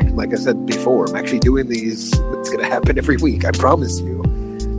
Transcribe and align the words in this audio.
I'm 0.00 0.16
like 0.16 0.32
I 0.32 0.36
said 0.36 0.66
before, 0.66 1.08
I'm 1.08 1.16
actually 1.16 1.40
doing 1.40 1.68
these. 1.68 2.12
It's 2.12 2.50
going 2.50 2.60
to 2.60 2.66
happen 2.66 2.96
every 2.96 3.16
week. 3.18 3.44
I 3.44 3.50
promise 3.50 4.00
you. 4.00 4.22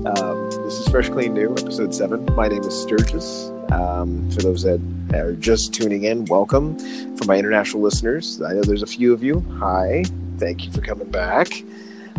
Um, 0.05 0.49
this 0.63 0.79
is 0.79 0.87
Fresh 0.89 1.09
Clean 1.09 1.33
New, 1.33 1.51
episode 1.51 1.93
seven. 1.93 2.25
My 2.35 2.47
name 2.47 2.63
is 2.63 2.79
Sturgis. 2.81 3.49
Um, 3.71 4.29
for 4.31 4.41
those 4.41 4.63
that 4.63 4.81
are 5.13 5.33
just 5.33 5.73
tuning 5.73 6.05
in, 6.05 6.25
welcome. 6.25 6.77
For 7.17 7.25
my 7.25 7.37
international 7.37 7.83
listeners, 7.83 8.41
I 8.41 8.53
know 8.53 8.61
there's 8.63 8.81
a 8.81 8.87
few 8.87 9.13
of 9.13 9.23
you. 9.23 9.41
Hi, 9.59 10.03
thank 10.37 10.65
you 10.65 10.71
for 10.71 10.81
coming 10.81 11.09
back. 11.09 11.63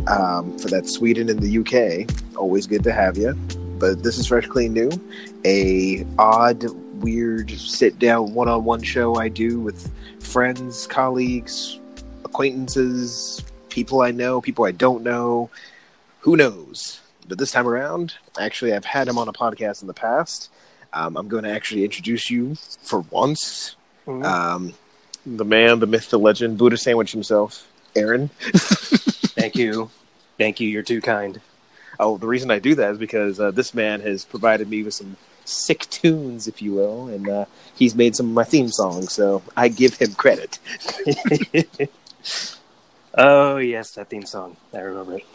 Um, 0.07 0.57
for 0.59 0.69
that 0.69 0.89
Sweden 0.89 1.29
and 1.29 1.41
the 1.41 1.59
UK, 1.59 2.09
always 2.37 2.67
good 2.67 2.85
to 2.85 2.93
have 2.93 3.17
you. 3.17 3.35
But 3.79 4.05
this 4.05 4.17
is 4.17 4.29
Fresh 4.29 4.47
Clean 4.47 4.73
New, 4.73 4.91
a 5.45 6.07
odd 6.19 6.65
weird 7.03 7.51
sit 7.51 7.99
down 7.99 8.33
one 8.33 8.49
on 8.49 8.65
one 8.65 8.83
show 8.83 9.17
I 9.17 9.29
do 9.29 9.59
with 9.59 9.91
friends, 10.21 10.87
colleagues, 10.87 11.81
acquaintances, 12.33 13.45
people 13.69 14.01
I 14.01 14.11
know, 14.11 14.41
people 14.41 14.65
I 14.65 14.73
don't 14.73 15.03
know. 15.03 15.51
Who 16.21 16.35
knows? 16.35 17.01
But 17.29 17.39
this 17.39 17.51
time 17.51 17.69
around, 17.69 18.15
actually, 18.41 18.73
I've 18.73 18.87
had 18.87 19.07
him 19.07 19.19
on 19.19 19.29
a 19.29 19.35
podcast 19.35 19.83
in 19.83 19.87
the 19.87 19.95
past. 19.95 20.51
Um, 20.95 21.19
I'm 21.19 21.29
going 21.29 21.45
to 21.45 21.51
actually 21.51 21.85
introduce 21.85 22.31
you 22.31 22.55
for 22.55 23.01
once. 23.11 23.77
Um, 24.07 24.73
the 25.27 25.45
man, 25.45 25.79
the 25.79 25.87
myth, 25.87 26.09
the 26.09 26.19
legend, 26.19 26.57
Buddha 26.57 26.79
Sandwich 26.79 27.13
himself, 27.13 27.71
Aaron. 27.95 28.29
Thank 29.37 29.55
you. 29.57 29.91
Thank 30.39 30.59
you. 30.59 30.69
You're 30.69 30.83
too 30.83 31.03
kind. 31.03 31.41
Oh, 32.01 32.17
the 32.17 32.27
reason 32.27 32.51
I 32.51 32.59
do 32.59 32.75
that 32.77 32.93
is 32.93 32.99
because 32.99 33.39
uh, 33.39 33.51
this 33.51 33.75
man 33.75 34.01
has 34.01 34.25
provided 34.25 34.69
me 34.71 34.83
with 34.83 34.95
some 34.95 35.17
sick 35.45 35.81
tunes, 35.91 36.49
if 36.49 36.63
you 36.63 36.73
will, 36.73 37.09
and 37.09 37.29
uh, 37.29 37.45
he's 37.75 37.95
made 37.95 38.17
some 38.17 38.29
of 38.29 38.33
my 38.33 38.45
theme 38.45 38.69
songs, 38.69 39.13
so 39.13 39.43
I 39.55 39.69
give 39.69 39.97
him 39.97 40.15
credit. 40.15 40.59
Oh, 43.15 43.59
yes, 43.59 43.93
that 43.93 44.09
theme 44.09 44.25
song. 44.25 44.57
I 44.73 44.79
remember 44.79 45.19
it. 45.19 45.27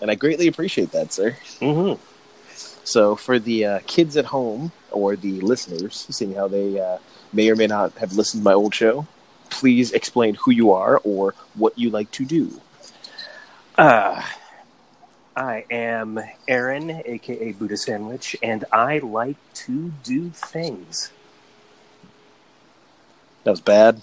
And 0.00 0.10
I 0.10 0.14
greatly 0.14 0.48
appreciate 0.48 0.92
that, 0.92 1.12
sir. 1.12 1.36
Mm-hmm. 1.60 2.02
So, 2.84 3.14
for 3.14 3.38
the 3.38 3.64
uh, 3.64 3.78
kids 3.86 4.16
at 4.16 4.26
home 4.26 4.72
or 4.90 5.14
the 5.14 5.40
listeners, 5.40 6.06
seeing 6.10 6.34
how 6.34 6.48
they 6.48 6.80
uh, 6.80 6.98
may 7.32 7.48
or 7.50 7.56
may 7.56 7.66
not 7.66 7.92
have 7.98 8.14
listened 8.14 8.42
to 8.42 8.44
my 8.44 8.54
old 8.54 8.74
show, 8.74 9.06
please 9.50 9.92
explain 9.92 10.34
who 10.34 10.50
you 10.50 10.72
are 10.72 11.00
or 11.04 11.34
what 11.54 11.78
you 11.78 11.90
like 11.90 12.10
to 12.12 12.24
do. 12.24 12.60
Uh, 13.76 14.22
I 15.36 15.64
am 15.70 16.20
Aaron, 16.48 17.02
aka 17.04 17.52
Buddha 17.52 17.76
Sandwich, 17.76 18.36
and 18.42 18.64
I 18.72 18.98
like 18.98 19.36
to 19.54 19.92
do 20.02 20.30
things. 20.30 21.12
That 23.44 23.50
was 23.50 23.60
bad. 23.60 24.02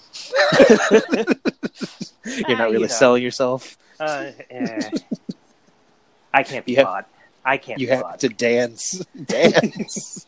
You're 2.24 2.58
not 2.58 2.68
you 2.68 2.74
really 2.74 2.80
know. 2.82 2.86
selling 2.88 3.22
yourself. 3.22 3.76
Uh, 3.98 4.30
eh. 4.50 4.90
I 6.32 6.42
can't 6.42 6.64
be 6.66 6.72
You 6.72 6.84
have-. 6.84 7.06
I 7.44 7.56
can't 7.56 7.80
You 7.80 7.86
be 7.86 7.94
have 7.94 8.18
to 8.18 8.28
dance. 8.28 9.04
Dance. 9.24 10.26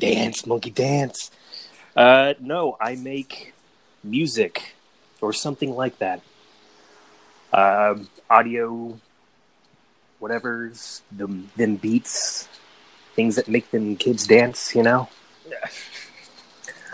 dance, 0.00 0.46
monkey 0.46 0.70
dance. 0.70 1.30
Uh, 1.94 2.32
no, 2.40 2.76
I 2.80 2.94
make 2.96 3.52
music 4.02 4.74
or 5.20 5.32
something 5.32 5.74
like 5.76 5.98
that. 5.98 6.22
Um, 7.52 8.08
audio, 8.30 8.98
whatever's 10.18 11.02
them 11.12 11.50
them 11.56 11.76
beats, 11.76 12.48
things 13.14 13.36
that 13.36 13.46
make 13.46 13.70
them 13.70 13.96
kids 13.96 14.26
dance. 14.26 14.74
You 14.74 14.82
know. 14.82 15.08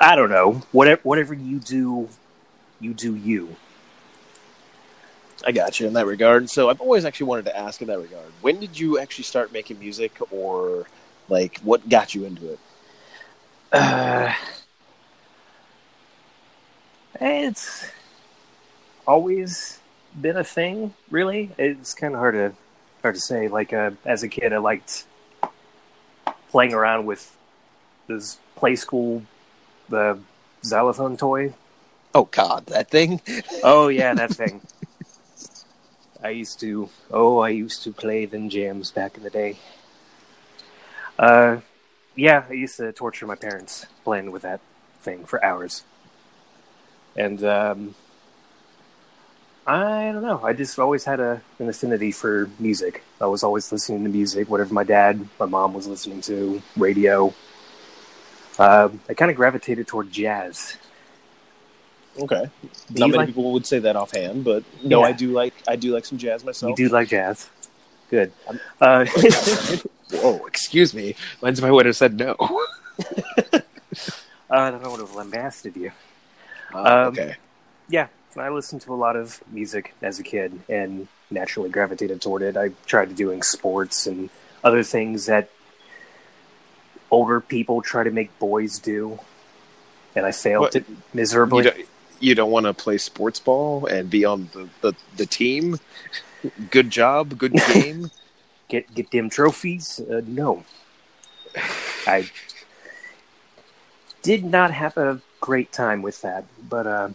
I 0.00 0.16
don't 0.16 0.30
know. 0.30 0.62
Whatever 0.72 1.00
whatever 1.04 1.34
you 1.34 1.60
do, 1.60 2.08
you 2.80 2.92
do 2.92 3.14
you. 3.14 3.56
I 5.46 5.52
got 5.52 5.80
you 5.80 5.86
in 5.86 5.92
that 5.94 6.06
regard. 6.06 6.50
So 6.50 6.70
I've 6.70 6.80
always 6.80 7.04
actually 7.04 7.26
wanted 7.26 7.46
to 7.46 7.56
ask 7.56 7.80
in 7.80 7.88
that 7.88 7.98
regard. 7.98 8.26
When 8.40 8.60
did 8.60 8.78
you 8.78 8.98
actually 8.98 9.24
start 9.24 9.52
making 9.52 9.78
music, 9.78 10.12
or 10.30 10.86
like 11.28 11.58
what 11.60 11.88
got 11.88 12.14
you 12.14 12.24
into 12.24 12.52
it? 12.52 12.58
Uh, 13.72 14.32
it's 17.20 17.90
always 19.06 19.78
been 20.20 20.36
a 20.36 20.44
thing, 20.44 20.94
really. 21.10 21.50
It's 21.58 21.94
kind 21.94 22.14
of 22.14 22.20
hard 22.20 22.34
to 22.34 22.52
hard 23.02 23.14
to 23.14 23.20
say. 23.20 23.48
Like 23.48 23.72
uh, 23.72 23.92
as 24.04 24.22
a 24.22 24.28
kid, 24.28 24.52
I 24.52 24.58
liked 24.58 25.04
playing 26.50 26.72
around 26.72 27.06
with 27.06 27.36
this 28.06 28.38
play 28.56 28.74
school 28.74 29.22
the 29.88 30.18
xylophone 30.64 31.16
toy. 31.16 31.54
Oh 32.14 32.24
God, 32.24 32.66
that 32.66 32.90
thing. 32.90 33.20
Oh 33.62 33.88
yeah, 33.88 34.14
that 34.14 34.32
thing. 34.32 34.60
I 36.22 36.30
used 36.30 36.60
to. 36.60 36.88
Oh, 37.10 37.38
I 37.38 37.50
used 37.50 37.82
to 37.84 37.92
play 37.92 38.26
them 38.26 38.48
jams 38.48 38.90
back 38.90 39.16
in 39.16 39.22
the 39.22 39.30
day. 39.30 39.56
Uh, 41.18 41.58
yeah, 42.16 42.44
I 42.48 42.54
used 42.54 42.76
to 42.78 42.92
torture 42.92 43.26
my 43.26 43.34
parents 43.34 43.86
playing 44.04 44.32
with 44.32 44.42
that 44.42 44.60
thing 45.00 45.24
for 45.24 45.44
hours. 45.44 45.84
And 47.16 47.42
um, 47.44 47.94
I 49.66 50.12
don't 50.12 50.22
know. 50.22 50.40
I 50.42 50.54
just 50.54 50.78
always 50.78 51.04
had 51.04 51.20
a 51.20 51.42
an 51.58 51.68
affinity 51.68 52.10
for 52.10 52.50
music. 52.58 53.04
I 53.20 53.26
was 53.26 53.42
always 53.42 53.70
listening 53.70 54.02
to 54.04 54.10
music, 54.10 54.48
whatever 54.48 54.72
my 54.72 54.84
dad, 54.84 55.28
my 55.38 55.46
mom 55.46 55.74
was 55.74 55.86
listening 55.86 56.20
to, 56.22 56.62
radio. 56.76 57.34
Um, 58.58 59.00
I 59.08 59.14
kind 59.14 59.30
of 59.30 59.36
gravitated 59.36 59.86
toward 59.86 60.10
jazz. 60.10 60.76
Okay. 62.20 62.50
Do 62.92 63.00
Not 63.00 63.06
many 63.10 63.18
like- 63.18 63.26
people 63.28 63.52
would 63.52 63.66
say 63.66 63.78
that 63.80 63.96
offhand, 63.96 64.44
but 64.44 64.64
no, 64.82 65.00
Yeah. 65.00 65.06
I 65.06 65.12
do 65.12 65.30
like 65.32 65.54
I 65.66 65.76
do 65.76 65.92
like 65.94 66.04
some 66.04 66.18
jazz 66.18 66.44
myself. 66.44 66.70
You 66.78 66.88
do 66.88 66.92
like 66.92 67.08
jazz. 67.08 67.48
Good. 68.10 68.32
Uh, 68.80 69.04
Whoa, 70.10 70.44
excuse 70.46 70.94
me. 70.94 71.14
Mine's 71.42 71.58
if 71.60 71.64
I 71.64 71.70
would 71.70 71.86
have 71.86 71.96
said 71.96 72.14
no. 72.18 72.34
I 74.50 74.70
don't 74.70 74.82
know 74.82 74.90
what 74.90 75.00
have 75.00 75.14
lambasted 75.14 75.76
you. 75.76 75.92
Uh, 76.74 76.78
Um, 76.78 77.08
okay. 77.08 77.36
Yeah, 77.88 78.08
I 78.36 78.48
listened 78.50 78.80
to 78.82 78.92
a 78.92 78.96
lot 78.96 79.16
of 79.16 79.40
music 79.52 79.94
as 80.02 80.18
a 80.18 80.22
kid 80.22 80.58
and 80.68 81.08
naturally 81.30 81.68
gravitated 81.70 82.20
toward 82.22 82.42
it. 82.42 82.56
I 82.56 82.70
tried 82.86 83.14
doing 83.14 83.42
sports 83.42 84.06
and 84.06 84.30
other 84.64 84.82
things 84.82 85.26
that 85.26 85.50
older 87.10 87.40
people 87.40 87.80
try 87.82 88.04
to 88.04 88.10
make 88.10 88.36
boys 88.38 88.78
do, 88.78 89.18
and 90.16 90.24
I 90.26 90.32
failed 90.32 90.74
What? 90.74 90.84
miserably. 91.14 91.64
You 91.64 91.70
don't, 91.70 91.88
you 92.20 92.34
don't 92.34 92.50
want 92.50 92.66
to 92.66 92.74
play 92.74 92.98
sports 92.98 93.40
ball 93.40 93.86
and 93.86 94.10
be 94.10 94.24
on 94.24 94.48
the, 94.52 94.68
the, 94.80 94.92
the 95.16 95.26
team? 95.26 95.78
Good 96.70 96.90
job, 96.90 97.38
good 97.38 97.52
game. 97.72 98.10
get 98.68 98.94
get 98.94 99.10
them 99.10 99.30
trophies? 99.30 100.00
Uh, 100.00 100.22
no, 100.26 100.64
I 102.06 102.30
did 104.22 104.44
not 104.44 104.70
have 104.70 104.96
a 104.96 105.20
great 105.40 105.72
time 105.72 106.02
with 106.02 106.22
that. 106.22 106.44
But 106.68 106.86
uh, 106.86 107.08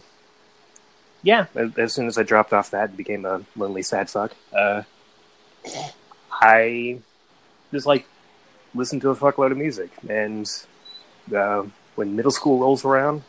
yeah, 1.22 1.46
as, 1.54 1.76
as 1.78 1.94
soon 1.94 2.06
as 2.06 2.18
I 2.18 2.22
dropped 2.22 2.52
off 2.52 2.70
that 2.70 2.90
and 2.90 2.96
became 2.96 3.24
a 3.24 3.42
lonely 3.56 3.82
sad 3.82 4.10
fuck, 4.10 4.32
uh, 4.52 4.82
I 6.30 6.98
just 7.72 7.86
like 7.86 8.06
listen 8.74 9.00
to 9.00 9.10
a 9.10 9.16
fuckload 9.16 9.52
of 9.52 9.58
music. 9.58 9.90
And 10.08 10.50
uh, 11.34 11.64
when 11.94 12.16
middle 12.16 12.30
school 12.30 12.58
rolls 12.58 12.84
around, 12.84 13.22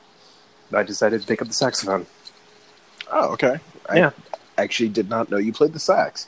I 0.73 0.83
decided 0.83 1.21
to 1.21 1.27
pick 1.27 1.41
up 1.41 1.47
the 1.47 1.53
saxophone. 1.53 2.05
oh, 3.11 3.33
okay. 3.33 3.59
I 3.89 3.97
Yeah. 3.97 4.11
actually 4.57 4.89
did 4.89 5.09
not 5.09 5.29
know 5.29 5.37
you 5.37 5.53
played 5.53 5.73
the 5.73 5.79
sax. 5.79 6.27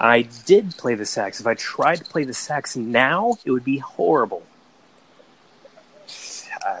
I 0.00 0.22
did 0.22 0.76
play 0.76 0.94
the 0.94 1.06
sax. 1.06 1.40
If 1.40 1.46
I 1.46 1.54
tried 1.54 1.96
to 1.96 2.04
play 2.04 2.24
the 2.24 2.34
sax 2.34 2.76
now, 2.76 3.38
it 3.44 3.50
would 3.50 3.64
be 3.64 3.78
horrible. 3.78 4.42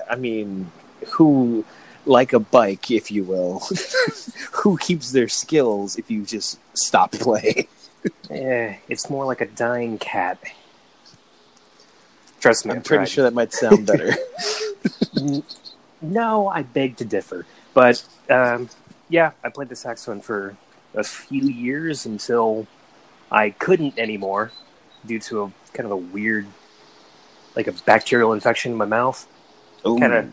I, 0.08 0.16
mean, 0.16 0.70
who, 1.10 1.64
like 2.06 2.32
a 2.32 2.40
bike, 2.40 2.90
if 2.90 3.10
you 3.10 3.24
will, 3.24 3.60
who 4.52 4.76
keeps 4.78 5.12
their 5.12 5.28
skills 5.28 5.96
if 5.96 6.10
you 6.10 6.22
just 6.24 6.58
stop 6.74 7.12
playing? 7.12 7.68
Eh, 8.30 8.76
it's 8.88 9.08
more 9.08 9.24
like 9.24 9.40
a 9.40 9.46
dying 9.46 9.98
cat. 9.98 10.38
Trust 12.40 12.66
me, 12.66 12.72
I'm 12.72 12.82
pretty 12.82 13.00
tried. 13.02 13.08
sure 13.08 13.24
that 13.24 13.34
might 13.34 13.52
sound 13.52 13.86
better. 13.86 14.12
No, 16.12 16.48
I 16.48 16.62
beg 16.62 16.96
to 16.98 17.04
differ. 17.04 17.46
But 17.74 18.04
um, 18.30 18.68
yeah, 19.08 19.32
I 19.44 19.48
played 19.48 19.68
the 19.68 19.76
saxophone 19.76 20.20
for 20.20 20.56
a 20.94 21.04
few 21.04 21.42
years 21.42 22.06
until 22.06 22.66
I 23.30 23.50
couldn't 23.50 23.98
anymore 23.98 24.52
due 25.04 25.18
to 25.20 25.42
a 25.42 25.52
kind 25.72 25.84
of 25.84 25.92
a 25.92 25.96
weird, 25.96 26.46
like 27.54 27.66
a 27.66 27.72
bacterial 27.72 28.32
infection 28.32 28.72
in 28.72 28.78
my 28.78 28.86
mouth. 28.86 29.26
Kind 29.84 30.12
of, 30.12 30.32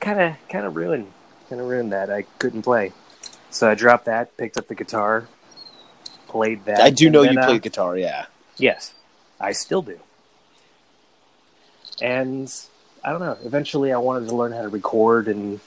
kind 0.00 0.20
of, 0.20 0.48
kind 0.48 0.66
of 0.66 0.74
ruined, 0.74 1.12
kind 1.48 1.60
of 1.60 1.68
ruined 1.68 1.92
that. 1.92 2.10
I 2.10 2.22
couldn't 2.40 2.62
play, 2.62 2.92
so 3.50 3.70
I 3.70 3.74
dropped 3.74 4.06
that, 4.06 4.36
picked 4.36 4.56
up 4.56 4.66
the 4.66 4.74
guitar, 4.74 5.28
played 6.26 6.64
that. 6.64 6.80
I 6.80 6.90
do 6.90 7.08
know 7.08 7.22
then, 7.22 7.34
you 7.34 7.40
uh, 7.40 7.46
play 7.46 7.58
guitar, 7.60 7.96
yeah. 7.96 8.26
Yes, 8.56 8.94
I 9.38 9.52
still 9.52 9.82
do. 9.82 10.00
And 12.00 12.52
I 13.04 13.10
don't 13.10 13.20
know. 13.20 13.36
Eventually, 13.44 13.92
I 13.92 13.98
wanted 13.98 14.28
to 14.28 14.36
learn 14.36 14.52
how 14.52 14.62
to 14.62 14.68
record 14.68 15.28
and, 15.28 15.60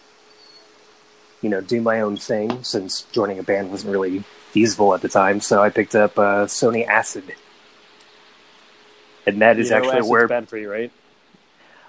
you 1.42 1.50
know, 1.50 1.62
do 1.62 1.82
my 1.82 2.02
own 2.02 2.18
thing 2.18 2.64
since 2.64 3.02
joining 3.12 3.40
a 3.40 3.44
band 3.44 3.72
wasn't 3.72 3.92
really 3.92 4.24
feasible 4.52 4.94
at 4.94 5.02
the 5.02 5.10
time. 5.10 5.42
So 5.42 5.62
I 5.62 5.70
picked 5.70 5.96
up 5.96 6.18
uh, 6.18 6.46
Sony 6.46 6.88
Acid. 6.88 7.36
And 9.28 9.42
that 9.42 9.60
is 9.60 9.70
You 9.70 9.80
know 9.80 9.92
actually 9.92 10.10
where. 10.10 10.28
bad 10.28 10.48
for 10.48 10.58
you, 10.58 10.72
right? 10.72 10.92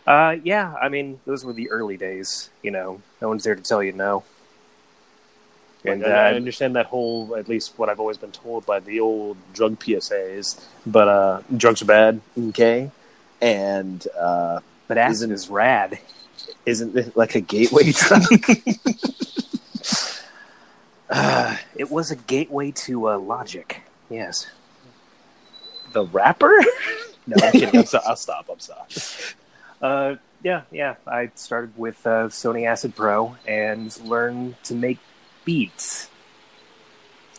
Uh, 0.07 0.37
yeah, 0.43 0.75
I 0.81 0.89
mean, 0.89 1.21
those 1.27 1.45
were 1.45 1.53
the 1.53 1.71
early 1.71 1.97
days. 1.97 2.51
You 2.63 2.71
know, 2.71 3.03
no 3.21 3.29
one's 3.29 3.45
there 3.45 3.55
to 3.55 3.63
tell 3.63 3.83
you 3.83 3.93
no. 3.93 4.25
And 5.85 6.03
And 6.03 6.13
I, 6.13 6.29
I 6.29 6.33
uh, 6.33 6.37
understand 6.37 6.77
that 6.77 6.87
whole, 6.87 7.37
at 7.37 7.49
least 7.49 7.75
what 7.77 7.89
I've 7.89 8.01
always 8.01 8.17
been 8.17 8.33
told 8.33 8.67
by 8.67 8.81
the 8.81 9.01
old 9.01 9.37
drug 9.53 9.79
PSAs. 9.79 10.61
But 10.87 11.09
uh, 11.09 11.43
drugs 11.57 11.83
are 11.83 11.87
bad. 11.87 12.21
Okay. 12.37 12.91
And 13.41 14.07
uh, 14.19 14.61
but 14.89 14.99
Acid 14.99 15.31
Isn't- 15.31 15.33
is 15.33 15.49
rad. 15.51 15.99
isn't 16.67 16.97
it 16.97 17.17
like 17.17 17.35
a 17.35 17.41
gateway 17.41 17.93
drug? 17.93 18.23
Uh, 21.09 21.57
it 21.77 21.91
was 21.91 22.11
a 22.11 22.17
gateway 22.17 22.71
to 22.73 23.09
uh, 23.09 23.19
Logic. 23.19 23.83
Yes. 24.11 24.47
the 25.93 26.05
rapper? 26.07 26.53
No, 27.29 27.35
I'm 27.45 27.51
kidding. 27.51 27.81
I'm 27.81 27.87
so, 27.87 27.99
I'll 28.07 28.15
stop. 28.15 28.49
I'm 28.49 28.61
stop. 28.61 28.89
Uh, 29.83 30.15
yeah, 30.45 30.63
yeah. 30.71 30.95
I 31.09 31.33
started 31.35 31.77
with 31.77 32.07
uh, 32.07 32.29
Sony 32.29 32.69
Acid 32.69 32.95
Pro 32.95 33.35
and 33.49 33.99
learned 34.05 34.55
to 34.63 34.77
make 34.77 35.01
beats. 35.45 36.09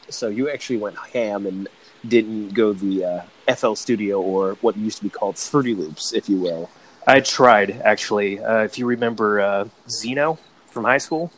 So 0.10 0.28
you 0.28 0.50
actually 0.50 0.80
went 0.80 0.98
ham 1.14 1.46
and 1.46 1.70
didn't 2.06 2.50
go 2.50 2.74
the 2.74 3.06
uh, 3.48 3.56
FL 3.56 3.76
Studio 3.76 4.20
or 4.20 4.56
what 4.56 4.76
used 4.76 4.98
to 4.98 5.04
be 5.04 5.10
called 5.10 5.38
Fruity 5.38 5.74
Loops, 5.74 6.12
if 6.12 6.28
you 6.28 6.36
will. 6.36 6.70
I 7.07 7.21
tried 7.21 7.81
actually. 7.83 8.39
Uh, 8.44 8.63
if 8.63 8.77
you 8.77 8.86
remember 8.86 9.39
uh, 9.39 9.69
Zeno 9.89 10.38
from 10.69 10.83
high 10.83 10.98
school, 11.00 11.31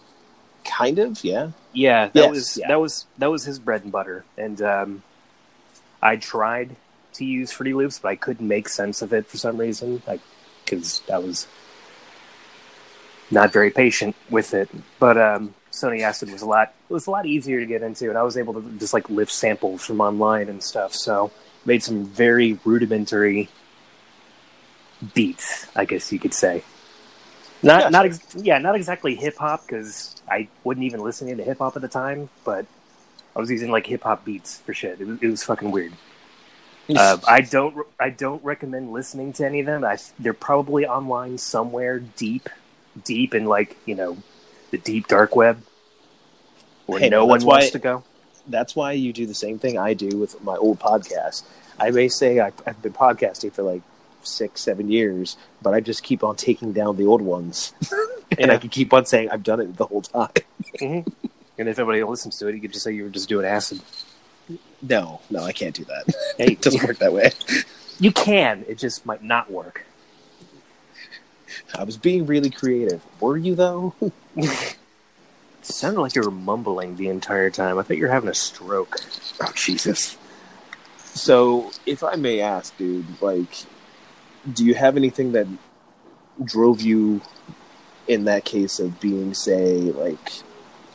Kind 0.65 0.99
of, 0.99 1.23
yeah. 1.23 1.51
yeah, 1.73 2.07
that 2.07 2.15
Yes, 2.15 2.29
was 2.29 2.57
yeah. 2.57 2.67
that 2.67 2.79
was 2.81 3.05
that 3.17 3.27
was 3.31 3.45
his 3.45 3.59
bread 3.59 3.83
and 3.83 3.91
butter. 3.91 4.25
And 4.37 4.61
um, 4.61 5.03
I 6.01 6.17
tried 6.17 6.75
to 7.13 7.25
use 7.25 7.51
Fruity 7.51 7.73
Loops, 7.73 7.99
but 7.99 8.09
I 8.09 8.15
couldn't 8.15 8.47
make 8.47 8.67
sense 8.69 9.01
of 9.01 9.13
it 9.13 9.27
for 9.27 9.37
some 9.37 9.57
reason, 9.57 10.01
like 10.05 10.19
because 10.65 11.01
I 11.11 11.17
was 11.17 11.47
not 13.31 13.53
very 13.53 13.71
patient 13.71 14.15
with 14.29 14.53
it. 14.53 14.69
But 14.99 15.17
um, 15.17 15.53
Sony 15.71 16.01
Acid 16.01 16.31
was 16.31 16.41
a 16.41 16.45
lot 16.47 16.73
it 16.89 16.93
was 16.93 17.07
a 17.07 17.11
lot 17.11 17.25
easier 17.25 17.59
to 17.59 17.65
get 17.65 17.81
into, 17.81 18.09
and 18.09 18.17
I 18.17 18.23
was 18.23 18.37
able 18.37 18.53
to 18.55 18.61
just 18.79 18.93
like 18.93 19.09
lift 19.09 19.31
samples 19.31 19.85
from 19.85 20.01
online 20.01 20.49
and 20.49 20.61
stuff. 20.61 20.93
So 20.93 21.31
made 21.65 21.83
some 21.83 22.05
very 22.05 22.59
rudimentary 22.65 23.49
beats, 25.13 25.67
I 25.75 25.85
guess 25.85 26.11
you 26.11 26.19
could 26.19 26.33
say. 26.33 26.63
Not 27.61 27.79
Gotcha. 27.81 27.91
not 27.91 28.05
ex- 28.05 28.35
yeah, 28.37 28.57
not 28.57 28.75
exactly 28.75 29.15
hip 29.15 29.37
hop 29.37 29.65
because 29.65 30.15
I 30.29 30.47
wasn't 30.63 30.85
even 30.85 31.01
listening 31.01 31.37
to 31.37 31.43
hip 31.43 31.57
hop 31.59 31.75
at 31.75 31.81
the 31.81 31.87
time, 31.89 32.29
but 32.45 32.65
I 33.35 33.39
was 33.39 33.49
using 33.51 33.69
like 33.71 33.85
hip 33.85 34.03
hop 34.03 34.23
beats 34.25 34.59
for 34.59 34.73
shit. 34.73 35.01
It 35.01 35.07
was, 35.07 35.19
it 35.21 35.27
was 35.27 35.43
fucking 35.43 35.71
weird. 35.71 35.93
Uh, 36.95 37.17
I 37.27 37.41
don't 37.41 37.75
re- 37.75 37.83
I 37.99 38.09
don't 38.09 38.43
recommend 38.43 38.91
listening 38.93 39.33
to 39.33 39.45
any 39.45 39.59
of 39.59 39.65
them. 39.65 39.83
I, 39.83 39.97
they're 40.17 40.33
probably 40.33 40.87
online 40.87 41.37
somewhere 41.37 41.99
deep, 41.99 42.49
deep 43.03 43.35
in 43.35 43.45
like 43.45 43.77
you 43.85 43.93
know 43.95 44.17
the 44.71 44.77
deep 44.77 45.07
dark 45.07 45.35
web 45.35 45.61
where 46.85 46.99
Hey, 46.99 47.09
no 47.09 47.25
one 47.25 47.45
wants 47.45 47.45
why- 47.45 47.69
to 47.69 47.79
go. 47.79 48.03
That's 48.47 48.75
why 48.75 48.93
you 48.93 49.13
do 49.13 49.27
the 49.27 49.35
same 49.35 49.59
thing 49.59 49.77
I 49.77 49.93
do 49.93 50.17
with 50.17 50.41
my 50.41 50.55
old 50.55 50.79
podcast. 50.79 51.43
I 51.79 51.91
may 51.91 52.07
say 52.07 52.39
I, 52.39 52.51
I've 52.65 52.81
been 52.81 52.93
podcasting 52.93 53.51
for 53.53 53.61
like 53.61 53.83
six, 54.29 54.61
seven 54.61 54.89
years, 54.91 55.37
but 55.61 55.73
I 55.73 55.79
just 55.79 56.03
keep 56.03 56.23
on 56.23 56.35
taking 56.35 56.73
down 56.73 56.97
the 56.97 57.05
old 57.05 57.21
ones. 57.21 57.73
and 58.37 58.51
I 58.51 58.57
can 58.57 58.69
keep 58.69 58.93
on 58.93 59.05
saying 59.05 59.29
I've 59.29 59.43
done 59.43 59.59
it 59.59 59.75
the 59.77 59.85
whole 59.85 60.01
time. 60.01 60.29
Mm-hmm. 60.79 61.09
And 61.57 61.67
if 61.67 61.77
anybody 61.77 62.03
listens 62.03 62.37
to 62.39 62.47
it, 62.47 62.55
you 62.55 62.61
could 62.61 62.71
just 62.71 62.83
say 62.85 62.93
you 62.93 63.03
were 63.03 63.09
just 63.09 63.27
doing 63.27 63.45
acid. 63.45 63.81
No, 64.81 65.19
no, 65.29 65.43
I 65.43 65.51
can't 65.51 65.75
do 65.75 65.83
that. 65.85 66.15
Hey, 66.37 66.53
it 66.53 66.61
doesn't 66.61 66.87
work 66.87 66.99
that 66.99 67.11
way. 67.11 67.31
You 67.99 68.11
can. 68.11 68.63
It 68.67 68.77
just 68.77 69.05
might 69.05 69.23
not 69.23 69.51
work. 69.51 69.85
I 71.75 71.83
was 71.83 71.97
being 71.97 72.25
really 72.25 72.49
creative. 72.49 73.03
Were 73.19 73.37
you 73.37 73.55
though? 73.55 73.93
It 75.59 75.65
sounded 75.65 76.01
like 76.01 76.15
you 76.15 76.21
were 76.21 76.31
mumbling 76.31 76.95
the 76.95 77.09
entire 77.09 77.49
time. 77.49 77.77
I 77.77 77.83
thought 77.83 77.97
you 77.97 78.03
were 78.03 78.11
having 78.11 78.29
a 78.29 78.33
stroke. 78.33 78.97
Oh 79.41 79.51
Jesus. 79.53 80.17
So, 81.13 81.71
if 81.85 82.03
I 82.03 82.15
may 82.15 82.39
ask, 82.39 82.77
dude, 82.77 83.21
like, 83.21 83.65
do 84.51 84.65
you 84.65 84.73
have 84.75 84.97
anything 84.97 85.31
that 85.33 85.47
drove 86.43 86.81
you 86.81 87.21
in 88.07 88.25
that 88.25 88.45
case 88.45 88.79
of 88.79 88.99
being, 88.99 89.33
say, 89.33 89.77
like, 89.91 90.31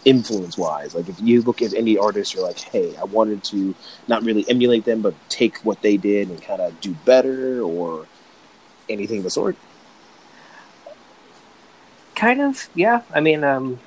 influence 0.05 0.59
wise? 0.59 0.95
Like, 0.95 1.09
if 1.09 1.21
you 1.21 1.43
look 1.43 1.63
at 1.63 1.75
any 1.75 1.97
artist, 1.97 2.35
you're 2.35 2.47
like, 2.47 2.59
hey, 2.59 2.97
I 2.97 3.05
wanted 3.05 3.45
to 3.45 3.75
not 4.09 4.23
really 4.23 4.45
emulate 4.49 4.85
them, 4.85 5.03
but 5.03 5.15
take 5.29 5.59
what 5.59 5.83
they 5.83 5.97
did 5.97 6.29
and 6.29 6.41
kind 6.43 6.61
of 6.61 6.81
do 6.81 6.95
better, 7.05 7.63
or 7.63 8.07
anything 8.89 9.19
of 9.19 9.25
the 9.25 9.31
sort? 9.31 9.57
Kind 12.15 12.41
of, 12.41 12.69
yeah. 12.75 13.03
I 13.13 13.21
mean, 13.21 13.45
um, 13.45 13.81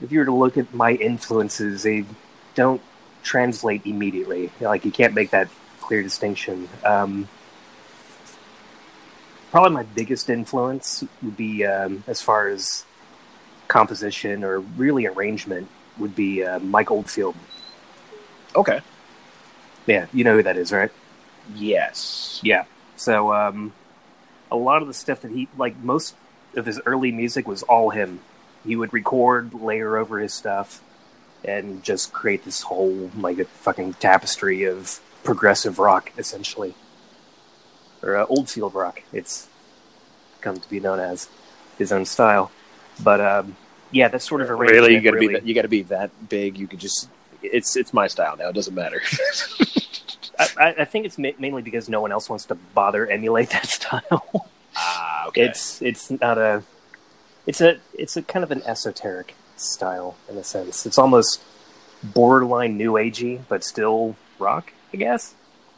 if 0.00 0.12
you 0.12 0.18
were 0.18 0.24
to 0.26 0.34
look 0.34 0.56
at 0.58 0.72
my 0.74 0.92
influences, 0.92 1.82
they 1.82 2.04
don't 2.54 2.82
translate 3.22 3.86
immediately. 3.86 4.50
Like 4.60 4.84
you 4.84 4.90
can't 4.90 5.14
make 5.14 5.30
that 5.30 5.48
clear 5.80 6.02
distinction. 6.02 6.68
Um, 6.84 7.28
probably 9.54 9.70
my 9.70 9.84
biggest 9.84 10.28
influence 10.30 11.04
would 11.22 11.36
be, 11.36 11.64
um, 11.64 12.02
as 12.08 12.20
far 12.20 12.48
as 12.48 12.84
composition 13.68 14.42
or 14.42 14.58
really 14.58 15.06
arrangement, 15.06 15.68
would 15.96 16.16
be 16.16 16.42
uh, 16.42 16.58
Mike 16.58 16.90
Oldfield. 16.90 17.36
Okay. 18.56 18.80
Yeah, 19.86 20.06
you 20.12 20.24
know 20.24 20.34
who 20.34 20.42
that 20.42 20.56
is, 20.56 20.72
right? 20.72 20.90
Yes. 21.54 22.40
Yeah. 22.42 22.64
So 22.96 23.32
um, 23.32 23.72
a 24.50 24.56
lot 24.56 24.82
of 24.82 24.88
the 24.88 24.94
stuff 24.94 25.20
that 25.20 25.30
he 25.30 25.46
like 25.56 25.76
most 25.84 26.16
of 26.56 26.66
his 26.66 26.80
early 26.84 27.12
music 27.12 27.46
was 27.46 27.62
all 27.62 27.90
him. 27.90 28.18
He 28.66 28.74
would 28.74 28.92
record, 28.92 29.54
layer 29.54 29.96
over 29.96 30.18
his 30.18 30.34
stuff, 30.34 30.82
and 31.44 31.80
just 31.84 32.12
create 32.12 32.44
this 32.44 32.62
whole 32.62 33.08
like 33.16 33.38
a 33.38 33.44
fucking 33.44 33.94
tapestry 33.94 34.64
of 34.64 35.00
progressive 35.22 35.78
rock, 35.78 36.10
essentially. 36.18 36.74
Or 38.04 38.16
uh, 38.16 38.26
Oldfield 38.26 38.74
rock. 38.74 39.02
It's 39.12 39.48
come 40.40 40.60
to 40.60 40.68
be 40.70 40.78
known 40.78 41.00
as 41.00 41.28
his 41.78 41.90
own 41.90 42.04
style. 42.04 42.50
But 43.02 43.20
um, 43.20 43.56
yeah, 43.90 44.08
that's 44.08 44.28
sort 44.28 44.42
of 44.42 44.50
a 44.50 44.54
Really, 44.54 44.94
you 44.94 45.00
got 45.00 45.12
to 45.12 45.18
be 45.18 45.28
that, 45.28 45.46
you 45.46 45.54
got 45.54 45.62
to 45.62 45.68
be 45.68 45.82
that 45.84 46.10
big. 46.28 46.56
You 46.58 46.66
could 46.66 46.78
just 46.80 47.08
it's 47.42 47.76
it's 47.76 47.92
my 47.92 48.06
style 48.06 48.36
now. 48.36 48.48
It 48.50 48.54
doesn't 48.54 48.74
matter. 48.74 49.00
I, 50.38 50.74
I- 50.80 50.84
think 50.84 51.06
it's 51.06 51.16
ma- 51.18 51.30
mainly 51.38 51.62
because 51.62 51.88
no 51.88 52.00
one 52.00 52.10
else 52.12 52.28
wants 52.28 52.44
to 52.46 52.54
bother 52.54 53.06
emulate 53.06 53.50
that 53.56 53.66
style. 53.66 54.48
ah, 54.76 55.26
okay. 55.28 55.42
It's 55.46 55.80
it's 55.82 56.10
not 56.10 56.38
a 56.38 56.62
it's 57.46 57.60
a 57.60 57.78
it's 57.94 58.16
a 58.16 58.22
kind 58.22 58.42
of 58.44 58.50
an 58.50 58.62
esoteric 58.62 59.34
style 59.56 60.16
in 60.28 60.36
a 60.36 60.44
sense. 60.44 60.86
It's 60.86 60.98
almost 60.98 61.40
borderline 62.02 62.76
new 62.76 62.92
agey, 62.92 63.40
but 63.48 63.64
still 63.64 64.16
rock. 64.38 64.72
I 64.92 64.96
guess 64.96 65.34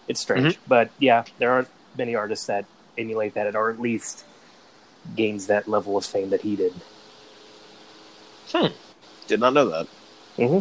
it's 0.09 0.21
strange, 0.21 0.59
but 0.69 0.91
yeah, 0.99 1.25
there 1.39 1.51
aren't 1.51 1.69
many 1.97 2.15
artists 2.15 2.47
that 2.47 2.65
emulate 2.99 3.35
that, 3.35 3.55
or 3.55 3.71
at 3.71 3.81
least 3.81 4.25
gains 5.15 5.47
that 5.47 5.69
level 5.69 5.97
of 5.97 6.05
fame 6.05 6.31
that 6.31 6.41
he 6.43 6.57
did. 6.57 6.75
did 9.27 9.41
not 9.41 9.53
know 9.55 9.69
that. 9.69 9.87
hmm 10.37 10.59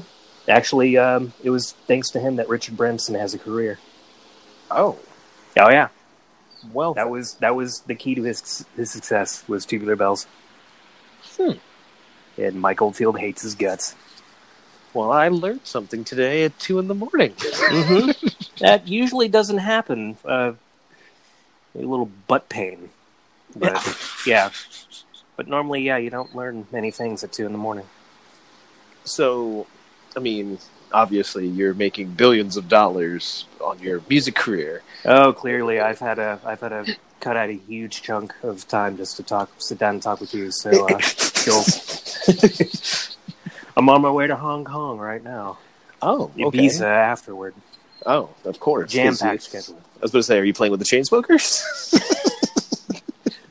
Actually, 0.47 0.95
um, 0.97 1.33
it 1.43 1.49
was 1.49 1.71
thanks 1.87 2.11
to 2.11 2.19
him 2.19 2.35
that 2.35 2.47
Richard 2.47 2.77
Branson 2.77 3.15
has 3.15 3.33
a 3.33 3.39
career. 3.39 3.79
Oh, 4.69 4.97
Oh 5.57 5.69
yeah, 5.69 5.87
well, 6.73 6.93
that 6.95 7.09
was 7.09 7.35
that 7.35 7.55
was 7.55 7.79
the 7.81 7.95
key 7.95 8.13
to 8.15 8.23
his 8.23 8.65
his 8.75 8.91
success 8.91 9.47
was 9.47 9.65
Tubular 9.65 9.95
Bells. 9.95 10.27
Hmm. 11.37 11.53
And 12.37 12.59
Mike 12.61 12.81
Oldfield 12.81 13.17
hates 13.17 13.41
his 13.41 13.55
guts. 13.55 13.95
well, 14.93 15.11
I 15.11 15.29
learned 15.29 15.61
something 15.63 16.03
today 16.03 16.43
at 16.43 16.59
two 16.59 16.77
in 16.77 16.87
the 16.89 16.93
morning. 16.95 17.33
hmm 17.39 18.11
that 18.59 18.87
usually 18.87 19.29
doesn't 19.29 19.59
happen. 19.59 20.17
Uh, 20.25 20.53
a 21.75 21.79
little 21.79 22.09
butt 22.27 22.49
pain, 22.49 22.89
but 23.55 23.97
yeah. 24.27 24.49
But 25.35 25.47
normally, 25.47 25.81
yeah, 25.81 25.97
you 25.97 26.09
don't 26.09 26.33
learn 26.35 26.67
many 26.71 26.91
things 26.91 27.23
at 27.23 27.33
two 27.33 27.45
in 27.45 27.51
the 27.51 27.57
morning. 27.57 27.85
so, 29.03 29.67
I 30.15 30.19
mean, 30.19 30.59
obviously, 30.93 31.47
you're 31.47 31.73
making 31.73 32.11
billions 32.11 32.55
of 32.55 32.69
dollars 32.69 33.45
on 33.59 33.79
your 33.79 34.01
music 34.09 34.35
career. 34.35 34.81
Oh, 35.03 35.33
clearly, 35.33 35.79
I've 35.79 35.99
had 35.99 36.19
a 36.19 36.39
I've 36.45 36.61
had 36.61 36.71
a 36.71 36.85
cut 37.19 37.35
out 37.35 37.49
a 37.49 37.53
huge 37.53 38.01
chunk 38.01 38.33
of 38.43 38.67
time 38.67 38.97
just 38.97 39.17
to 39.17 39.23
talk, 39.23 39.49
sit 39.57 39.79
down 39.79 39.95
and 39.95 40.03
talk 40.03 40.21
with 40.21 40.33
you. 40.33 40.51
So, 40.51 40.87
uh, 40.87 40.99
I'm 43.77 43.89
on 43.89 44.01
my 44.01 44.11
way 44.11 44.27
to 44.27 44.35
Hong 44.35 44.63
Kong 44.63 44.99
right 44.99 45.23
now. 45.23 45.57
Oh, 46.01 46.31
okay. 46.39 46.43
Ibiza 46.43 46.85
afterward, 46.85 47.55
Oh, 48.05 48.29
of 48.45 48.59
course. 48.59 48.91
jam 48.91 49.15
packed 49.17 49.43
schedule. 49.43 49.81
I 49.97 50.01
was 50.01 50.11
going 50.11 50.19
to 50.19 50.23
say, 50.23 50.37
are 50.39 50.43
you 50.43 50.53
playing 50.53 50.71
with 50.71 50.79
the 50.79 50.85
Chainsmokers? 50.85 51.63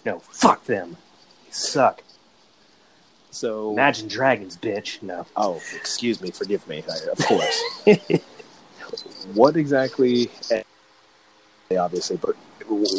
No, 0.07 0.19
fuck 0.19 0.63
them. 0.67 0.99
They 1.47 1.51
suck. 1.51 2.03
so, 3.31 3.73
Imagine 3.73 4.07
Dragons, 4.07 4.55
bitch. 4.59 5.03
No. 5.03 5.25
oh, 5.35 5.63
excuse 5.75 6.21
me, 6.21 6.31
forgive 6.31 6.69
me. 6.69 6.85
I, 6.87 7.11
of 7.11 7.19
course. 7.27 7.63
what 9.33 9.57
exactly? 9.57 10.31
eh, 10.51 10.63
Obviously, 11.75 12.19
but 12.19 12.37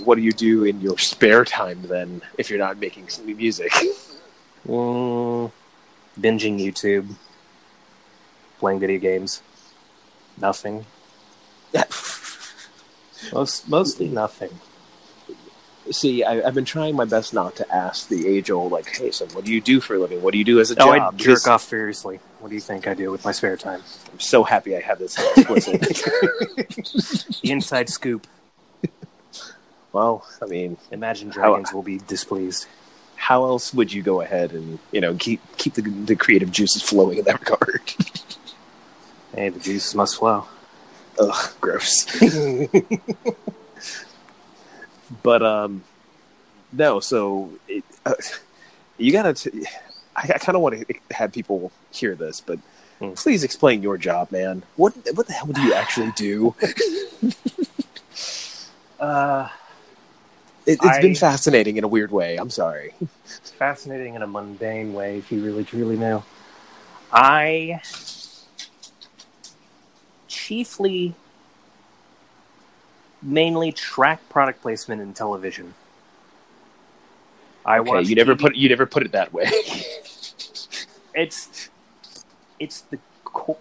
what 0.03 0.15
do 0.15 0.21
you 0.23 0.31
do 0.31 0.63
in 0.63 0.81
your 0.81 0.97
spare 0.97 1.45
time 1.45 1.83
then, 1.83 2.23
if 2.39 2.49
you're 2.49 2.57
not 2.57 2.79
making 2.79 3.07
some 3.09 3.27
new 3.27 3.35
music? 3.35 3.71
Mm, 4.67 5.51
binging 6.19 6.59
YouTube, 6.59 7.07
playing 8.57 8.79
video 8.79 8.99
games, 8.99 9.43
nothing. 10.41 10.87
Most 13.33 13.67
mostly 13.69 14.07
nothing. 14.07 14.49
See, 15.91 16.23
I, 16.23 16.47
I've 16.47 16.55
been 16.55 16.65
trying 16.65 16.95
my 16.95 17.05
best 17.05 17.33
not 17.33 17.55
to 17.57 17.75
ask 17.75 18.07
the 18.07 18.27
age-old, 18.27 18.71
like, 18.71 18.95
"Hey, 18.95 19.11
so 19.11 19.25
what 19.27 19.45
do 19.45 19.53
you 19.53 19.61
do 19.61 19.79
for 19.79 19.95
a 19.95 19.99
living? 19.99 20.21
What 20.21 20.31
do 20.31 20.37
you 20.39 20.43
do 20.43 20.59
as 20.59 20.71
a 20.71 20.81
Oh, 20.81 20.89
I 20.91 21.11
jerk 21.11 21.47
off 21.47 21.63
furiously. 21.63 22.19
What 22.39 22.49
do 22.49 22.55
you 22.55 22.61
think 22.61 22.87
I 22.87 22.93
do 22.95 23.11
with 23.11 23.23
my 23.25 23.31
spare 23.31 23.55
time? 23.57 23.81
I'm 24.11 24.19
so 24.19 24.43
happy 24.43 24.75
I 24.75 24.81
have 24.81 24.99
this 24.99 25.15
inside 27.43 27.89
scoop. 27.89 28.27
well, 29.91 30.25
I 30.41 30.45
mean, 30.45 30.77
Imagine 30.91 31.29
How- 31.31 31.49
Dragons 31.49 31.73
will 31.73 31.83
be 31.83 31.97
displeased. 31.99 32.67
how 33.15 33.45
else 33.45 33.73
would 33.73 33.91
you 33.93 34.01
go 34.03 34.21
ahead 34.21 34.51
and 34.51 34.77
you 34.91 35.01
know 35.01 35.15
keep 35.15 35.39
keep 35.57 35.73
the 35.75 35.81
the 35.81 36.15
creative 36.15 36.51
juices 36.51 36.81
flowing 36.81 37.17
in 37.19 37.25
that 37.25 37.39
regard? 37.39 37.81
Hey, 39.33 39.49
the 39.49 39.59
juice 39.59 39.93
must 39.93 40.17
flow. 40.17 40.45
Ugh, 41.19 41.53
gross. 41.61 42.05
but 45.23 45.41
um, 45.43 45.83
no. 46.73 46.99
So 46.99 47.51
it, 47.67 47.83
uh, 48.05 48.13
you 48.97 49.11
gotta. 49.11 49.33
T- 49.33 49.65
I, 50.15 50.21
I 50.23 50.37
kind 50.37 50.55
of 50.55 50.61
want 50.61 50.87
to 50.87 50.95
have 51.11 51.31
people 51.33 51.71
hear 51.91 52.15
this, 52.15 52.41
but 52.41 52.59
Hmm. 52.99 53.11
please 53.11 53.43
explain 53.43 53.83
your 53.83 53.97
job, 53.97 54.31
man. 54.31 54.63
What 54.77 54.93
what 55.15 55.27
the 55.27 55.33
hell 55.33 55.47
do 55.47 55.61
you 55.61 55.73
actually 55.73 56.11
do? 56.15 56.55
Uh, 58.97 59.49
It, 60.65 60.79
it's 60.81 60.85
I- 60.85 61.01
been 61.01 61.15
fascinating 61.15 61.75
in 61.77 61.83
a 61.83 61.87
weird 61.87 62.11
way. 62.11 62.37
I'm 62.37 62.49
sorry. 62.49 62.93
fascinating 63.59 64.15
in 64.15 64.21
a 64.21 64.27
mundane 64.27 64.93
way, 64.93 65.17
if 65.17 65.31
you 65.31 65.43
really 65.43 65.65
truly 65.65 65.97
knew. 65.97 66.23
I 67.11 67.81
chiefly, 70.35 71.15
mainly 73.21 73.71
track 73.71 74.27
product 74.29 74.61
placement 74.61 75.01
in 75.01 75.13
television. 75.13 75.73
I 77.65 77.79
Okay, 77.79 78.01
you 78.03 78.15
never 78.15 78.35
TV 78.35 78.39
put 78.39 78.55
you 78.55 78.69
never 78.69 78.85
put 78.85 79.03
it 79.03 79.13
that 79.13 79.33
way. 79.33 79.45
it's 81.15 81.69
it's 82.59 82.81
the 82.81 82.99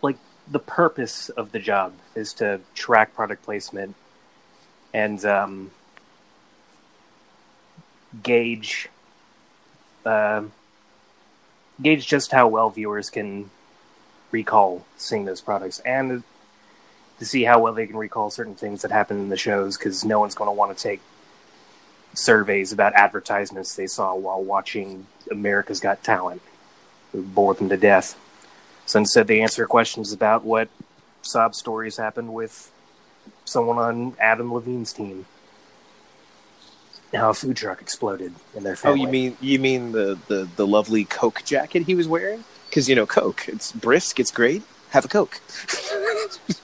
like 0.02 0.18
the 0.50 0.58
purpose 0.58 1.30
of 1.30 1.52
the 1.52 1.58
job 1.58 1.92
is 2.14 2.34
to 2.34 2.60
track 2.74 3.14
product 3.14 3.42
placement 3.44 3.94
and 4.92 5.24
um, 5.24 5.70
gauge 8.22 8.88
um 10.04 10.52
gauge 11.80 12.06
just 12.06 12.30
how 12.30 12.46
well 12.46 12.68
viewers 12.68 13.08
can 13.08 13.50
recall 14.30 14.84
seeing 14.96 15.24
those 15.24 15.40
products 15.40 15.80
and 15.80 16.22
to 17.18 17.24
see 17.24 17.44
how 17.44 17.60
well 17.60 17.72
they 17.72 17.86
can 17.86 17.96
recall 17.96 18.30
certain 18.30 18.54
things 18.54 18.82
that 18.82 18.90
happen 18.90 19.18
in 19.18 19.28
the 19.28 19.36
shows 19.36 19.76
because 19.76 20.04
no 20.04 20.20
one's 20.20 20.34
going 20.34 20.48
to 20.48 20.52
want 20.52 20.76
to 20.76 20.82
take 20.82 21.00
surveys 22.14 22.72
about 22.72 22.92
advertisements 22.94 23.74
they 23.74 23.86
saw 23.86 24.14
while 24.14 24.42
watching 24.42 25.06
America's 25.30 25.80
Got 25.80 26.02
Talent. 26.02 26.42
It 27.12 27.18
would 27.18 27.34
bore 27.34 27.54
them 27.54 27.68
to 27.68 27.76
death. 27.76 28.18
So 28.86 28.98
instead, 28.98 29.26
they 29.26 29.40
answer 29.40 29.66
questions 29.66 30.12
about 30.12 30.44
what 30.44 30.68
sob 31.22 31.54
stories 31.54 31.96
happened 31.96 32.34
with 32.34 32.70
someone 33.44 33.78
on 33.78 34.16
Adam 34.18 34.52
Levine's 34.52 34.92
team. 34.92 35.26
How 37.14 37.30
a 37.30 37.34
food 37.34 37.56
truck 37.56 37.80
exploded 37.80 38.34
in 38.56 38.64
their 38.64 38.76
oh, 38.82 38.94
you 38.94 39.06
mean 39.06 39.36
you 39.40 39.60
mean 39.60 39.92
the 39.92 40.18
the 40.26 40.48
the 40.56 40.66
lovely 40.66 41.04
Coke 41.04 41.42
jacket 41.44 41.84
he 41.84 41.94
was 41.94 42.08
wearing? 42.08 42.42
Because 42.68 42.88
you 42.88 42.96
know 42.96 43.06
Coke, 43.06 43.44
it's 43.46 43.70
brisk, 43.70 44.18
it's 44.18 44.32
great. 44.32 44.64
Have 44.94 45.04
a 45.04 45.08
Coke. 45.08 45.40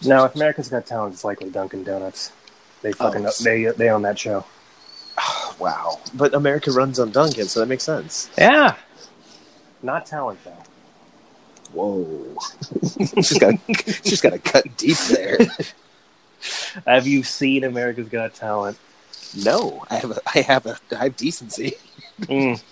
No, 0.04 0.24
if 0.24 0.34
America's 0.34 0.68
Got 0.68 0.86
Talent, 0.86 1.14
it's 1.14 1.24
likely 1.24 1.50
Dunkin' 1.50 1.84
Donuts. 1.84 2.32
They 2.80 2.92
fucking 2.92 3.26
Oh. 3.26 3.30
they 3.42 3.64
they 3.64 3.90
own 3.90 4.02
that 4.02 4.18
show. 4.18 4.44
wow, 5.58 6.00
but 6.14 6.32
America 6.32 6.70
runs 6.70 6.98
on 6.98 7.10
Dunkin', 7.10 7.46
so 7.48 7.60
that 7.60 7.66
makes 7.66 7.84
sense. 7.84 8.30
Yeah, 8.38 8.76
not 9.82 10.06
talent 10.06 10.38
though. 10.44 10.62
Whoa, 11.72 12.36
she's 13.22 13.38
got 13.38 13.54
she's 14.04 14.20
got 14.20 14.30
to 14.32 14.38
cut 14.38 14.64
deep 14.76 14.96
there. 15.08 15.38
Have 16.86 17.06
you 17.06 17.22
seen 17.22 17.64
America's 17.64 18.08
Got 18.08 18.34
Talent? 18.34 18.78
No, 19.44 19.84
I 19.90 19.96
have 19.96 20.10
a, 20.12 20.20
I 20.34 20.40
have 20.40 20.66
a 20.66 20.78
I 20.98 21.04
have 21.04 21.16
decency. 21.16 21.74
Mm. 22.22 22.62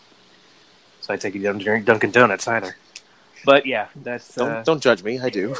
So 1.00 1.12
I 1.12 1.16
take 1.16 1.34
you 1.34 1.42
don't 1.42 1.58
drink 1.58 1.84
Dunkin' 1.84 2.10
Donuts 2.12 2.48
either. 2.48 2.76
But 3.44 3.66
yeah, 3.66 3.88
that's 3.96 4.34
Don't 4.34 4.50
uh, 4.50 4.62
don't 4.62 4.82
judge 4.82 5.02
me. 5.02 5.18
I 5.20 5.30
do. 5.30 5.54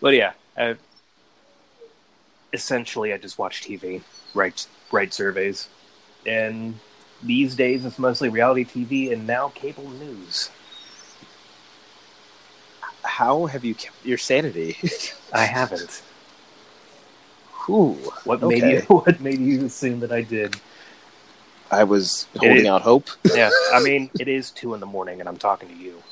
But 0.00 0.14
yeah, 0.14 0.32
uh, 0.56 0.74
essentially, 2.52 3.12
I 3.12 3.18
just 3.18 3.38
watch 3.38 3.62
TV, 3.62 4.02
write 4.34 4.66
write 4.90 5.14
surveys, 5.14 5.68
and 6.26 6.78
these 7.22 7.54
days 7.54 7.84
it's 7.84 7.98
mostly 7.98 8.28
reality 8.28 8.64
TV 8.64 9.12
and 9.12 9.26
now 9.26 9.48
cable 9.54 9.88
news. 9.90 10.50
How 13.04 13.46
have 13.46 13.64
you 13.64 13.74
kept 13.74 14.04
your 14.04 14.18
sanity? 14.18 14.76
I 15.32 15.44
haven't. 15.44 16.02
Whew. 17.66 17.94
What 18.24 18.42
made 18.42 18.64
you? 18.64 18.80
What 18.88 19.20
made 19.20 19.38
you 19.38 19.66
assume 19.66 20.00
that 20.00 20.12
I 20.12 20.22
did? 20.22 20.56
I 21.72 21.84
was 21.84 22.26
holding 22.36 22.66
out 22.68 22.82
hope. 22.82 23.08
Yeah, 23.34 23.50
I 23.72 23.82
mean, 23.82 24.10
it 24.20 24.28
is 24.28 24.50
two 24.50 24.74
in 24.74 24.80
the 24.80 24.86
morning, 24.86 25.20
and 25.20 25.28
I'm 25.28 25.38
talking 25.38 25.68
to 25.70 25.74
you. 25.74 26.02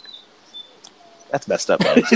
That's 1.31 1.47
messed 1.47 1.71
up. 1.71 1.81
Buddy. 1.81 2.02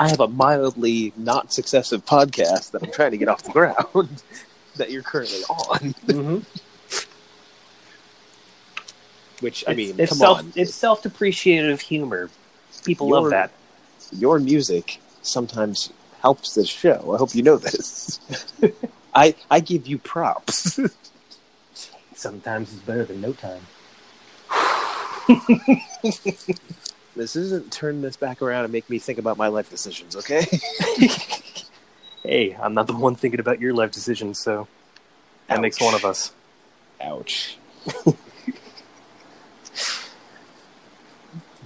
I 0.00 0.08
have 0.08 0.20
a 0.20 0.26
mildly 0.28 1.12
not 1.16 1.52
successive 1.52 2.04
podcast 2.04 2.72
that 2.72 2.82
I'm 2.82 2.90
trying 2.90 3.12
to 3.12 3.18
get 3.18 3.28
off 3.28 3.42
the 3.44 3.52
ground 3.52 4.22
that 4.76 4.90
you're 4.90 5.02
currently 5.02 5.42
on. 5.44 5.78
Mm-hmm. 5.78 6.38
Which 9.44 9.64
I 9.68 9.74
mean, 9.74 9.94
it's 9.98 10.10
come 10.10 10.18
self, 10.18 10.38
on, 10.38 10.52
it's 10.56 10.74
self-depreciative 10.74 11.80
humor. 11.80 12.28
People 12.84 13.08
Your- 13.08 13.22
love 13.22 13.30
that. 13.30 13.52
your 14.12 14.38
music 14.40 15.00
sometimes 15.22 15.92
helps 16.20 16.54
this 16.54 16.68
show. 16.68 17.12
I 17.14 17.18
hope 17.18 17.34
you 17.34 17.42
know 17.42 17.56
this. 17.56 18.18
I 19.14 19.34
I 19.50 19.60
give 19.60 19.86
you 19.86 19.98
props. 19.98 20.78
Sometimes 22.14 22.72
it's 22.72 22.82
better 22.82 23.04
than 23.04 23.20
no 23.20 23.32
time. 23.32 23.62
this 27.16 27.36
isn't 27.36 27.72
turn 27.72 28.02
this 28.02 28.16
back 28.16 28.42
around 28.42 28.64
and 28.64 28.72
make 28.72 28.90
me 28.90 28.98
think 28.98 29.18
about 29.18 29.38
my 29.38 29.48
life 29.48 29.70
decisions, 29.70 30.16
okay? 30.16 30.46
Hey, 32.22 32.54
I'm 32.60 32.74
not 32.74 32.86
the 32.86 32.94
one 32.94 33.14
thinking 33.14 33.40
about 33.40 33.60
your 33.60 33.72
life 33.72 33.92
decisions, 33.92 34.38
so 34.38 34.68
that 35.46 35.60
makes 35.60 35.80
one 35.80 35.94
of 35.94 36.04
us. 36.04 36.32
Ouch. 37.00 37.56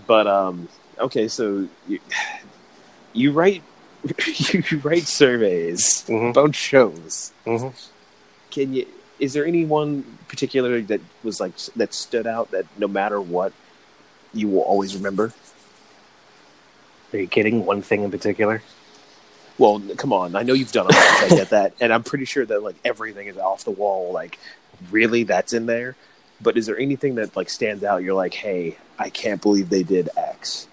but 0.07 0.29
um 0.29 0.69
okay, 0.99 1.27
so 1.27 1.69
you, 1.89 1.99
you 3.13 3.33
write 3.33 3.65
you 4.53 4.63
write 4.83 5.05
surveys 5.05 6.05
Mhm. 6.09 6.31
about 6.31 6.55
shows. 6.55 7.33
Mm-hmm. 7.47 7.69
Can 8.51 8.75
you 8.75 8.87
is 9.21 9.33
there 9.33 9.47
any 9.47 9.65
one 9.65 10.03
particular 10.29 10.81
that 10.83 11.01
was 11.23 11.41
like 11.41 11.57
that 11.77 11.95
stood 11.95 12.27
out 12.27 12.51
that 12.51 12.67
no 12.79 12.89
matter 12.89 13.21
what 13.21 13.53
you 14.33 14.49
will 14.49 14.63
always 14.63 14.95
remember? 14.97 15.33
Are 17.13 17.19
you 17.19 17.29
kidding? 17.29 17.65
One 17.65 17.81
thing 17.81 18.03
in 18.03 18.11
particular? 18.11 18.63
Well, 19.57 19.81
come 19.97 20.13
on. 20.13 20.35
I 20.35 20.43
know 20.43 20.53
you've 20.53 20.73
done 20.73 20.87
a 20.87 20.89
bunch. 20.93 20.99
I 21.23 21.29
get 21.29 21.51
that, 21.51 21.75
and 21.81 21.93
I'm 21.93 22.03
pretty 22.03 22.25
sure 22.25 22.45
that 22.45 22.63
like 22.65 22.75
everything 22.85 23.29
is 23.29 23.37
off 23.39 23.65
the 23.65 23.71
wall. 23.71 24.13
Like, 24.13 24.39
really, 24.91 25.23
that's 25.23 25.53
in 25.53 25.67
there. 25.67 25.95
But 26.41 26.57
is 26.57 26.67
there 26.67 26.77
anything 26.77 27.15
that 27.15 27.37
like 27.37 27.49
stands 27.49 27.85
out? 27.85 28.03
You're 28.03 28.15
like, 28.15 28.35
hey, 28.35 28.77
I 28.99 29.11
can't 29.11 29.41
believe 29.41 29.71
they 29.71 29.85
did 29.85 30.09
X. 30.17 30.67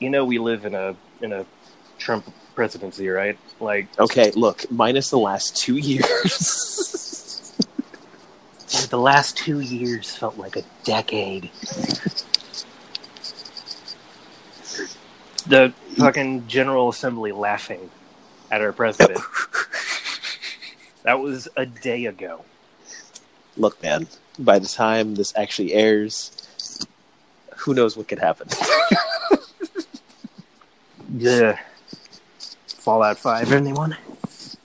You 0.00 0.08
know, 0.08 0.24
we 0.24 0.38
live 0.38 0.64
in 0.64 0.74
a 0.74 0.96
in 1.20 1.34
a 1.34 1.44
Trump 2.06 2.32
presidency, 2.54 3.08
right? 3.08 3.36
Like, 3.58 3.88
Okay, 3.98 4.30
look, 4.36 4.70
minus 4.70 5.10
the 5.10 5.18
last 5.18 5.56
two 5.56 5.76
years. 5.76 7.52
the 8.90 8.96
last 8.96 9.36
two 9.36 9.58
years 9.58 10.14
felt 10.14 10.38
like 10.38 10.54
a 10.54 10.62
decade. 10.84 11.50
the 15.48 15.72
fucking 15.96 16.46
General 16.46 16.90
Assembly 16.90 17.32
laughing 17.32 17.90
at 18.52 18.60
our 18.60 18.72
president. 18.72 19.18
that 21.02 21.18
was 21.18 21.48
a 21.56 21.66
day 21.66 22.06
ago. 22.06 22.44
look, 23.56 23.82
man. 23.82 24.06
By 24.38 24.60
the 24.60 24.68
time 24.68 25.16
this 25.16 25.32
actually 25.34 25.72
airs, 25.72 26.86
who 27.56 27.74
knows 27.74 27.96
what 27.96 28.06
could 28.06 28.20
happen? 28.20 28.46
Yeah. 31.18 31.58
Fallout 32.86 33.18
5, 33.18 33.52
anyone? 33.52 33.96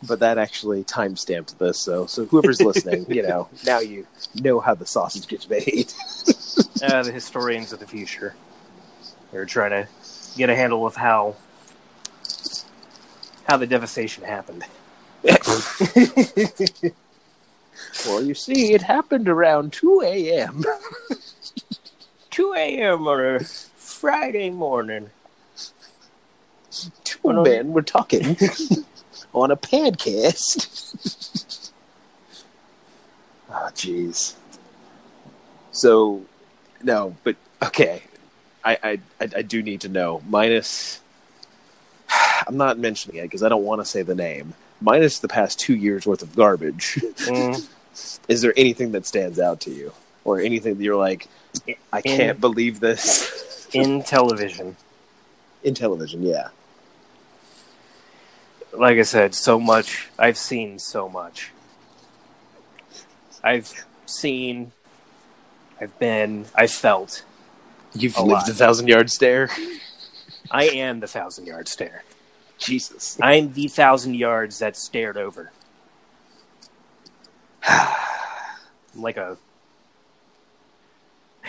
but 0.07 0.19
that 0.19 0.37
actually 0.37 0.83
time 0.83 1.15
stamped 1.15 1.57
this, 1.57 1.79
so 1.79 2.05
so 2.05 2.25
whoever's 2.25 2.61
listening, 2.61 3.03
you 3.09 3.23
know, 3.23 3.49
now 3.65 3.79
you 3.79 4.05
know 4.35 4.59
how 4.59 4.75
the 4.75 4.85
sausage 4.85 5.27
gets 5.27 5.49
made. 5.49 5.91
Uh, 6.83 7.03
the 7.03 7.11
historians 7.11 7.71
of 7.71 7.79
the 7.79 7.85
future. 7.85 8.33
They're 9.31 9.45
trying 9.45 9.69
to 9.69 9.87
get 10.35 10.49
a 10.49 10.55
handle 10.55 10.85
of 10.85 10.95
how 10.95 11.35
how 13.47 13.57
the 13.57 13.67
devastation 13.67 14.23
happened. 14.23 14.65
well, 18.05 18.23
you 18.23 18.33
see, 18.33 18.73
it 18.73 18.81
happened 18.81 19.29
around 19.29 19.73
two 19.73 20.01
a.m. 20.03 20.63
2 22.31 22.53
a.m. 22.57 23.07
on 23.07 23.36
a 23.36 23.39
Friday 23.39 24.49
morning. 24.49 25.12
Two 27.21 27.29
Oh, 27.29 27.31
no. 27.31 27.43
men 27.43 27.73
were 27.73 27.81
talking 27.81 28.23
on 29.34 29.51
a 29.51 29.57
podcast. 29.57 31.71
oh, 33.49 33.53
jeez. 33.73 34.36
So, 35.71 36.21
no, 36.84 37.15
but 37.23 37.36
okay. 37.63 38.03
I, 38.63 38.77
I, 38.84 38.91
I, 39.19 39.29
I 39.38 39.41
do 39.41 39.63
need 39.63 39.81
to 39.81 39.89
know. 39.89 40.21
Minus, 40.27 40.99
I'm 42.47 42.57
not 42.57 42.77
mentioning 42.77 43.17
it 43.17 43.23
because 43.23 43.43
I 43.43 43.49
don't 43.49 43.63
want 43.63 43.81
to 43.81 43.86
say 43.86 44.01
the 44.03 44.15
name. 44.15 44.53
Minus 44.81 45.19
the 45.19 45.27
past 45.27 45.60
two 45.60 45.75
years 45.75 46.05
worth 46.07 46.21
of 46.23 46.36
garbage. 46.36 46.95
Mm, 47.27 47.67
Is 48.27 48.41
there 48.41 48.53
anything 48.57 48.91
that 48.93 49.05
stands 49.05 49.39
out 49.39 49.60
to 49.62 49.71
you, 49.71 49.93
or 50.23 50.39
anything 50.39 50.77
that 50.77 50.84
you're 50.84 50.95
like, 50.95 51.27
I 51.93 52.01
In- 52.03 52.17
can't 52.17 52.41
believe 52.41 52.79
this 52.79 53.67
in 53.73 54.01
television. 54.03 54.75
in 55.63 55.75
television? 55.75 56.23
Yeah. 56.23 56.49
Like 58.73 58.97
I 58.97 59.01
said, 59.03 59.36
so 59.36 59.60
much. 59.60 60.10
I've 60.17 60.38
seen 60.38 60.79
so 60.79 61.10
much. 61.10 61.51
I've 63.43 63.86
seen. 64.05 64.71
I've 65.79 65.97
been. 65.99 66.45
I've 66.55 66.71
felt. 66.71 67.23
You've 67.93 68.15
A 68.17 68.21
lived 68.21 68.31
lot. 68.31 68.49
a 68.49 68.53
thousand 68.53 68.88
yard 68.88 69.10
stare. 69.10 69.49
I 70.49 70.65
am 70.65 71.01
the 71.01 71.07
thousand 71.07 71.47
yard 71.47 71.67
stare. 71.67 72.03
Jesus. 72.57 73.17
I'm 73.21 73.53
the 73.53 73.67
thousand 73.67 74.15
yards 74.15 74.60
that 74.60 74.77
stared 74.77 75.17
over. 75.17 75.51
I'm 77.67 77.91
like 78.95 79.17
a. 79.17 79.38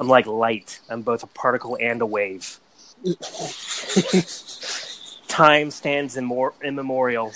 I'm 0.00 0.08
like 0.08 0.26
light. 0.26 0.80
I'm 0.90 1.02
both 1.02 1.22
a 1.22 1.28
particle 1.28 1.78
and 1.80 2.02
a 2.02 2.06
wave. 2.06 2.58
Time 5.32 5.70
stands 5.70 6.18
in 6.18 6.26
more 6.26 6.52
immemorial. 6.62 7.32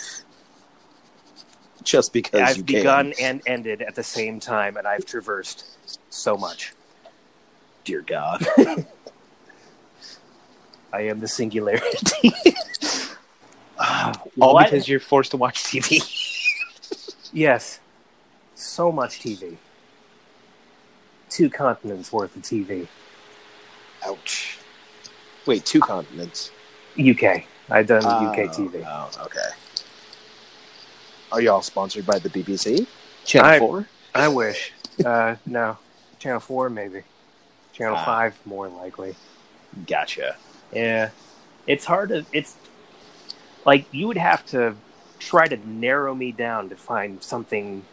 Just 1.83 2.13
because 2.13 2.43
I've 2.43 2.67
begun 2.67 3.15
can. 3.15 3.25
and 3.25 3.43
ended 3.47 3.81
at 3.81 3.95
the 3.95 4.03
same 4.03 4.39
time, 4.39 4.77
and 4.77 4.87
I've 4.87 5.07
traversed 5.07 5.65
so 6.11 6.37
much. 6.37 6.75
Dear 7.85 8.03
God. 8.03 8.47
I 10.93 11.01
am 11.07 11.21
the 11.21 11.29
singularity. 11.29 12.35
All 13.79 14.13
What? 14.35 14.65
because 14.65 14.87
you're 14.87 15.01
forced 15.01 15.31
to 15.31 15.39
watch 15.39 15.65
TV. 15.65 16.03
yes, 17.33 17.81
so 18.55 18.93
much 18.93 19.21
TV. 19.21 19.57
Two 21.31 21.49
continents 21.49 22.13
worth 22.13 22.37
of 22.37 22.43
TV. 22.43 22.89
Ouch. 24.05 24.59
Wait, 25.47 25.65
two 25.65 25.81
continents. 25.81 26.51
UK. 27.01 27.45
I've 27.71 27.87
done 27.87 28.03
Oh, 28.05 28.27
UK 28.27 28.51
TV. 28.53 28.85
Oh, 28.87 29.11
okay. 29.25 29.41
Are 31.33 31.41
y'all 31.41 31.63
sponsored 31.63 32.07
by 32.07 32.19
the 32.19 32.29
BBC? 32.29 32.87
Channel 33.25 33.51
I- 33.51 33.59
4? 33.59 33.89
I 34.15 34.29
wish. 34.29 34.73
Uh, 35.05 35.37
no, 35.45 35.77
Channel 36.19 36.41
Four 36.41 36.71
maybe. 36.71 37.03
Channel 37.75 37.97
Ah. 37.99 38.05
Five 38.05 38.39
more 38.47 38.69
likely. 38.69 39.15
Gotcha. 39.87 40.37
Yeah, 40.73 41.11
it's 41.67 41.85
hard 41.85 42.09
to. 42.09 42.25
It's 42.33 42.55
like 43.67 43.85
you 43.93 44.07
would 44.07 44.17
have 44.17 44.47
to 44.47 44.75
try 45.19 45.47
to 45.49 45.57
narrow 45.69 46.15
me 46.15 46.33
down 46.33 46.71
to 46.71 46.77
find 46.77 47.23
something 47.23 47.85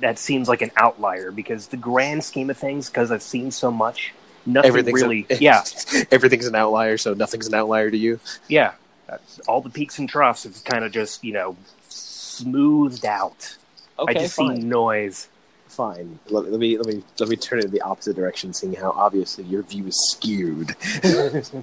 that 0.00 0.16
seems 0.18 0.48
like 0.48 0.62
an 0.62 0.70
outlier 0.76 1.32
because 1.32 1.66
the 1.68 1.76
grand 1.76 2.22
scheme 2.22 2.50
of 2.50 2.56
things, 2.56 2.88
because 2.88 3.10
I've 3.10 3.22
seen 3.22 3.50
so 3.50 3.70
much, 3.72 4.12
nothing 4.46 4.68
Everything's 4.68 5.02
really. 5.02 5.26
a, 5.30 5.36
yeah, 5.40 5.62
Everything's 6.10 6.46
an 6.46 6.54
outlier, 6.54 6.98
so 6.98 7.14
nothing's 7.14 7.46
an 7.46 7.54
outlier 7.54 7.90
to 7.90 7.96
you. 7.96 8.20
yeah. 8.48 8.72
That's- 9.06 9.40
All 9.48 9.60
the 9.60 9.70
peaks 9.70 9.98
and 9.98 10.08
troughs 10.08 10.44
have 10.44 10.62
kind 10.64 10.84
of 10.84 10.92
just 10.92 11.24
you 11.24 11.32
know 11.32 11.56
smoothed 11.88 13.04
out. 13.04 13.56
Okay, 13.98 14.18
I 14.18 14.22
just 14.22 14.36
fine. 14.36 14.60
see 14.60 14.66
noise. 14.66 15.28
Fine. 15.68 16.18
Let, 16.28 16.50
let 16.50 16.60
me 16.60 16.76
let 16.78 16.86
me 16.86 17.02
let 17.18 17.28
me 17.28 17.36
turn 17.36 17.58
it 17.58 17.66
in 17.66 17.70
the 17.70 17.80
opposite 17.82 18.16
direction, 18.16 18.52
seeing 18.52 18.74
how 18.74 18.90
obviously 18.92 19.44
your 19.44 19.62
view 19.62 19.86
is 19.86 19.96
skewed. 20.10 20.74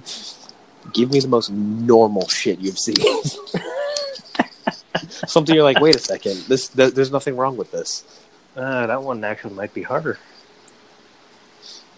Give 0.94 1.10
me 1.10 1.20
the 1.20 1.28
most 1.28 1.50
normal 1.50 2.28
shit 2.28 2.58
you've 2.60 2.78
seen. 2.78 2.96
Something 5.26 5.54
you're 5.54 5.64
like, 5.64 5.80
wait 5.80 5.96
a 5.96 5.98
second, 5.98 6.44
this 6.48 6.68
th- 6.68 6.94
there's 6.94 7.10
nothing 7.12 7.36
wrong 7.36 7.56
with 7.56 7.70
this. 7.70 8.04
Uh, 8.56 8.86
that 8.86 9.02
one 9.02 9.22
actually 9.24 9.54
might 9.54 9.72
be 9.74 9.82
harder. 9.82 10.18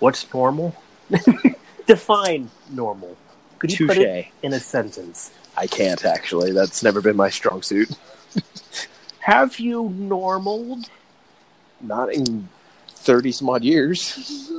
What's 0.00 0.32
normal? 0.34 0.74
Define 1.86 2.50
normal. 2.70 3.16
Could 3.58 3.78
you 3.78 3.86
put 3.86 3.98
it 3.98 4.24
Touche. 4.24 4.32
in 4.42 4.52
a 4.54 4.60
sentence? 4.60 5.30
I 5.56 5.66
can't 5.66 6.04
actually. 6.04 6.52
That's 6.52 6.82
never 6.82 7.00
been 7.00 7.16
my 7.16 7.28
strong 7.30 7.62
suit. 7.62 7.90
Have 9.20 9.58
you 9.58 9.90
normaled? 9.90 10.86
Not 11.80 12.12
in 12.12 12.48
thirty 12.88 13.32
some 13.32 13.50
odd 13.50 13.62
years. 13.62 14.50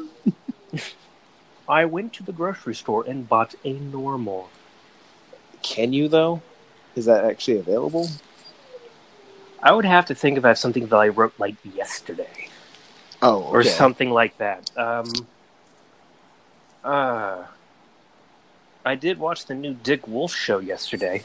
I 1.70 1.86
went 1.86 2.14
to 2.14 2.24
the 2.24 2.34
grocery 2.34 2.76
store 2.76 3.04
and 3.08 3.28
bought 3.28 3.56
a 3.64 3.74
normal. 3.74 4.50
Can 5.64 5.94
you 5.94 6.08
though? 6.08 6.42
Is 6.96 7.06
that 7.06 7.24
actually 7.26 7.58
available? 7.58 8.10
I 9.64 9.72
would 9.72 9.86
have 9.86 10.06
to 10.08 10.16
think 10.16 10.38
about 10.38 10.58
something 10.58 10.88
that 10.88 10.96
I 10.98 11.08
wrote 11.08 11.34
like 11.38 11.56
yesterday 11.76 12.50
Oh, 13.22 13.44
or 13.44 13.64
something 13.64 14.10
like 14.10 14.38
that. 14.38 14.72
Um, 14.76 15.06
uh, 16.84 17.44
I 18.86 18.96
did 18.96 19.20
watch 19.20 19.46
the 19.46 19.54
new 19.56 19.74
Dick 19.74 20.08
Wolf 20.08 20.34
show 20.34 20.60
yesterday. 20.60 21.24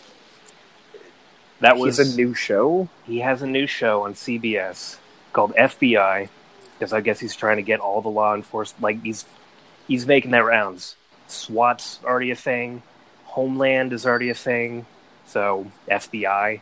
That 1.61 1.79
was 1.79 1.97
He's 1.99 2.13
a 2.15 2.17
new 2.17 2.35
show. 2.35 2.89
he 3.07 3.21
has 3.21 3.41
a 3.43 3.47
new 3.47 3.67
show 3.67 4.03
on 4.03 4.13
CBS 4.15 4.99
called 5.33 5.55
FBI 5.55 6.29
because 6.73 6.93
I 6.93 7.01
guess 7.01 7.19
he's 7.19 7.35
trying 7.35 7.57
to 7.57 7.63
get 7.63 7.81
all 7.81 8.03
the 8.03 8.11
law 8.11 8.35
enforcement 8.35 8.83
like 8.83 9.03
he's 9.03 9.25
he's 9.89 10.07
making 10.07 10.33
that 10.33 10.45
rounds. 10.45 10.97
SWAT's 11.29 11.99
already 12.05 12.31
a 12.31 12.37
thing. 12.37 12.83
Homeland 13.25 13.93
is 13.95 14.05
already 14.05 14.29
a 14.29 14.35
thing. 14.35 14.85
So 15.27 15.67
FBI. 15.89 16.61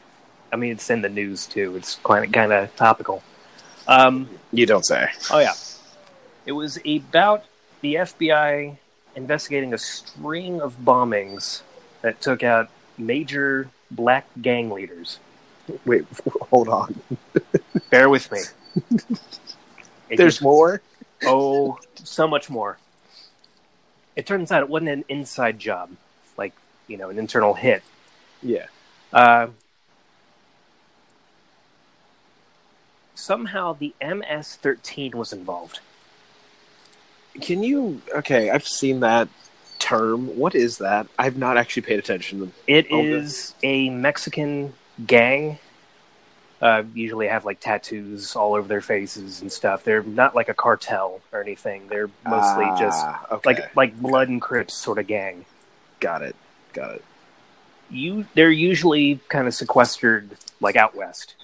I 0.52 0.57
mean, 0.57 0.70
it's 0.72 0.88
in 0.88 1.02
the 1.02 1.09
news 1.09 1.46
too. 1.46 1.74
It's 1.74 1.96
kind 2.04 2.24
of 2.24 2.30
kind 2.33 2.52
of 2.52 2.74
topical. 2.76 3.22
Um, 3.88 4.28
You 4.52 4.64
don't 4.66 4.85
say. 4.87 5.09
Oh 5.33 5.40
yeah, 5.40 5.54
it 6.46 6.52
was 6.52 6.78
about 6.87 7.44
the 7.80 7.96
FBI 7.96 8.76
investigating 9.16 9.72
a 9.74 9.79
string 9.79 10.61
of 10.61 10.79
bombings 10.81 11.62
that 12.03 12.20
took 12.20 12.42
out 12.42 12.68
major 12.98 13.68
black 13.90 14.27
gang 14.40 14.70
leaders. 14.70 15.18
Wait, 15.85 16.05
hold 16.50 16.68
on. 16.68 17.00
Bear 17.90 18.09
with 18.09 18.31
me. 18.33 18.40
It 20.11 20.18
There's 20.18 20.35
gets- 20.35 20.42
more. 20.42 20.83
oh 21.24 21.79
so 21.94 22.29
much 22.29 22.50
more. 22.50 22.77
It 24.16 24.27
turns 24.27 24.53
out 24.53 24.62
it 24.62 24.68
wasn't 24.68 24.90
an 24.90 25.05
inside 25.09 25.59
job, 25.59 25.90
like 26.37 26.53
you 26.87 26.98
know, 26.98 27.09
an 27.09 27.18
internal 27.18 27.55
hit. 27.55 27.83
Yeah. 28.42 28.66
Uh, 29.12 29.46
somehow 33.14 33.72
the 33.72 33.94
MS-13 34.03 35.14
was 35.14 35.33
involved. 35.33 35.81
Can 37.40 37.62
you? 37.62 38.01
Okay, 38.14 38.51
I've 38.51 38.66
seen 38.66 39.01
that 39.01 39.29
term. 39.79 40.37
What 40.38 40.55
is 40.55 40.79
that? 40.79 41.07
I've 41.18 41.37
not 41.37 41.57
actually 41.57 41.83
paid 41.83 41.99
attention. 41.99 42.53
It 42.66 42.87
Oh, 42.90 43.03
good. 43.03 43.31
a 43.62 43.90
Mexican 43.90 44.73
gang. 45.07 45.59
Uh, 46.62 46.85
usually 46.94 47.27
have 47.27 47.44
like 47.44 47.61
tattoos 47.61 48.35
all 48.37 48.55
over 48.55 48.66
their 48.66 48.81
faces 48.81 49.42
and 49.42 49.53
stuff. 49.53 49.85
They're 49.85 50.03
not 50.03 50.35
like 50.35 50.49
a 50.49 50.55
cartel 50.55 51.20
or 51.33 51.42
anything. 51.42 51.88
They're 51.88 52.09
mostly 52.27 52.64
just 52.79 53.05
Ah, 53.05 53.27
okay. 53.33 53.40
like 53.55 53.77
like 53.77 54.01
blood 54.01 54.29
and 54.29 54.40
crips 54.40 54.75
sort 54.75 54.99
of 54.99 55.07
gang. 55.07 55.44
got 56.01 56.23
it. 56.23 56.37
Got 56.73 56.97
it. 56.97 57.05
You 57.90 58.25
they're 58.35 58.51
usually 58.51 59.20
kind 59.29 59.47
of 59.47 59.55
sequestered 59.55 60.31
like 60.61 60.77
out 60.77 60.94
west, 60.94 61.35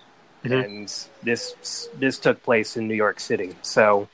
Mhm. 0.44 0.64
and 0.64 0.94
this 1.22 1.88
this 1.98 2.18
took 2.18 2.42
place 2.42 2.76
in 2.76 2.88
New 2.88 2.94
York 2.94 3.20
City. 3.20 3.56
So 3.62 4.08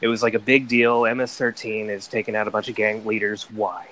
it 0.00 0.08
was 0.08 0.22
like 0.22 0.34
a 0.34 0.38
big 0.38 0.68
deal. 0.68 1.02
MS-13 1.06 1.88
is 1.90 2.08
taking 2.08 2.34
out 2.36 2.48
a 2.48 2.50
bunch 2.50 2.68
of 2.68 2.74
gang 2.74 3.04
leaders. 3.04 3.50
Why? 3.50 3.88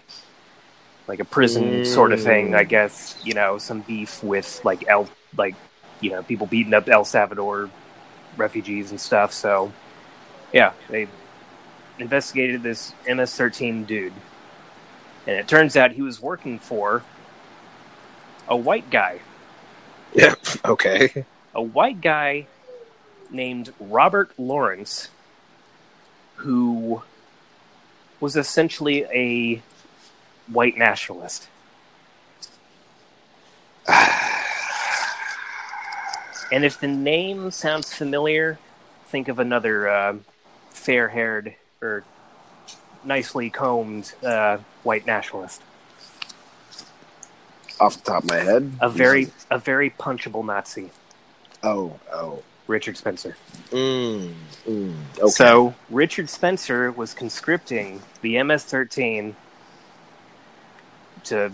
Like 1.07 1.21
a 1.21 1.25
prison 1.25 1.85
sort 1.85 2.12
of 2.12 2.21
thing, 2.21 2.55
I 2.55 2.64
Mm. 2.64 2.68
guess. 2.68 3.18
You 3.23 3.35
know, 3.35 3.59
some 3.59 3.81
beef 3.81 4.23
with 4.23 4.61
like 4.64 4.85
El, 4.88 5.09
like 5.37 5.55
you 6.01 6.11
know, 6.11 6.23
people 6.23 6.47
beating 6.47 6.75
up 6.75 6.88
El 6.88 7.05
Salvador 7.05 7.71
refugees 8.37 8.90
and 8.90 9.01
stuff. 9.01 9.33
So 9.33 9.73
yeah, 10.53 10.73
they 10.88 11.09
investigated 11.99 12.62
this 12.62 12.94
MS-13 13.07 13.87
dude, 13.87 14.12
and 15.27 15.37
it 15.37 15.49
turns 15.49 15.77
out 15.77 15.92
he 15.92 16.03
was 16.03 16.21
working 16.23 16.59
for 16.59 17.03
a 18.49 18.57
white 18.57 18.88
guy, 18.90 19.21
Yeah. 20.14 20.35
Okay. 20.64 21.25
a 21.55 21.62
white 21.62 22.01
guy 22.01 22.47
named 23.31 23.75
Robert 23.79 24.31
Lawrence, 24.38 25.09
who 26.38 27.03
was 28.20 28.37
essentially 28.37 29.05
a 29.12 29.62
white 30.51 30.77
nationalist. 30.77 31.48
And 36.51 36.64
if 36.64 36.81
the 36.81 36.88
name 36.88 37.51
sounds 37.51 37.92
familiar, 37.92 38.59
think 39.09 39.29
of 39.29 39.38
another 39.38 39.87
uh, 39.87 40.16
fair-haired 40.70 41.55
or 41.83 42.05
nicely 43.05 43.51
combed 43.51 44.14
uh, 44.24 44.57
white 44.83 45.05
nationalist. 45.07 45.61
Off 47.79 47.96
the 47.96 48.11
top 48.11 48.22
of 48.24 48.31
my 48.31 48.37
head, 48.37 48.72
A 48.81 48.88
very, 48.88 49.29
a 49.51 49.59
very 49.59 49.90
punchable 49.90 50.42
Nazi, 50.42 50.90
Oh. 51.62 51.98
Oh. 52.11 52.42
Richard 52.68 52.96
Spencer. 52.96 53.35
Mm, 53.70 54.35
mm, 54.66 54.94
okay. 55.18 55.28
So 55.31 55.74
Richard 55.90 56.31
Spencer 56.31 56.92
was 56.92 57.14
conscripting 57.14 58.02
the 58.20 58.40
MS-13 58.42 59.35
to, 61.24 61.52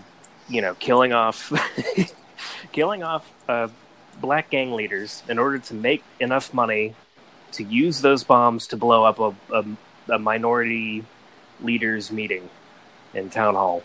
you 0.49 0.61
know, 0.61 0.75
killing 0.75 1.13
off, 1.13 1.51
killing 2.71 3.01
off 3.01 3.31
uh, 3.47 3.69
black 4.19 4.49
gang 4.49 4.73
leaders 4.73 5.23
in 5.27 5.39
order 5.39 5.57
to 5.57 5.73
make 5.73 6.03
enough 6.19 6.53
money 6.53 6.93
to 7.53 7.63
use 7.63 8.01
those 8.01 8.23
bombs 8.23 8.67
to 8.67 8.77
blow 8.77 9.05
up 9.05 9.19
a, 9.19 9.33
a, 9.53 9.65
a 10.15 10.19
minority 10.19 11.03
leaders 11.61 12.11
meeting 12.11 12.49
in 13.13 13.29
town 13.29 13.55
hall. 13.55 13.81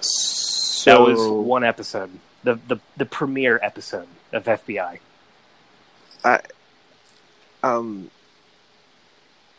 so 0.00 0.90
That 0.90 1.00
was 1.00 1.28
one 1.28 1.64
episode, 1.64 2.10
the 2.44 2.54
the 2.68 2.78
the 2.96 3.06
premiere 3.06 3.58
episode 3.62 4.06
of 4.32 4.44
FBI. 4.44 5.00
Um. 7.62 8.10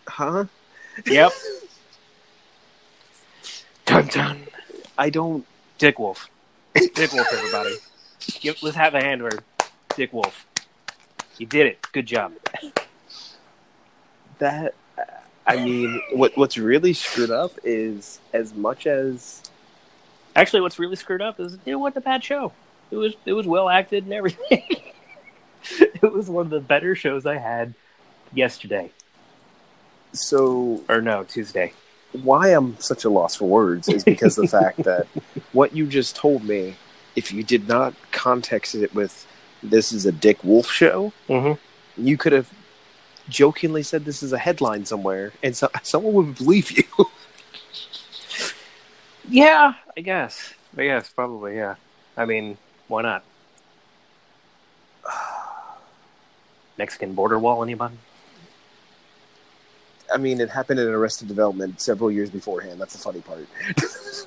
Huh? 0.07 0.45
Yep. 1.05 1.31
dun 3.85 4.07
dun. 4.07 4.43
I 4.97 5.09
don't. 5.09 5.45
Dick 5.77 5.99
Wolf. 5.99 6.29
Dick 6.73 7.13
Wolf, 7.13 7.27
everybody. 7.33 7.75
Give, 8.39 8.61
let's 8.61 8.75
have 8.75 8.95
a 8.95 9.01
hand 9.01 9.23
word. 9.23 9.43
Dick 9.95 10.13
Wolf. 10.13 10.45
You 11.37 11.45
did 11.45 11.67
it. 11.67 11.85
Good 11.91 12.05
job. 12.05 12.33
that 14.39 14.75
I 15.45 15.57
mean, 15.57 16.01
what 16.13 16.37
what's 16.37 16.57
really 16.57 16.93
screwed 16.93 17.31
up 17.31 17.51
is 17.63 18.19
as 18.33 18.53
much 18.53 18.87
as 18.87 19.41
Actually, 20.35 20.61
what's 20.61 20.79
really 20.79 20.95
screwed 20.95 21.21
up 21.21 21.39
is 21.39 21.57
it 21.65 21.75
wasn't 21.75 21.97
a 21.97 22.01
bad 22.01 22.23
show. 22.23 22.51
It 22.91 22.95
was 22.95 23.13
it 23.25 23.33
was 23.33 23.45
well 23.45 23.69
acted 23.69 24.03
and 24.05 24.13
everything. 24.13 24.63
it 25.79 26.11
was 26.13 26.29
one 26.29 26.45
of 26.45 26.49
the 26.51 26.59
better 26.59 26.95
shows 26.95 27.25
I 27.25 27.37
had 27.37 27.73
yesterday 28.33 28.89
so 30.11 30.83
or 30.89 31.01
no 31.01 31.23
Tuesday. 31.23 31.73
why 32.11 32.49
I'm 32.49 32.79
such 32.79 33.03
a 33.03 33.09
loss 33.09 33.35
for 33.35 33.45
words 33.47 33.89
is 33.89 34.03
because 34.03 34.35
the 34.35 34.47
fact 34.47 34.77
that 34.83 35.07
what 35.53 35.75
you 35.75 35.87
just 35.87 36.15
told 36.15 36.43
me, 36.43 36.75
if 37.15 37.31
you 37.33 37.43
did 37.43 37.67
not 37.67 37.95
context 38.11 38.75
it 38.75 38.93
with 38.93 39.25
this 39.63 39.91
is 39.91 40.05
a 40.05 40.11
Dick 40.11 40.43
Wolf 40.43 40.69
show, 40.69 41.11
Mm-hmm. 41.27 41.59
you 42.05 42.17
could 42.17 42.31
have 42.33 42.51
jokingly 43.27 43.81
said 43.81 44.05
this 44.05 44.21
is 44.21 44.33
a 44.33 44.37
headline 44.37 44.85
somewhere, 44.85 45.31
and 45.41 45.55
so, 45.57 45.69
someone 45.83 46.13
would 46.13 46.35
believe 46.35 46.69
you. 46.71 46.83
Yeah, 49.27 49.73
I 49.97 50.01
guess. 50.01 50.53
I 50.77 50.83
guess 50.83 51.09
probably. 51.09 51.55
Yeah. 51.55 51.75
I 52.17 52.25
mean, 52.25 52.57
why 52.87 53.01
not? 53.01 53.23
Mexican 56.77 57.13
border 57.13 57.39
wall. 57.39 57.63
Anybody? 57.63 57.95
I 60.13 60.17
mean, 60.17 60.39
it 60.41 60.49
happened 60.49 60.79
in 60.79 60.87
Arrested 60.87 61.27
Development 61.27 61.79
several 61.81 62.11
years 62.11 62.29
beforehand. 62.29 62.79
That's 62.79 62.93
the 62.93 62.99
funny 62.99 63.21
part. 63.21 63.47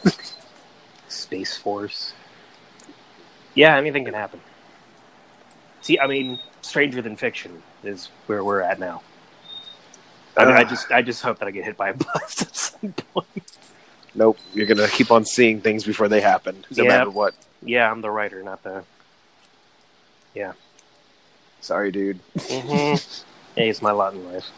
Space 1.09 1.57
Force. 1.57 2.13
Yeah, 3.55 3.77
anything 3.77 4.05
can 4.05 4.15
happen. 4.15 4.41
See, 5.81 5.99
I 5.99 6.07
mean, 6.07 6.41
Stranger 6.63 7.01
Than 7.01 7.17
Fiction 7.17 7.63
is 7.85 8.11
where 8.27 8.43
we're 8.43 8.61
at 8.61 8.81
now. 8.81 9.03
I, 10.37 10.45
mean, 10.45 10.55
I 10.55 10.65
just, 10.65 10.91
I 10.91 11.03
just 11.03 11.23
hope 11.23 11.39
that 11.39 11.49
I 11.49 11.51
get 11.51 11.65
hit 11.65 11.77
by 11.77 11.91
a 11.91 11.95
bus 11.95 12.43
at 12.43 12.57
some 12.57 12.93
point. 12.93 13.29
Nope, 14.15 14.39
you're 14.55 14.67
gonna 14.67 14.89
keep 14.89 15.11
on 15.11 15.25
seeing 15.25 15.61
things 15.61 15.85
before 15.85 16.09
they 16.09 16.21
happen, 16.21 16.65
no 16.71 16.85
matter 16.85 17.11
what. 17.11 17.35
Yeah, 17.63 17.91
I'm 17.91 18.01
the 18.01 18.11
writer, 18.11 18.43
not 18.43 18.63
the. 18.63 18.83
Sorry, 21.67 21.91
dude. 21.91 22.21
Mm-hmm. 22.37 23.25
hey, 23.57 23.69
it's 23.69 23.83
my 23.83 23.91
lot 23.91 24.15
in 24.15 24.33
life. 24.33 24.49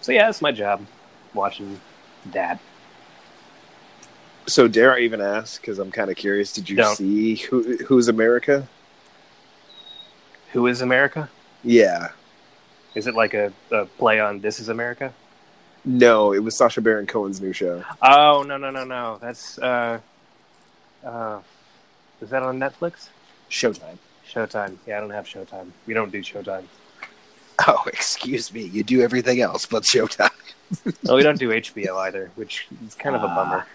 So 0.00 0.10
yeah, 0.10 0.28
it's 0.28 0.42
my 0.42 0.50
job, 0.50 0.84
watching 1.32 1.80
that. 2.32 2.58
So 4.48 4.66
dare 4.66 4.92
I 4.92 5.00
even 5.00 5.20
ask? 5.20 5.60
Because 5.60 5.78
I'm 5.78 5.92
kind 5.92 6.10
of 6.10 6.16
curious. 6.16 6.52
Did 6.52 6.68
you 6.68 6.76
Don't. 6.76 6.96
see 6.96 7.36
who 7.36 7.76
who's 7.86 8.08
America? 8.08 8.66
Who 10.54 10.66
is 10.66 10.80
America? 10.82 11.30
Yeah, 11.62 12.08
Is 12.96 13.06
it 13.06 13.14
like 13.14 13.34
a, 13.34 13.52
a 13.70 13.84
play 13.86 14.18
on 14.18 14.40
This 14.40 14.58
Is 14.58 14.68
America? 14.68 15.14
No, 15.84 16.32
it 16.32 16.40
was 16.40 16.56
Sacha 16.56 16.80
Baron 16.80 17.06
Cohen's 17.06 17.40
new 17.40 17.52
show. 17.52 17.84
Oh 18.02 18.42
no 18.42 18.56
no 18.56 18.70
no 18.70 18.84
no! 18.84 19.18
That's 19.20 19.56
uh, 19.58 20.00
uh, 21.04 21.40
is 22.20 22.30
that 22.30 22.42
on 22.42 22.58
Netflix? 22.58 23.10
Showtime. 23.48 23.98
Showtime. 24.32 24.76
Yeah, 24.86 24.98
I 24.98 25.00
don't 25.00 25.10
have 25.10 25.26
Showtime. 25.26 25.70
We 25.86 25.94
don't 25.94 26.10
do 26.12 26.22
Showtime. 26.22 26.64
Oh, 27.68 27.84
excuse 27.88 28.54
me. 28.54 28.62
You 28.62 28.82
do 28.82 29.02
everything 29.02 29.42
else 29.42 29.66
but 29.66 29.82
Showtime. 29.82 30.30
No, 31.02 31.16
we 31.16 31.22
don't 31.22 31.38
do 31.38 31.50
HBO 31.50 31.96
either, 32.06 32.30
which 32.36 32.68
is 32.86 32.94
kind 32.94 33.14
of 33.16 33.22
a 33.22 33.26
bummer. 33.28 33.66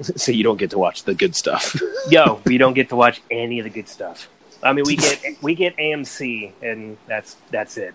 so 0.16 0.32
you 0.32 0.42
don't 0.44 0.58
get 0.58 0.70
to 0.70 0.78
watch 0.78 1.04
the 1.04 1.14
good 1.14 1.34
stuff. 1.36 1.80
Yo, 2.10 2.40
we 2.44 2.58
don't 2.58 2.74
get 2.74 2.88
to 2.90 2.96
watch 2.96 3.22
any 3.30 3.58
of 3.60 3.64
the 3.64 3.70
good 3.70 3.88
stuff. 3.88 4.28
I 4.62 4.72
mean, 4.72 4.84
we 4.86 4.96
get 4.96 5.22
we 5.40 5.54
get 5.54 5.76
AMC, 5.76 6.52
and 6.62 6.96
that's 7.06 7.36
that's 7.50 7.76
it. 7.78 7.94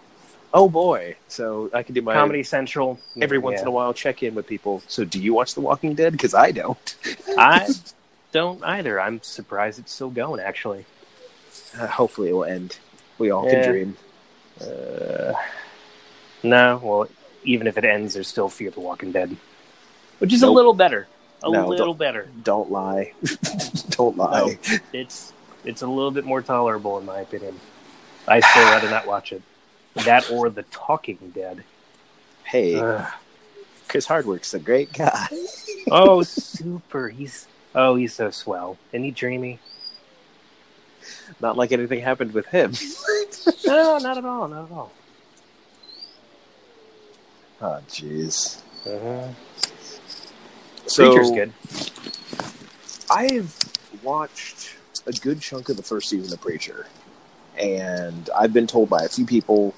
oh 0.53 0.69
boy. 0.69 1.15
So 1.27 1.69
I 1.73 1.83
can 1.83 1.93
do 1.93 2.01
my 2.01 2.13
Comedy 2.13 2.41
Central. 2.43 2.99
every 3.21 3.37
once 3.37 3.61
in 3.61 3.67
a 3.67 3.71
while 3.71 3.93
check 3.93 4.23
in 4.23 4.33
with 4.33 4.47
people. 4.47 4.81
So 4.87 5.03
do 5.03 5.19
you 5.19 5.33
watch 5.33 5.53
The 5.55 5.61
Walking 5.61 5.93
Dead? 5.93 6.13
Because 6.13 6.33
I 6.33 6.51
don't. 6.51 6.95
I 7.37 7.67
don't 8.33 8.61
either. 8.63 8.99
I'm 8.99 9.21
surprised 9.23 9.79
it's 9.79 9.93
still 9.93 10.09
going. 10.09 10.41
Actually, 10.41 10.85
Uh, 11.79 11.87
hopefully 11.87 12.29
it 12.29 12.33
will 12.33 12.43
end. 12.45 12.77
We 13.17 13.31
all 13.31 13.49
can 13.49 13.63
dream. 13.69 13.97
uh, 14.61 15.33
no. 16.43 16.79
Well, 16.83 17.07
even 17.43 17.67
if 17.67 17.77
it 17.77 17.85
ends, 17.85 18.13
there's 18.13 18.27
still 18.27 18.49
Fear 18.49 18.71
the 18.71 18.79
Walking 18.81 19.11
Dead, 19.11 19.35
which 20.19 20.33
is 20.33 20.43
a 20.43 20.49
little 20.49 20.73
better. 20.73 21.07
A 21.43 21.49
No, 21.51 21.67
little 21.67 21.87
don't- 21.87 21.97
better. 21.97 22.27
Don't 22.43 22.71
lie. 22.71 23.13
don't 23.89 24.17
lie. 24.17 24.57
It's 24.93 25.33
it's 25.65 25.81
a 25.81 25.87
little 25.87 26.11
bit 26.11 26.25
more 26.25 26.41
tolerable 26.41 26.97
in 26.99 27.05
my 27.05 27.19
opinion. 27.21 27.59
I 28.27 28.39
still 28.39 28.63
rather 28.63 28.89
not 28.89 29.05
watch 29.07 29.31
it. 29.33 29.41
That 30.05 30.29
or 30.31 30.49
The 30.49 30.63
Talking 30.63 31.31
Dead. 31.35 31.63
Hey, 32.45 32.75
Ugh. 32.79 33.05
Chris 33.87 34.05
Hardwick's 34.07 34.53
a 34.53 34.59
great 34.59 34.91
guy. 34.93 35.27
Oh, 35.91 36.23
super. 36.23 37.09
He's 37.09 37.47
oh, 37.75 37.95
he's 37.95 38.13
so 38.13 38.31
swell. 38.31 38.77
Isn't 38.91 39.03
he 39.03 39.11
dreamy? 39.11 39.59
Not 41.39 41.57
like 41.57 41.71
anything 41.71 42.01
happened 42.01 42.33
with 42.33 42.45
him. 42.47 42.73
No, 43.65 43.97
not 43.97 44.17
at 44.17 44.25
all. 44.25 44.47
Not 44.47 44.65
at 44.65 44.71
all. 44.71 44.91
oh, 47.61 47.79
jeez. 47.89 48.61
Uh-huh. 48.85 49.29
So 50.85 51.13
Preacher's 51.13 51.31
good. 51.31 51.53
I've 53.09 53.57
watched 54.03 54.75
a 55.07 55.13
good 55.13 55.41
chunk 55.41 55.69
of 55.69 55.77
the 55.77 55.83
first 55.83 56.09
season 56.09 56.33
of 56.33 56.41
Preacher, 56.41 56.85
and 57.57 58.29
I've 58.35 58.53
been 58.53 58.67
told 58.67 58.89
by 58.89 59.03
a 59.03 59.09
few 59.09 59.25
people 59.25 59.73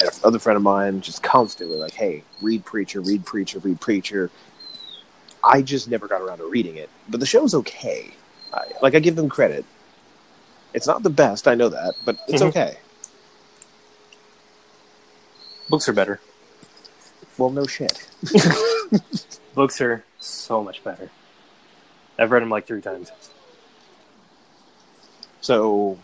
and 0.00 0.10
another 0.22 0.38
friend 0.38 0.56
of 0.56 0.62
mine 0.62 1.00
just 1.00 1.22
constantly 1.22 1.76
like, 1.76 1.92
"Hey, 1.92 2.24
read 2.40 2.64
Preacher, 2.64 3.00
read 3.00 3.24
Preacher, 3.24 3.58
read 3.60 3.80
Preacher." 3.80 4.30
I 5.46 5.62
just 5.62 5.88
never 5.88 6.08
got 6.08 6.22
around 6.22 6.38
to 6.38 6.46
reading 6.48 6.76
it, 6.76 6.88
but 7.08 7.20
the 7.20 7.26
show's 7.26 7.54
okay. 7.54 8.10
I, 8.52 8.62
like 8.82 8.94
I 8.94 8.98
give 9.00 9.16
them 9.16 9.28
credit. 9.28 9.64
It's 10.72 10.86
not 10.86 11.02
the 11.02 11.10
best, 11.10 11.46
I 11.46 11.54
know 11.54 11.68
that, 11.68 11.94
but 12.04 12.16
it's 12.28 12.42
Mhm. 12.42 12.48
okay. 12.48 12.78
Books 15.68 15.88
are 15.88 15.92
better. 15.92 16.20
Well, 17.38 17.50
no 17.50 17.66
shit. 17.66 18.06
Books 19.54 19.80
are 19.80 20.04
so 20.20 20.62
much 20.62 20.82
better. 20.84 21.10
I've 22.18 22.30
read 22.30 22.42
them 22.42 22.50
like 22.50 22.66
three 22.66 22.80
times. 22.80 23.10
So, 25.40 25.98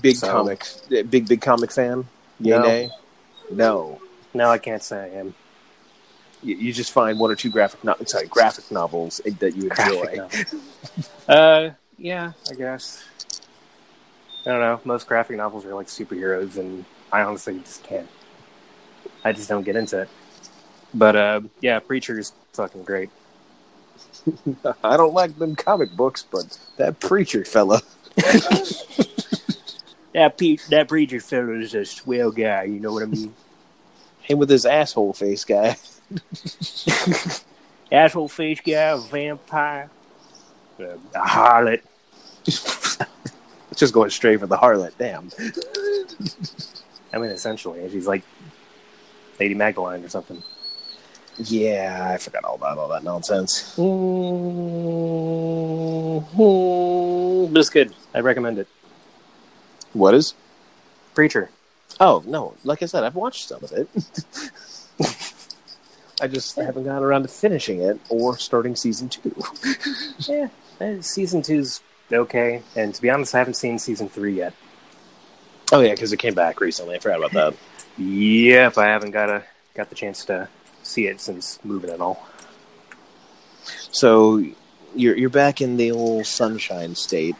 big 0.00 0.16
So- 0.16 0.30
comic, 0.30 0.64
big 0.88 1.28
big 1.28 1.40
comic 1.40 1.72
fan. 1.72 2.06
Yay, 2.40 2.50
No. 2.50 2.62
nay? 2.62 2.90
No. 3.50 4.00
No, 4.34 4.50
I 4.50 4.58
can't 4.58 4.82
say 4.82 4.98
I 5.04 5.08
am. 5.18 5.34
You, 6.46 6.56
you 6.56 6.72
just 6.72 6.92
find 6.92 7.18
one 7.18 7.30
or 7.30 7.34
two 7.34 7.50
graphic, 7.50 7.82
no, 7.82 7.96
sorry, 8.06 8.26
graphic 8.28 8.70
novels 8.70 9.20
that 9.40 9.56
you 9.56 9.68
enjoy. 9.68 10.28
Uh, 11.28 11.70
yeah, 11.98 12.32
I 12.48 12.54
guess. 12.54 13.04
I 14.46 14.50
don't 14.50 14.60
know. 14.60 14.80
Most 14.84 15.08
graphic 15.08 15.36
novels 15.36 15.64
are 15.64 15.74
like 15.74 15.88
superheroes, 15.88 16.56
and 16.56 16.84
I 17.10 17.22
honestly 17.22 17.58
just 17.58 17.82
can't. 17.82 18.08
I 19.24 19.32
just 19.32 19.48
don't 19.48 19.64
get 19.64 19.74
into 19.74 20.02
it. 20.02 20.08
But 20.94 21.16
uh, 21.16 21.40
yeah, 21.60 21.80
Preacher's 21.80 22.32
fucking 22.52 22.84
great. 22.84 23.10
I 24.84 24.96
don't 24.96 25.14
like 25.14 25.36
them 25.38 25.56
comic 25.56 25.96
books, 25.96 26.24
but 26.30 26.58
that 26.76 27.00
preacher 27.00 27.44
fella. 27.44 27.82
That 30.16 30.38
Pe- 30.38 30.56
that 30.70 30.88
Preacher 30.88 31.20
fellow 31.20 31.60
is 31.60 31.74
a 31.74 31.84
swell 31.84 32.30
guy. 32.30 32.62
You 32.62 32.80
know 32.80 32.90
what 32.90 33.02
I 33.02 33.06
mean? 33.06 33.34
Him 34.22 34.38
with 34.38 34.48
his 34.48 34.64
asshole 34.64 35.12
face 35.12 35.44
guy. 35.44 35.76
Asshole 37.92 38.28
face 38.28 38.60
guy, 38.60 38.96
vampire, 39.10 39.90
uh, 40.80 40.84
a 41.14 41.20
harlot. 41.20 41.82
Just 43.74 43.92
going 43.92 44.10
straight 44.10 44.40
for 44.40 44.46
the 44.46 44.56
harlot. 44.56 44.92
Damn. 44.98 45.30
I 47.12 47.18
mean, 47.18 47.30
essentially, 47.30 47.88
she's 47.90 48.06
like 48.06 48.22
Lady 49.38 49.54
Magdalene 49.54 50.04
or 50.04 50.08
something. 50.08 50.42
Yeah, 51.38 52.10
I 52.12 52.16
forgot 52.16 52.44
all 52.44 52.54
about 52.54 52.78
all 52.78 52.88
that 52.88 53.04
nonsense. 53.04 53.74
But 57.52 57.60
it's 57.60 57.70
good. 57.70 57.94
I 58.14 58.20
recommend 58.20 58.58
it. 58.58 58.68
What 59.92 60.14
is? 60.14 60.34
Preacher. 61.14 61.50
Oh 62.00 62.22
no! 62.26 62.54
Like 62.64 62.82
I 62.82 62.86
said, 62.86 63.04
I've 63.04 63.14
watched 63.14 63.48
some 63.48 63.62
of 63.62 63.72
it. 63.72 63.88
I 66.20 66.28
just 66.28 66.56
haven't 66.56 66.84
gotten 66.84 67.02
around 67.02 67.22
to 67.22 67.28
finishing 67.28 67.80
it 67.82 68.00
or 68.08 68.38
starting 68.38 68.76
season 68.76 69.08
two. 69.08 69.34
Yeah, 70.20 70.48
eh, 70.80 71.00
season 71.00 71.42
two's 71.42 71.82
okay, 72.10 72.62
and 72.74 72.94
to 72.94 73.02
be 73.02 73.10
honest, 73.10 73.34
I 73.34 73.38
haven't 73.38 73.54
seen 73.54 73.78
season 73.78 74.08
three 74.08 74.34
yet. 74.34 74.54
Oh 75.72 75.80
yeah, 75.80 75.92
because 75.92 76.12
it 76.12 76.18
came 76.18 76.34
back 76.34 76.60
recently. 76.60 76.96
I 76.96 76.98
forgot 77.00 77.18
about 77.18 77.32
that. 77.32 77.54
Yep, 78.02 78.78
I 78.78 78.86
haven't 78.86 79.10
got 79.10 79.28
a 79.28 79.44
got 79.74 79.90
the 79.90 79.94
chance 79.94 80.24
to 80.26 80.48
see 80.82 81.06
it 81.06 81.20
since 81.20 81.58
moving 81.64 81.90
and 81.90 82.00
all. 82.00 82.26
So 83.90 84.42
you're 84.94 85.16
you're 85.16 85.30
back 85.30 85.60
in 85.60 85.76
the 85.76 85.90
old 85.90 86.26
sunshine 86.26 86.94
state. 86.94 87.36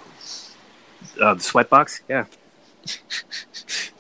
Uh, 1.21 1.35
the 1.35 1.41
sweatbox, 1.41 2.01
yeah. 2.09 2.27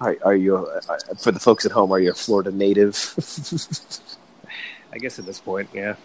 Are, 0.00 0.16
are 0.24 0.36
you 0.36 0.56
uh, 0.56 0.80
for 1.18 1.32
the 1.32 1.40
folks 1.40 1.64
at 1.66 1.72
home? 1.72 1.92
Are 1.92 2.00
you 2.00 2.10
a 2.10 2.14
Florida 2.14 2.50
native? 2.50 2.94
I 4.92 4.98
guess 4.98 5.18
at 5.18 5.26
this 5.26 5.40
point, 5.40 5.68
yeah. 5.72 5.96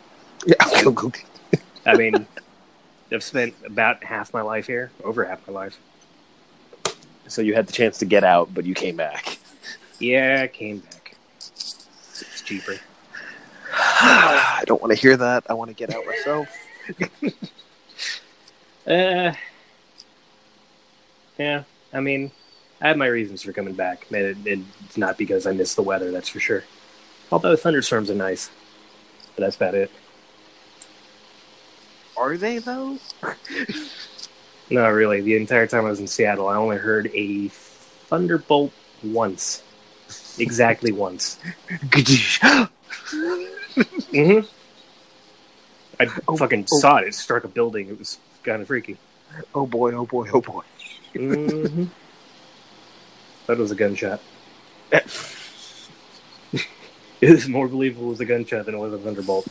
yeah. 0.45 0.55
I 1.85 1.95
mean, 1.95 2.27
I've 3.11 3.23
spent 3.23 3.53
about 3.65 4.03
half 4.03 4.33
my 4.33 4.41
life 4.41 4.67
here, 4.67 4.91
over 5.03 5.23
half 5.23 5.47
my 5.47 5.53
life. 5.53 5.79
so 7.27 7.41
you 7.41 7.53
had 7.53 7.67
the 7.67 7.73
chance 7.73 7.97
to 7.99 8.05
get 8.05 8.23
out, 8.23 8.53
but 8.53 8.65
you 8.65 8.73
came 8.73 8.97
back. 8.97 9.37
Yeah, 9.99 10.41
I 10.43 10.47
came 10.47 10.79
back. 10.79 11.15
It's 11.37 12.41
cheaper. 12.43 12.75
I 13.71 14.63
don't 14.65 14.81
want 14.81 14.93
to 14.93 14.99
hear 14.99 15.17
that. 15.17 15.45
I 15.49 15.53
want 15.53 15.69
to 15.69 15.75
get 15.75 15.93
out 15.93 16.05
myself. 16.05 16.47
Uh, 18.85 19.33
yeah. 21.37 21.63
I 21.93 21.99
mean, 22.01 22.31
I 22.83 22.89
have 22.89 22.97
my 22.97 23.07
reasons 23.07 23.41
for 23.41 23.53
coming 23.53 23.73
back. 23.73 24.05
and 24.11 24.65
it's 24.85 24.97
not 24.97 25.17
because 25.17 25.47
I 25.47 25.53
miss 25.53 25.73
the 25.73 25.81
weather, 25.81 26.11
that's 26.11 26.27
for 26.29 26.39
sure. 26.41 26.63
Although 27.31 27.55
thunderstorms 27.55 28.11
are 28.11 28.15
nice, 28.15 28.51
but 29.35 29.41
that's 29.43 29.55
about 29.55 29.73
it. 29.73 29.89
Are 32.17 32.37
they 32.37 32.59
though? 32.59 32.97
No, 34.69 34.89
really. 34.89 35.21
The 35.21 35.35
entire 35.35 35.67
time 35.67 35.85
I 35.85 35.89
was 35.89 35.99
in 35.99 36.07
Seattle, 36.07 36.47
I 36.47 36.55
only 36.55 36.77
heard 36.77 37.11
a 37.13 37.49
thunderbolt 37.49 38.71
once, 39.03 39.61
exactly 40.39 40.91
once. 40.91 41.37
hmm 41.91 42.63
I 45.99 46.07
Oh, 46.27 46.37
fucking 46.37 46.65
oh. 46.71 46.79
saw 46.79 46.97
it. 46.97 47.07
It 47.09 47.13
struck 47.13 47.43
a 47.43 47.47
building. 47.49 47.89
It 47.89 47.99
was 47.99 48.17
kind 48.43 48.61
of 48.61 48.67
freaky. 48.67 48.97
oh 49.53 49.67
boy! 49.67 49.91
Oh 49.91 50.05
boy! 50.05 50.29
Oh 50.33 50.41
boy! 50.41 50.63
hmm 51.13 51.83
That 53.47 53.57
was 53.57 53.71
a 53.71 53.75
gunshot. 53.75 54.21
it 54.91 56.61
was 57.21 57.47
more 57.47 57.67
believable 57.67 58.11
as 58.11 58.19
a 58.19 58.25
gunshot 58.25 58.65
than 58.65 58.75
it 58.75 58.77
was 58.77 58.93
a 58.93 58.97
thunderbolt. 58.97 59.47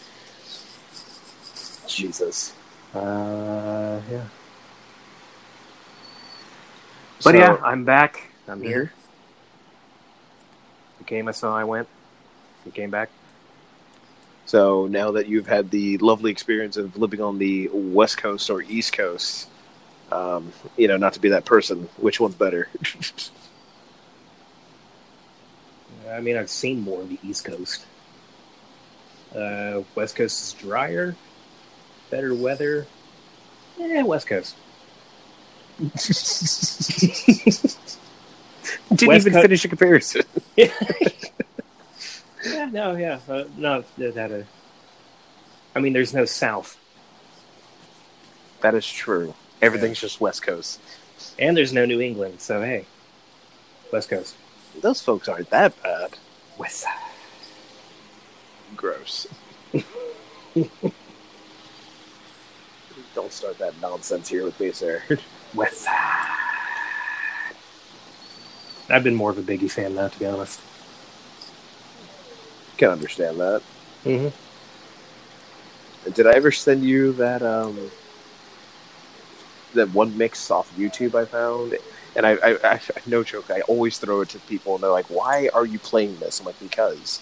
Jesus. 1.87 2.55
Uh, 2.95 4.01
yeah. 4.11 4.25
But 7.25 7.33
So- 7.33 7.39
yeah, 7.39 7.57
I'm 7.63 7.85
back. 7.85 8.29
I'm 8.49 8.63
here. 8.63 8.93
You 10.99 11.07
came, 11.07 11.29
I 11.29 11.33
saw, 11.33 11.57
I 11.57 11.65
went. 11.65 11.89
You 12.65 12.73
came 12.73 12.91
back. 12.91 13.11
So 14.47 14.87
now 14.87 15.13
that 15.13 15.27
you've 15.29 15.47
had 15.47 15.71
the 15.71 15.99
lovely 15.99 16.31
experience 16.31 16.77
of 16.77 16.97
living 16.97 17.21
on 17.21 17.39
the 17.39 17.69
West 17.73 18.19
Coast 18.19 18.51
or 18.51 18.63
East 18.63 18.93
Coast, 18.93 19.49
um, 20.11 20.53
you 20.77 20.89
know, 20.89 20.97
not 20.97 21.15
to 21.15 21.21
be 21.21 21.31
that 21.31 21.45
person, 21.45 21.89
which 21.97 22.21
one's 22.21 22.35
better? 22.35 22.69
I 26.12 26.20
mean, 26.20 26.37
I've 26.37 26.51
seen 26.51 26.81
more 26.81 27.01
of 27.03 27.09
the 27.09 27.18
East 27.22 27.44
Coast. 27.44 27.87
Uh, 29.35 29.83
West 29.94 30.14
Coast 30.16 30.42
is 30.42 30.53
drier, 30.61 31.16
better 32.11 32.35
weather. 32.35 32.87
Yeah, 33.79 34.03
West 34.03 34.27
Coast. 34.27 34.57
Didn't 38.90 39.09
West 39.09 39.27
even 39.27 39.33
Co- 39.33 39.42
finish 39.42 39.64
a 39.64 39.68
comparison. 39.68 40.22
yeah, 40.57 40.68
no, 42.70 42.94
yeah, 42.96 43.18
uh, 43.29 43.44
no, 43.57 43.85
that. 43.96 44.31
uh, 44.31 44.42
I 45.75 45.81
mean, 45.81 45.92
there's 45.94 46.12
no 46.12 46.27
South, 46.27 46.79
That 48.61 48.75
is 48.75 48.87
true. 48.87 49.35
Everything's 49.62 50.01
just 50.01 50.20
West 50.20 50.42
Coast. 50.42 50.79
and 51.38 51.57
there's 51.57 51.72
no 51.72 51.87
New 51.87 52.01
England. 52.01 52.40
So 52.40 52.61
hey, 52.62 52.85
West 53.92 54.11
Coast, 54.11 54.35
Those 54.81 55.01
folks 55.01 55.29
aren't 55.29 55.51
that 55.51 55.81
bad. 55.83 56.17
West 56.59 56.81
Side. 56.81 56.99
Gross. 58.77 59.27
Don't 63.15 63.33
start 63.33 63.59
that 63.59 63.81
nonsense 63.81 64.29
here 64.29 64.45
with 64.45 64.59
me, 64.59 64.73
sir. 64.73 65.03
West 65.55 65.83
Side. 65.83 66.29
I've 68.91 69.05
been 69.05 69.15
more 69.15 69.31
of 69.31 69.39
a 69.39 69.43
Biggie 69.43 69.71
fan 69.71 69.95
now, 69.95 70.09
to 70.09 70.19
be 70.19 70.27
honest. 70.27 70.61
Can 72.77 72.91
understand 72.91 73.39
that. 73.41 73.63
Mm-hmm. 74.05 74.29
Did 76.11 76.27
I 76.27 76.33
ever 76.33 76.51
send 76.51 76.83
you 76.85 77.13
that 77.13 77.43
um 77.43 77.91
that 79.75 79.89
one 79.91 80.19
mix 80.19 80.51
off 80.51 80.75
YouTube 80.77 81.15
I 81.15 81.25
found? 81.25 81.79
And 82.14 82.27
I, 82.27 82.33
I, 82.33 82.59
I 82.64 82.81
no 83.07 83.22
joke, 83.25 83.51
I 83.51 83.62
always 83.62 83.98
throw 83.98 84.20
it 84.20 84.29
to 84.31 84.38
people, 84.40 84.75
and 84.75 84.83
they're 84.85 84.90
like, 84.90 85.07
"Why 85.07 85.48
are 85.55 85.64
you 85.64 85.79
playing 85.79 86.18
this?" 86.18 86.40
I'm 86.40 86.46
like, 86.46 86.61
"Because 86.61 87.20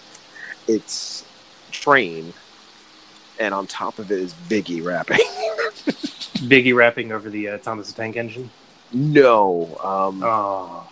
it's 0.67 1.23
Train, 1.71 2.33
and 3.39 3.53
on 3.53 3.67
top 3.67 3.99
of 3.99 4.11
it 4.11 4.19
is 4.19 4.33
Biggie 4.33 4.83
rapping." 4.83 5.17
Biggie 6.41 6.75
rapping 6.75 7.11
over 7.11 7.29
the 7.29 7.49
uh, 7.49 7.57
Thomas 7.59 7.91
the 7.91 8.01
Tank 8.01 8.17
Engine. 8.17 8.49
no, 8.91 9.77
um, 9.83 10.21
Oh, 10.23 10.87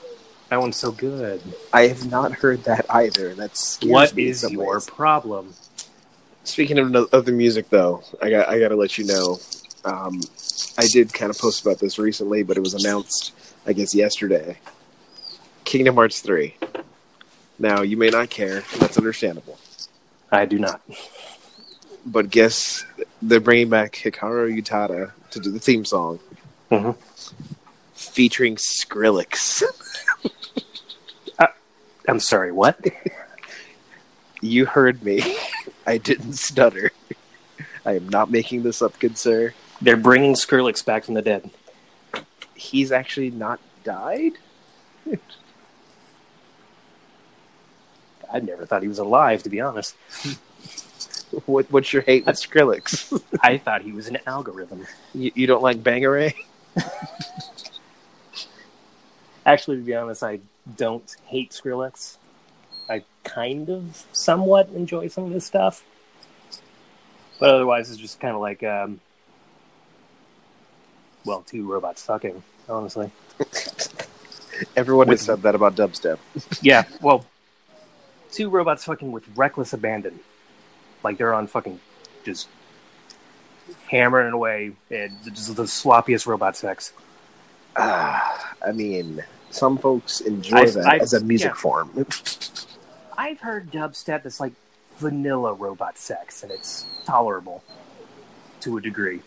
that 0.49 0.59
one's 0.61 0.77
so 0.77 0.91
good. 0.91 1.41
I 1.73 1.87
have 1.87 2.09
not 2.09 2.31
heard 2.33 2.63
that 2.63 2.85
either. 2.89 3.33
That's 3.35 3.79
What 3.83 4.17
is 4.17 4.49
your 4.49 4.75
ways. 4.75 4.85
problem? 4.85 5.53
Speaking 6.43 6.79
of 6.79 6.89
no- 6.89 7.07
other 7.11 7.31
music, 7.31 7.69
though, 7.69 8.01
I 8.21 8.29
got 8.29 8.47
I 8.47 8.59
got 8.59 8.69
to 8.69 8.75
let 8.75 8.97
you 8.97 9.05
know. 9.05 9.39
Um, 9.85 10.21
I 10.77 10.87
did 10.87 11.11
kind 11.13 11.29
of 11.29 11.37
post 11.37 11.61
about 11.65 11.79
this 11.79 11.99
recently, 11.99 12.43
but 12.43 12.57
it 12.57 12.61
was 12.61 12.73
announced, 12.73 13.33
I 13.69 13.73
guess, 13.73 13.93
yesterday. 13.93 14.57
Kingdom 15.63 15.93
Hearts 15.93 16.21
three. 16.21 16.55
Now 17.59 17.83
you 17.83 17.97
may 17.97 18.09
not 18.09 18.31
care, 18.31 18.63
that's 18.79 18.97
understandable. 18.97 19.59
I 20.31 20.45
do 20.45 20.57
not. 20.57 20.81
But 22.03 22.31
guess 22.31 22.83
they're 23.21 23.39
bringing 23.39 23.69
back 23.69 23.93
Hikaru 23.93 24.59
Utada 24.59 25.11
to 25.29 25.39
do 25.39 25.51
the 25.51 25.59
theme 25.59 25.85
song, 25.85 26.19
Mhm. 26.71 26.95
featuring 27.93 28.55
Skrillex. 28.55 29.61
I'm 32.07 32.19
sorry. 32.19 32.51
What? 32.51 32.83
You 34.41 34.65
heard 34.65 35.03
me. 35.03 35.35
I 35.85 35.97
didn't 35.97 36.31
stutter. 36.33 36.91
I 37.85 37.97
am 37.97 38.07
not 38.07 38.31
making 38.31 38.63
this 38.63 38.81
up, 38.81 38.97
good 38.97 39.17
sir. 39.17 39.53
They're 39.81 39.97
bringing 39.97 40.33
Skrillex 40.33 40.83
back 40.85 41.03
from 41.03 41.15
the 41.15 41.21
dead. 41.21 41.51
He's 42.59 42.91
actually 42.91 43.31
not 43.31 43.59
died. 43.85 44.33
I 48.31 48.39
never 48.39 48.65
thought 48.65 48.81
he 48.81 48.89
was 48.89 48.99
alive, 48.99 49.43
to 49.43 49.49
be 49.49 49.61
honest. 49.61 49.95
What, 51.45 51.71
what's 51.71 51.93
your 51.93 52.01
hate 52.01 52.25
with 52.25 52.35
Skrillex? 52.41 53.21
I 53.43 53.59
thought 53.59 53.83
he 53.83 53.91
was 53.91 54.07
an 54.07 54.17
algorithm. 54.25 54.87
you, 55.13 55.31
you 55.35 55.45
don't 55.45 55.61
like 55.61 55.77
Bangarang? 55.77 56.33
Actually, 59.45 59.77
to 59.77 59.83
be 59.83 59.93
honest, 59.93 60.23
I 60.23 60.39
don't 60.75 61.15
hate 61.25 61.51
Skrillex. 61.51 62.17
I 62.89 63.03
kind 63.23 63.69
of, 63.69 64.07
somewhat 64.11 64.69
enjoy 64.69 65.07
some 65.07 65.25
of 65.25 65.31
his 65.31 65.45
stuff, 65.45 65.83
but 67.39 67.53
otherwise, 67.53 67.91
it's 67.91 67.99
just 67.99 68.19
kind 68.19 68.33
of 68.33 68.41
like, 68.41 68.63
um, 68.63 68.99
well, 71.29 71.41
two 71.43 71.71
robots 71.71 72.03
fucking. 72.03 72.41
Honestly, 72.67 73.11
Everyone 74.75 75.07
With- 75.07 75.19
has 75.19 75.25
said 75.27 75.43
that 75.43 75.53
about 75.55 75.75
dubstep. 75.75 76.17
yeah. 76.63 76.83
Well, 77.01 77.23
two 78.31 78.49
robots 78.49 78.83
fucking 78.83 79.11
with 79.11 79.23
reckless 79.37 79.71
abandon, 79.73 80.19
like 81.03 81.17
they're 81.17 81.33
on 81.33 81.45
fucking 81.47 81.79
just 82.25 82.47
hammering 83.89 84.33
away 84.33 84.71
and 84.89 85.11
just 85.25 85.55
the 85.55 85.63
sloppiest 85.63 86.25
robot 86.25 86.57
sex. 86.57 86.93
Ah, 87.77 88.55
I 88.65 88.71
mean, 88.71 89.23
some 89.51 89.77
folks 89.77 90.21
enjoy 90.21 90.57
I've- 90.57 90.71
that 90.71 90.85
I've- 90.87 91.01
as 91.01 91.13
a 91.13 91.23
music 91.23 91.49
yeah. 91.51 91.53
form. 91.53 92.05
I've 93.17 93.39
heard 93.41 93.71
dubstep 93.71 94.23
that's 94.23 94.39
like 94.39 94.53
vanilla 94.97 95.53
robot 95.53 95.97
sex, 95.99 96.41
and 96.41 96.51
it's 96.51 96.85
tolerable 97.05 97.63
to 98.61 98.77
a 98.77 98.81
degree. 98.81 99.21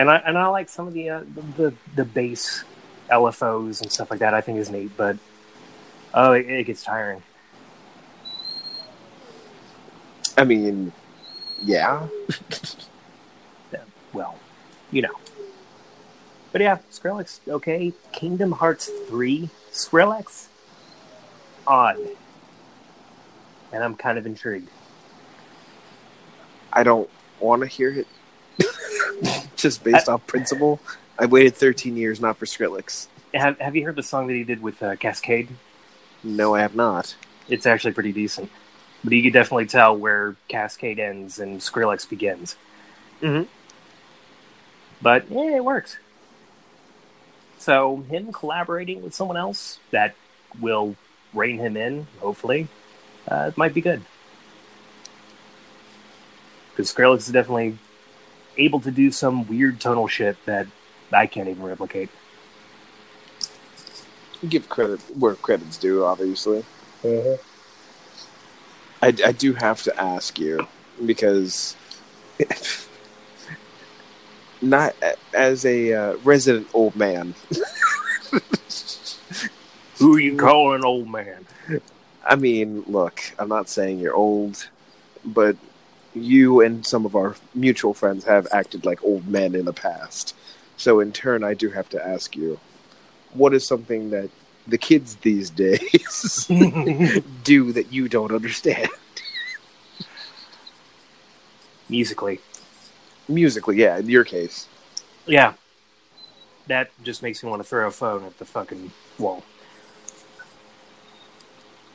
And 0.00 0.10
I 0.10 0.16
and 0.16 0.38
I 0.38 0.46
like 0.46 0.70
some 0.70 0.88
of 0.88 0.94
the 0.94 1.10
uh, 1.10 1.24
the, 1.58 1.74
the 1.94 2.06
bass 2.06 2.64
LFOs 3.10 3.82
and 3.82 3.92
stuff 3.92 4.10
like 4.10 4.20
that. 4.20 4.32
I 4.32 4.40
think 4.40 4.56
is 4.56 4.70
neat, 4.70 4.92
but 4.96 5.18
oh, 6.14 6.32
it, 6.32 6.48
it 6.48 6.64
gets 6.64 6.82
tiring. 6.82 7.22
I 10.38 10.44
mean, 10.44 10.90
yeah. 11.62 12.08
Well, 14.14 14.38
you 14.90 15.02
know. 15.02 15.12
But 16.52 16.62
yeah, 16.62 16.78
Skrillex, 16.90 17.40
okay. 17.46 17.92
Kingdom 18.10 18.52
Hearts 18.52 18.90
three, 19.06 19.50
Skrillex, 19.70 20.46
odd, 21.66 21.98
and 23.70 23.84
I'm 23.84 23.96
kind 23.96 24.16
of 24.16 24.24
intrigued. 24.24 24.70
I 26.72 26.84
don't 26.84 27.10
want 27.38 27.60
to 27.60 27.68
hear 27.68 27.92
it. 27.92 28.06
Just 29.56 29.84
based 29.84 30.08
off 30.08 30.26
principle. 30.26 30.80
I 31.18 31.26
waited 31.26 31.54
13 31.54 31.96
years 31.96 32.20
not 32.20 32.36
for 32.38 32.46
Skrillex. 32.46 33.08
Have 33.34 33.58
Have 33.60 33.76
you 33.76 33.84
heard 33.84 33.96
the 33.96 34.02
song 34.02 34.26
that 34.28 34.34
he 34.34 34.44
did 34.44 34.62
with 34.62 34.82
uh, 34.82 34.96
Kaskade? 34.96 35.48
No, 36.22 36.54
I 36.54 36.60
have 36.60 36.74
not. 36.74 37.14
It's 37.48 37.66
actually 37.66 37.92
pretty 37.92 38.12
decent, 38.12 38.50
but 39.02 39.12
you 39.12 39.22
can 39.22 39.32
definitely 39.32 39.66
tell 39.66 39.96
where 39.96 40.36
Kaskade 40.48 40.98
ends 40.98 41.38
and 41.38 41.60
Skrillex 41.60 42.08
begins. 42.08 42.56
Mhm. 43.20 43.46
But 45.02 45.30
yeah, 45.30 45.56
it 45.56 45.64
works. 45.64 45.98
So 47.58 48.04
him 48.08 48.32
collaborating 48.32 49.02
with 49.02 49.14
someone 49.14 49.36
else 49.36 49.78
that 49.90 50.14
will 50.60 50.96
rein 51.34 51.58
him 51.58 51.76
in, 51.76 52.06
hopefully, 52.20 52.68
uh, 53.30 53.46
it 53.48 53.56
might 53.58 53.74
be 53.74 53.80
good. 53.80 54.02
Because 56.70 56.92
Skrillex 56.92 57.18
is 57.18 57.28
definitely 57.28 57.78
able 58.60 58.80
to 58.80 58.90
do 58.90 59.10
some 59.10 59.46
weird 59.46 59.80
tonal 59.80 60.08
shit 60.08 60.36
that 60.46 60.66
I 61.12 61.26
can't 61.26 61.48
even 61.48 61.62
replicate. 61.62 62.10
Give 64.48 64.68
credit 64.68 65.00
where 65.18 65.34
credit's 65.34 65.76
due, 65.76 66.04
obviously. 66.04 66.64
I, 67.04 67.38
I 69.02 69.32
do 69.32 69.54
have 69.54 69.82
to 69.84 70.00
ask 70.00 70.38
you 70.38 70.66
because 71.04 71.76
not 74.62 74.94
as 75.34 75.64
a 75.64 75.92
uh, 75.92 76.16
resident 76.18 76.68
old 76.74 76.96
man. 76.96 77.34
Who 79.98 80.16
you 80.16 80.36
calling 80.36 80.84
old 80.84 81.10
man? 81.10 81.46
I 82.24 82.36
mean, 82.36 82.84
look, 82.86 83.22
I'm 83.38 83.48
not 83.48 83.68
saying 83.68 83.98
you're 83.98 84.14
old, 84.14 84.68
but 85.24 85.56
you 86.14 86.60
and 86.60 86.84
some 86.84 87.06
of 87.06 87.14
our 87.14 87.36
mutual 87.54 87.94
friends 87.94 88.24
have 88.24 88.46
acted 88.52 88.84
like 88.84 89.02
old 89.04 89.28
men 89.28 89.54
in 89.54 89.64
the 89.64 89.72
past. 89.72 90.34
So, 90.76 91.00
in 91.00 91.12
turn, 91.12 91.44
I 91.44 91.54
do 91.54 91.70
have 91.70 91.88
to 91.90 92.04
ask 92.04 92.36
you 92.36 92.58
what 93.32 93.54
is 93.54 93.66
something 93.66 94.10
that 94.10 94.30
the 94.66 94.78
kids 94.78 95.16
these 95.16 95.50
days 95.50 96.46
do 97.44 97.72
that 97.72 97.92
you 97.92 98.08
don't 98.08 98.32
understand? 98.32 98.88
Musically. 101.88 102.40
Musically, 103.28 103.76
yeah, 103.76 103.98
in 103.98 104.08
your 104.08 104.24
case. 104.24 104.68
Yeah. 105.26 105.54
That 106.66 106.90
just 107.02 107.22
makes 107.22 107.42
me 107.42 107.50
want 107.50 107.62
to 107.62 107.68
throw 107.68 107.88
a 107.88 107.90
phone 107.90 108.24
at 108.24 108.38
the 108.38 108.44
fucking 108.44 108.92
wall. 109.18 109.44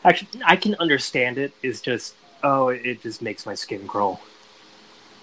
Actually, 0.04 0.42
I 0.46 0.56
can 0.56 0.76
understand 0.76 1.38
it. 1.38 1.54
It's 1.64 1.82
just, 1.82 2.14
oh, 2.46 2.70
it 2.70 3.02
just 3.02 3.22
makes 3.22 3.46
my 3.46 3.56
skin 3.56 3.88
crawl. 3.88 4.22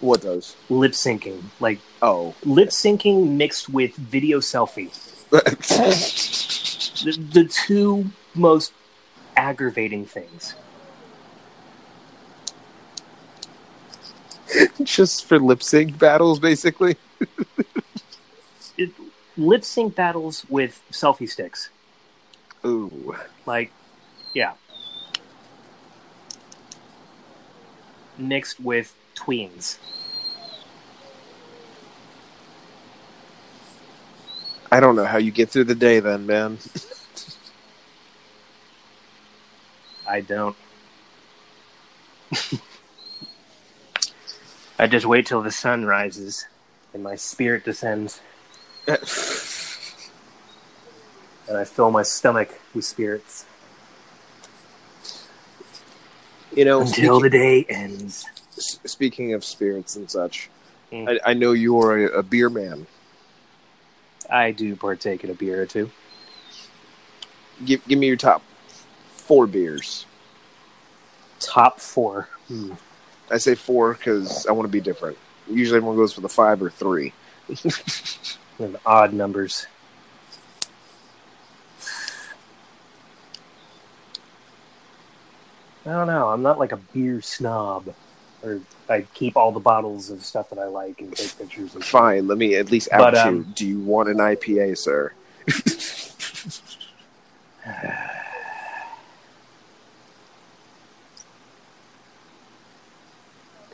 What 0.00 0.22
does? 0.22 0.56
Lip 0.68 0.92
syncing. 0.92 1.40
Like, 1.60 1.78
Oh. 2.02 2.34
lip 2.44 2.70
syncing 2.70 3.36
mixed 3.36 3.68
with 3.68 3.94
video 3.94 4.40
selfie. 4.40 4.90
The, 7.04 7.12
the 7.32 7.44
two 7.66 8.12
most 8.34 8.72
aggravating 9.36 10.04
things. 10.04 10.54
Just 14.84 15.24
for 15.24 15.40
lip 15.40 15.62
sync 15.64 15.98
battles, 15.98 16.38
basically. 16.38 16.96
It, 18.78 18.90
lip 19.36 19.64
sync 19.64 19.94
battles 19.96 20.46
with 20.48 20.80
selfie 20.92 21.28
sticks. 21.28 21.68
Ooh. 22.64 23.16
Like, 23.44 23.70
yeah. 24.34 24.52
Mixed 28.22 28.60
with 28.60 28.94
tweens. 29.16 29.78
I 34.70 34.78
don't 34.80 34.94
know 34.96 35.04
how 35.04 35.18
you 35.18 35.32
get 35.32 35.50
through 35.50 35.64
the 35.64 35.74
day 35.74 35.98
then, 36.00 36.24
man. 36.24 36.58
I 40.08 40.20
don't. 40.20 40.56
I 44.78 44.86
just 44.86 45.04
wait 45.04 45.26
till 45.26 45.42
the 45.42 45.50
sun 45.50 45.84
rises 45.84 46.46
and 46.94 47.02
my 47.02 47.16
spirit 47.16 47.64
descends 47.64 48.20
and 48.86 48.98
I 51.56 51.64
fill 51.64 51.90
my 51.90 52.02
stomach 52.02 52.60
with 52.74 52.84
spirits 52.84 53.46
you 56.54 56.64
know, 56.64 56.82
until 56.82 57.20
the 57.20 57.30
day 57.30 57.64
ends. 57.68 58.24
speaking 58.50 59.34
of 59.34 59.44
spirits 59.44 59.96
and 59.96 60.10
such, 60.10 60.48
Mm. 60.92 61.08
I, 61.24 61.30
I 61.30 61.34
know 61.34 61.52
you 61.52 61.80
are 61.80 61.96
a, 61.96 62.18
a 62.18 62.22
beer 62.22 62.50
man. 62.50 62.86
I 64.28 64.52
do 64.52 64.76
partake 64.76 65.24
in 65.24 65.30
a 65.30 65.34
beer 65.34 65.62
or 65.62 65.66
two. 65.66 65.90
Give, 67.64 67.86
give 67.86 67.98
me 67.98 68.06
your 68.06 68.16
top 68.16 68.42
four 69.08 69.46
beers. 69.46 70.06
Top 71.40 71.80
four. 71.80 72.28
Hmm. 72.48 72.72
I 73.30 73.38
say 73.38 73.54
four 73.54 73.94
because 73.94 74.46
I 74.46 74.52
want 74.52 74.68
to 74.68 74.72
be 74.72 74.80
different. 74.80 75.16
Usually 75.50 75.78
everyone 75.78 75.96
goes 75.96 76.12
for 76.12 76.20
the 76.20 76.28
five 76.28 76.62
or 76.62 76.70
three. 76.70 77.12
And 78.58 78.76
odd 78.84 79.14
numbers. 79.14 79.66
I 85.84 85.90
don't 85.90 86.06
know. 86.06 86.28
I'm 86.28 86.42
not 86.42 86.58
like 86.58 86.72
a 86.72 86.76
beer 86.76 87.20
snob, 87.22 87.92
or 88.42 88.60
I 88.88 89.02
keep 89.14 89.36
all 89.36 89.50
the 89.50 89.60
bottles 89.60 90.10
of 90.10 90.24
stuff 90.24 90.50
that 90.50 90.58
I 90.58 90.66
like 90.66 91.00
and 91.00 91.14
take 91.16 91.36
pictures. 91.36 91.74
And 91.74 91.84
Fine, 91.84 92.28
let 92.28 92.38
me 92.38 92.54
at 92.54 92.70
least 92.70 92.88
out 92.92 93.00
But, 93.00 93.14
um, 93.16 93.36
you. 93.36 93.46
Do 93.54 93.66
you 93.66 93.80
want 93.80 94.08
an 94.08 94.18
IPA, 94.18 94.78
sir? 94.78 95.12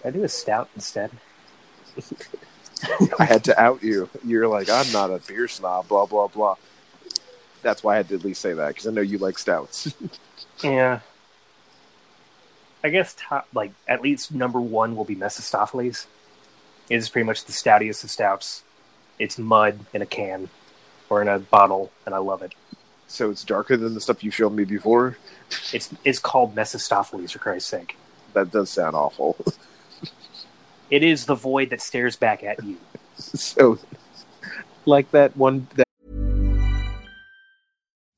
Can 0.02 0.04
I 0.04 0.10
do 0.10 0.24
a 0.24 0.28
stout 0.28 0.70
instead? 0.74 1.10
I 3.18 3.24
had 3.24 3.44
to 3.44 3.60
out 3.60 3.82
you. 3.82 4.08
You're 4.24 4.48
like, 4.48 4.70
I'm 4.70 4.90
not 4.92 5.10
a 5.10 5.20
beer 5.26 5.48
snob, 5.48 5.88
blah, 5.88 6.06
blah, 6.06 6.28
blah. 6.28 6.56
That's 7.62 7.82
why 7.82 7.94
I 7.94 7.96
had 7.96 8.08
to 8.08 8.14
at 8.14 8.24
least 8.24 8.40
say 8.40 8.54
that, 8.54 8.68
because 8.68 8.86
I 8.86 8.92
know 8.92 9.00
you 9.00 9.18
like 9.18 9.38
stouts. 9.38 9.92
Yeah. 10.62 11.00
I 12.82 12.90
guess 12.90 13.14
top 13.18 13.48
like 13.54 13.72
at 13.86 14.02
least 14.02 14.32
number 14.32 14.60
one 14.60 14.96
will 14.96 15.04
be 15.04 15.14
Mephistopheles. 15.14 16.06
It 16.88 16.96
is 16.96 17.08
pretty 17.08 17.26
much 17.26 17.44
the 17.44 17.52
stoutiest 17.52 18.04
of 18.04 18.10
stouts. 18.10 18.62
It's 19.18 19.38
mud 19.38 19.80
in 19.92 20.02
a 20.02 20.06
can 20.06 20.48
or 21.10 21.20
in 21.22 21.28
a 21.28 21.38
bottle, 21.38 21.90
and 22.06 22.14
I 22.14 22.18
love 22.18 22.42
it. 22.42 22.54
so 23.06 23.30
it's 23.30 23.44
darker 23.44 23.76
than 23.76 23.94
the 23.94 24.00
stuff 24.00 24.22
you 24.22 24.30
showed 24.30 24.52
me 24.52 24.64
before. 24.64 25.18
It's 25.72 25.90
it's 26.04 26.18
called 26.18 26.54
Mephistopheles 26.54 27.32
for 27.32 27.38
Christ's 27.38 27.70
sake. 27.70 27.96
That 28.34 28.50
does 28.50 28.70
sound 28.70 28.94
awful. 28.94 29.36
It 30.90 31.02
is 31.02 31.26
the 31.26 31.34
void 31.34 31.70
that 31.70 31.80
stares 31.82 32.16
back 32.16 32.42
at 32.42 32.62
you. 32.64 32.78
so, 33.16 33.78
like 34.86 35.10
that 35.10 35.36
one 35.36 35.66
that 35.74 35.87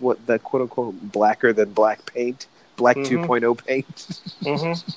What 0.00 0.26
the 0.26 0.38
quote 0.38 0.62
unquote 0.62 1.12
blacker 1.12 1.52
than 1.52 1.72
black 1.72 2.04
paint, 2.12 2.46
black 2.76 2.96
Mhm. 2.96 3.26
2.0 3.26 3.54
paint. 3.66 3.86
Mm-hmm. 4.42 4.90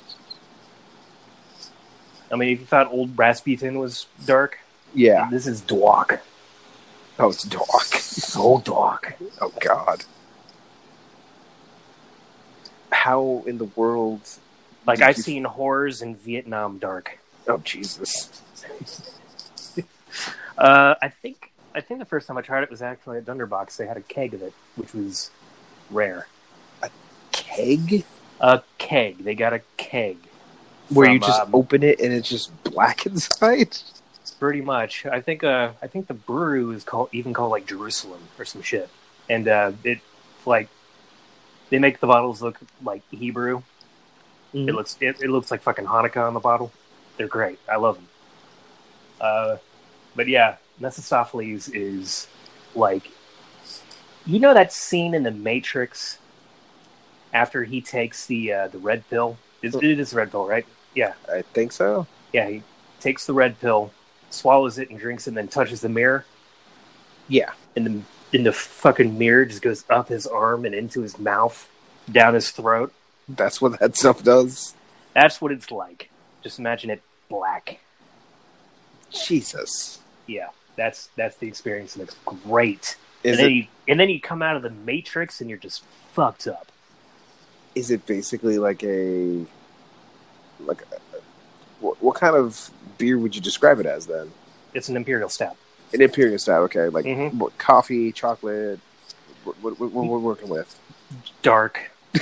I 2.34 2.36
mean, 2.36 2.50
if 2.50 2.60
you 2.62 2.66
thought 2.66 2.92
old 2.92 3.18
Rasputin 3.18 3.78
was 3.78 4.08
dark, 4.26 4.60
yeah. 4.96 5.30
this 5.30 5.46
is 5.48 5.62
dark. 5.62 6.22
Oh, 7.20 7.30
it's 7.30 7.44
dark. 7.44 7.84
So 7.94 8.60
dark. 8.66 9.14
Oh 9.40 9.52
God. 9.60 10.04
How 12.92 13.44
in 13.46 13.58
the 13.60 13.66
world? 13.66 14.22
Like 14.88 15.02
I've 15.02 15.18
you- 15.18 15.24
seen 15.24 15.44
horrors 15.44 16.02
in 16.02 16.16
Vietnam 16.16 16.78
dark. 16.80 17.20
Oh 17.48 17.58
Jesus! 17.60 18.42
Uh, 20.56 20.94
I 21.02 21.10
think 21.10 21.52
I 21.76 21.82
think 21.82 22.00
the 22.00 22.06
first 22.06 22.28
time 22.28 22.38
I 22.38 22.42
tried 22.42 22.64
it 22.64 22.70
was 22.70 22.82
actually 22.82 23.18
at 23.18 23.26
Dunderbox. 23.26 23.78
They 23.78 23.88
had 23.88 23.98
a 23.98 24.02
keg 24.02 24.34
of 24.34 24.42
it, 24.42 24.54
which 24.76 24.94
was 24.94 25.32
rare. 25.90 26.28
A 26.82 26.90
keg 27.32 28.06
A 28.40 28.62
keg. 28.78 29.24
They 29.24 29.36
got 29.36 29.54
a 29.54 29.62
keg. 29.78 30.18
where 30.90 31.10
you 31.10 31.20
just 31.20 31.42
um, 31.42 31.50
open 31.54 31.84
it 31.84 32.00
and 32.00 32.14
it's 32.14 32.30
just 32.30 32.52
black 32.64 33.06
inside. 33.08 33.78
pretty 34.40 34.62
much. 34.62 35.06
I 35.06 35.22
think 35.22 35.44
uh, 35.44 35.72
I 35.82 35.88
think 35.88 36.08
the 36.08 36.14
brewery 36.14 36.76
is 36.76 36.84
called 36.84 37.10
even 37.12 37.34
called 37.34 37.52
like 37.52 37.66
Jerusalem 37.66 38.22
or 38.38 38.46
some 38.46 38.62
shit, 38.62 38.90
and 39.30 39.48
uh, 39.48 39.72
it 39.84 40.00
like 40.46 40.70
they 41.70 41.80
make 41.80 42.00
the 42.00 42.08
bottles 42.08 42.42
look 42.42 42.60
like 42.84 43.02
Hebrew. 43.10 43.64
Mm-hmm. 44.54 44.70
It 44.70 44.76
looks 44.76 44.98
it, 45.02 45.22
it 45.22 45.30
looks 45.30 45.50
like 45.50 45.62
fucking 45.62 45.86
Hanukkah 45.86 46.28
on 46.28 46.34
the 46.34 46.40
bottle. 46.40 46.72
They're 47.18 47.28
great. 47.28 47.60
I 47.70 47.78
love 47.78 47.96
them. 47.96 48.08
Uh, 49.20 49.58
but 50.16 50.28
yeah, 50.28 50.58
Mephistopheles 50.80 51.70
is 51.70 52.28
like 52.76 53.10
you 54.26 54.40
know 54.40 54.54
that 54.54 54.72
scene 54.72 55.14
in 55.14 55.24
the 55.24 55.32
Matrix 55.32 56.18
after 57.34 57.64
he 57.64 57.82
takes 57.82 58.26
the 58.26 58.54
uh, 58.54 58.68
the 58.68 58.78
red 58.78 59.08
pill. 59.10 59.38
It, 59.62 59.76
it 59.76 60.00
is 60.00 60.14
red 60.14 60.32
pill, 60.32 60.48
right? 60.48 60.66
Yeah, 60.96 61.14
I 61.32 61.42
think 61.42 61.72
so. 61.72 62.06
yeah. 62.32 62.50
He 62.50 62.64
takes 63.00 63.26
the 63.26 63.34
red 63.34 63.60
pill, 63.60 63.92
swallows 64.30 64.78
it, 64.78 64.90
and 64.90 65.00
drinks 65.00 65.26
it, 65.28 65.32
and 65.32 65.38
then 65.38 65.48
touches 65.48 65.82
the 65.82 65.90
mirror. 65.90 66.26
Yeah. 67.28 67.52
And 67.76 67.86
the 67.86 68.02
in 68.38 68.44
the 68.44 68.54
fucking 68.54 69.18
mirror 69.18 69.46
just 69.46 69.62
goes 69.62 69.86
up 69.90 70.10
his 70.10 70.26
arm 70.26 70.66
and 70.66 70.74
into 70.74 71.02
his 71.02 71.20
mouth, 71.20 71.70
down 72.12 72.34
his 72.34 72.52
throat. 72.52 72.94
That's 73.28 73.62
what 73.62 73.80
that 73.80 73.96
stuff 73.96 74.24
does. 74.24 74.76
That's 75.14 75.40
what 75.40 75.52
it's 75.52 75.72
like. 75.72 76.10
Just 76.42 76.60
imagine 76.60 76.90
it 76.90 77.02
black. 77.30 77.80
Jesus. 79.12 80.00
Yeah, 80.28 80.50
that's 80.76 81.10
that's 81.16 81.38
the 81.38 81.48
experience, 81.48 81.96
and 81.96 82.04
it's 82.04 82.16
great. 82.26 82.98
Is 83.24 83.38
and 83.38 83.40
then 83.40 83.46
it 83.46 83.54
you 83.54 83.68
and 83.88 84.00
then 84.00 84.10
you 84.10 84.20
come 84.20 84.42
out 84.42 84.56
of 84.56 84.62
the 84.64 84.70
matrix, 84.70 85.40
and 85.42 85.50
you're 85.50 85.60
just 85.60 85.84
fucked 86.14 86.48
up. 86.48 86.72
is 87.76 87.90
it 87.92 88.06
basically 88.06 88.58
like 88.60 88.84
a 88.84 89.46
like 90.60 90.82
a, 90.92 90.96
what, 91.80 92.02
what 92.02 92.16
kind 92.16 92.36
of 92.36 92.70
beer 92.98 93.18
would 93.18 93.36
you 93.36 93.42
describe 93.42 93.80
it 93.80 93.86
as 93.86 94.06
then? 94.06 94.32
It's 94.74 94.90
an 94.90 94.96
imperial 94.96 95.30
stout. 95.30 95.58
An 95.94 96.02
imperial 96.02 96.40
style, 96.40 96.62
okay? 96.64 96.88
Like 96.90 97.06
Mhm. 97.06 97.34
what, 97.36 97.58
coffee, 97.58 98.12
chocolate. 98.12 98.80
What, 99.44 99.56
what, 99.62 99.80
what, 99.80 99.92
what 99.92 100.06
we're 100.06 100.18
working 100.20 100.50
with? 100.50 100.80
Dark. 101.42 101.92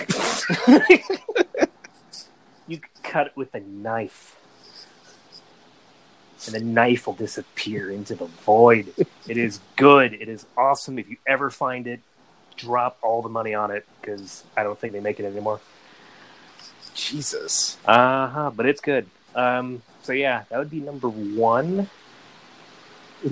you 2.67 2.79
cut 3.03 3.27
it 3.27 3.33
with 3.35 3.53
a 3.55 3.59
knife, 3.59 4.35
and 6.45 6.55
the 6.55 6.59
knife 6.59 7.07
will 7.07 7.13
disappear 7.13 7.91
into 7.91 8.15
the 8.15 8.25
void. 8.25 8.93
it 9.27 9.37
is 9.37 9.59
good. 9.75 10.13
It 10.13 10.29
is 10.29 10.45
awesome. 10.57 10.97
If 10.99 11.09
you 11.09 11.17
ever 11.27 11.49
find 11.49 11.87
it, 11.87 11.99
drop 12.57 12.97
all 13.01 13.21
the 13.21 13.29
money 13.29 13.53
on 13.53 13.71
it 13.71 13.85
because 13.99 14.43
I 14.55 14.63
don't 14.63 14.77
think 14.77 14.93
they 14.93 14.99
make 14.99 15.19
it 15.19 15.25
anymore. 15.25 15.59
Jesus. 16.93 17.77
Uh 17.85 18.27
huh. 18.27 18.51
But 18.55 18.65
it's 18.65 18.81
good. 18.81 19.07
Um. 19.35 19.81
So 20.03 20.13
yeah, 20.13 20.43
that 20.49 20.57
would 20.57 20.71
be 20.71 20.79
number 20.79 21.09
one. 21.09 21.89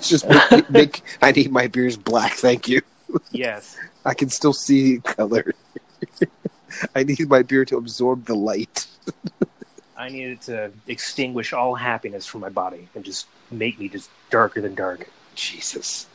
Just 0.00 0.28
make, 0.28 0.70
make. 0.70 1.02
I 1.22 1.32
need 1.32 1.50
my 1.50 1.66
beers 1.66 1.96
black. 1.96 2.34
Thank 2.34 2.68
you. 2.68 2.82
Yes. 3.32 3.78
I 4.04 4.14
can 4.14 4.28
still 4.28 4.52
see 4.52 4.98
color. 4.98 5.54
I 6.94 7.02
need 7.02 7.28
my 7.28 7.42
beer 7.42 7.64
to 7.66 7.76
absorb 7.76 8.26
the 8.26 8.34
light. 8.34 8.86
I 10.00 10.08
needed 10.08 10.40
to 10.42 10.72
extinguish 10.88 11.52
all 11.52 11.74
happiness 11.74 12.24
from 12.24 12.40
my 12.40 12.48
body 12.48 12.88
and 12.94 13.04
just 13.04 13.26
make 13.50 13.78
me 13.78 13.86
just 13.90 14.08
darker 14.30 14.62
than 14.62 14.74
dark. 14.74 15.06
Jesus. 15.34 16.06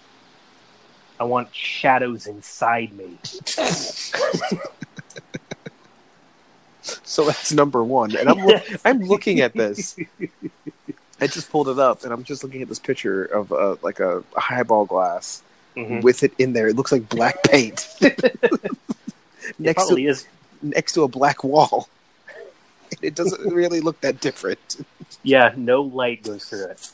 I 1.19 1.23
want 1.25 1.53
shadows 1.53 2.25
inside 2.25 2.91
me. 2.93 3.19
So 7.03 7.25
that's 7.25 7.51
number 7.51 7.83
one, 7.83 8.15
and 8.15 8.27
I'm 8.27 8.59
I'm 8.83 8.99
looking 9.01 9.39
at 9.41 9.53
this. 9.53 9.95
I 11.21 11.27
just 11.27 11.51
pulled 11.51 11.69
it 11.69 11.77
up, 11.77 12.03
and 12.03 12.11
I'm 12.11 12.23
just 12.23 12.43
looking 12.43 12.63
at 12.63 12.67
this 12.69 12.79
picture 12.79 13.23
of 13.25 13.51
uh, 13.51 13.75
like 13.83 13.99
a, 13.99 14.23
a 14.35 14.39
highball 14.39 14.85
glass 14.85 15.43
Mhm. 15.77 16.01
with 16.01 16.23
it 16.23 16.33
in 16.39 16.53
there. 16.53 16.67
It 16.69 16.75
looks 16.75 16.91
like 16.91 17.07
black 17.09 17.43
paint 17.43 17.87
next 19.59 19.75
probably 19.85 20.03
to 20.05 20.09
is. 20.09 20.25
next 20.61 20.93
to 20.93 21.03
a 21.03 21.07
black 21.07 21.43
wall. 21.43 21.87
It 23.05 23.15
doesn't 23.15 23.53
really 23.53 23.81
look 23.81 24.01
that 24.01 24.19
different. 24.19 24.59
Yeah, 25.23 25.53
no 25.55 25.81
light 25.81 26.21
goes 26.21 26.45
through 26.45 26.65
it. 26.65 26.91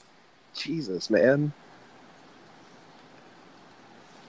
Jesus, 0.55 1.09
man. 1.09 1.51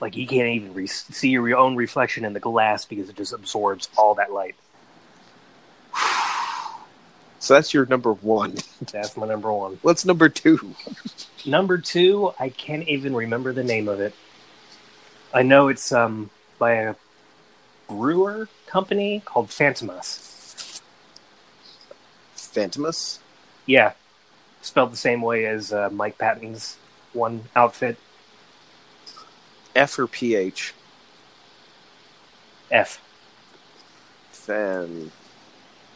Like 0.01 0.17
you 0.17 0.27
can't 0.27 0.49
even 0.49 0.73
re- 0.73 0.87
see 0.87 1.29
your 1.29 1.55
own 1.55 1.77
reflection 1.77 2.25
in 2.25 2.33
the 2.33 2.39
glass 2.41 2.83
because 2.83 3.09
it 3.09 3.15
just 3.15 3.31
absorbs 3.31 3.89
all 3.97 4.15
that 4.15 4.33
light. 4.33 4.55
So 7.39 7.53
that's 7.53 7.73
your 7.73 7.85
number 7.85 8.13
one. 8.13 8.55
That's 8.91 9.17
my 9.17 9.27
number 9.27 9.51
one. 9.51 9.77
What's 9.81 10.05
number 10.05 10.29
two? 10.29 10.75
Number 11.45 11.77
two, 11.77 12.31
I 12.39 12.47
can't 12.49 12.87
even 12.87 13.13
remember 13.13 13.51
the 13.51 13.65
name 13.65 13.89
of 13.89 13.99
it. 13.99 14.13
I 15.33 15.43
know 15.43 15.67
it's 15.67 15.91
um 15.91 16.29
by 16.57 16.73
a 16.73 16.95
brewer 17.89 18.47
company 18.65 19.21
called 19.25 19.49
Fantomas. 19.49 20.32
Fantomas. 22.53 23.19
Yeah, 23.65 23.93
spelled 24.61 24.91
the 24.91 24.97
same 24.97 25.21
way 25.21 25.45
as 25.45 25.71
uh, 25.73 25.89
Mike 25.91 26.17
Patton's 26.17 26.77
one 27.13 27.43
outfit. 27.55 27.97
F 29.75 29.97
or 29.97 30.07
PH? 30.07 30.73
F. 32.71 32.99
Fan. 34.31 35.11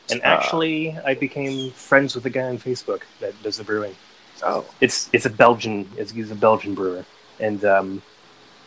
And 0.10 0.22
Ah. 0.24 0.28
actually, 0.28 0.98
I 1.06 1.16
became 1.16 1.72
friends 1.72 2.16
with 2.16 2.26
a 2.26 2.30
guy 2.30 2.44
on 2.44 2.58
Facebook 2.58 3.02
that 3.20 3.42
does 3.44 3.58
the 3.58 3.64
brewing. 3.64 3.96
Oh, 4.44 4.66
It's 4.80 5.10
it's 5.12 5.26
a 5.26 5.30
Belgian. 5.30 5.90
It's, 5.98 6.12
he's 6.12 6.32
a 6.32 6.36
Belgian 6.36 6.76
brewer, 6.76 7.04
and 7.40 7.64
um, 7.66 8.02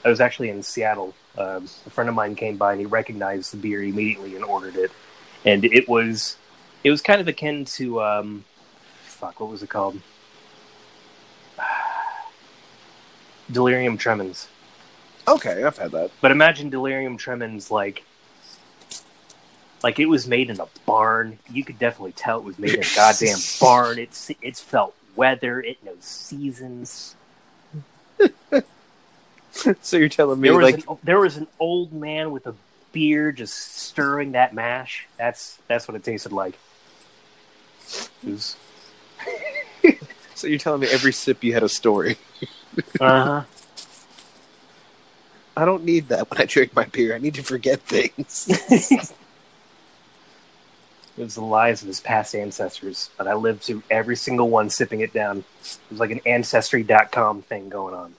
I 0.04 0.08
was 0.08 0.20
actually 0.20 0.50
in 0.50 0.62
Seattle. 0.62 1.14
Um, 1.38 1.68
a 1.86 1.90
friend 1.90 2.08
of 2.10 2.14
mine 2.16 2.34
came 2.34 2.56
by 2.56 2.72
and 2.72 2.80
he 2.80 2.86
recognized 2.86 3.52
the 3.52 3.56
beer 3.56 3.82
immediately 3.82 4.34
and 4.34 4.44
ordered 4.44 4.76
it, 4.76 4.90
and 5.44 5.64
it 5.64 5.88
was 5.88 6.36
it 6.84 6.90
was 6.90 7.02
kind 7.02 7.20
of 7.20 7.28
akin 7.28 7.64
to 7.64 8.02
um, 8.02 8.44
fuck, 9.04 9.40
what 9.40 9.50
was 9.50 9.62
it 9.62 9.68
called? 9.68 10.00
Delirium 13.50 13.98
Tremens. 13.98 14.46
okay. 15.26 15.62
I've 15.64 15.76
had 15.76 15.90
that. 15.92 16.10
But 16.20 16.30
imagine 16.30 16.70
Delirium 16.70 17.18
Tremens 17.18 17.70
like 17.70 18.04
like 19.82 19.98
it 19.98 20.06
was 20.06 20.26
made 20.26 20.50
in 20.50 20.60
a 20.60 20.66
barn. 20.86 21.38
You 21.50 21.64
could 21.64 21.78
definitely 21.78 22.12
tell 22.12 22.38
it 22.38 22.44
was 22.44 22.58
made 22.58 22.74
in 22.74 22.80
a 22.80 22.94
goddamn 22.94 23.38
barn. 23.60 23.98
It's 23.98 24.30
it's 24.42 24.60
felt 24.60 24.94
weather. 25.16 25.60
It 25.60 25.82
knows 25.84 26.04
seasons. 26.04 27.16
So 29.80 29.96
you're 29.96 30.08
telling 30.08 30.40
me 30.40 30.48
There 30.48 30.56
was 30.56 30.72
like 30.72 30.88
an, 30.88 30.98
there 31.02 31.18
was 31.18 31.36
an 31.36 31.46
old 31.58 31.92
man 31.92 32.30
with 32.30 32.46
a 32.46 32.54
beard 32.92 33.36
just 33.36 33.54
stirring 33.54 34.32
that 34.32 34.54
mash. 34.54 35.06
That's 35.18 35.58
that's 35.66 35.88
what 35.88 35.96
it 35.96 36.04
tasted 36.04 36.32
like. 36.32 36.54
So 40.34 40.46
you're 40.46 40.58
telling 40.58 40.80
me 40.80 40.88
every 40.88 41.12
sip 41.12 41.44
you 41.44 41.52
had 41.52 41.62
a 41.62 41.68
story. 41.68 42.16
uh-huh. 43.00 43.42
I 45.56 45.64
don't 45.66 45.84
need 45.84 46.08
that 46.08 46.30
when 46.30 46.40
I 46.40 46.46
drink 46.46 46.74
my 46.74 46.84
beer. 46.86 47.14
I 47.14 47.18
need 47.18 47.34
to 47.34 47.42
forget 47.42 47.80
things. 47.80 48.48
It 51.20 51.24
was 51.24 51.34
the 51.34 51.44
lives 51.44 51.82
of 51.82 51.88
his 51.88 52.00
past 52.00 52.34
ancestors, 52.34 53.10
but 53.18 53.28
I 53.28 53.34
lived 53.34 53.64
through 53.64 53.82
every 53.90 54.16
single 54.16 54.48
one 54.48 54.70
sipping 54.70 55.00
it 55.00 55.12
down. 55.12 55.44
It 55.60 55.76
was 55.90 56.00
like 56.00 56.12
an 56.12 56.20
ancestry.com 56.24 57.42
thing 57.42 57.68
going 57.68 57.94
on. 57.94 58.14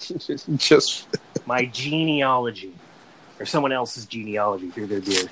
Just 0.56 1.06
my 1.44 1.66
genealogy 1.66 2.72
or 3.38 3.44
someone 3.44 3.72
else's 3.72 4.06
genealogy 4.06 4.70
through 4.70 4.86
their 4.86 5.02
beer. 5.02 5.24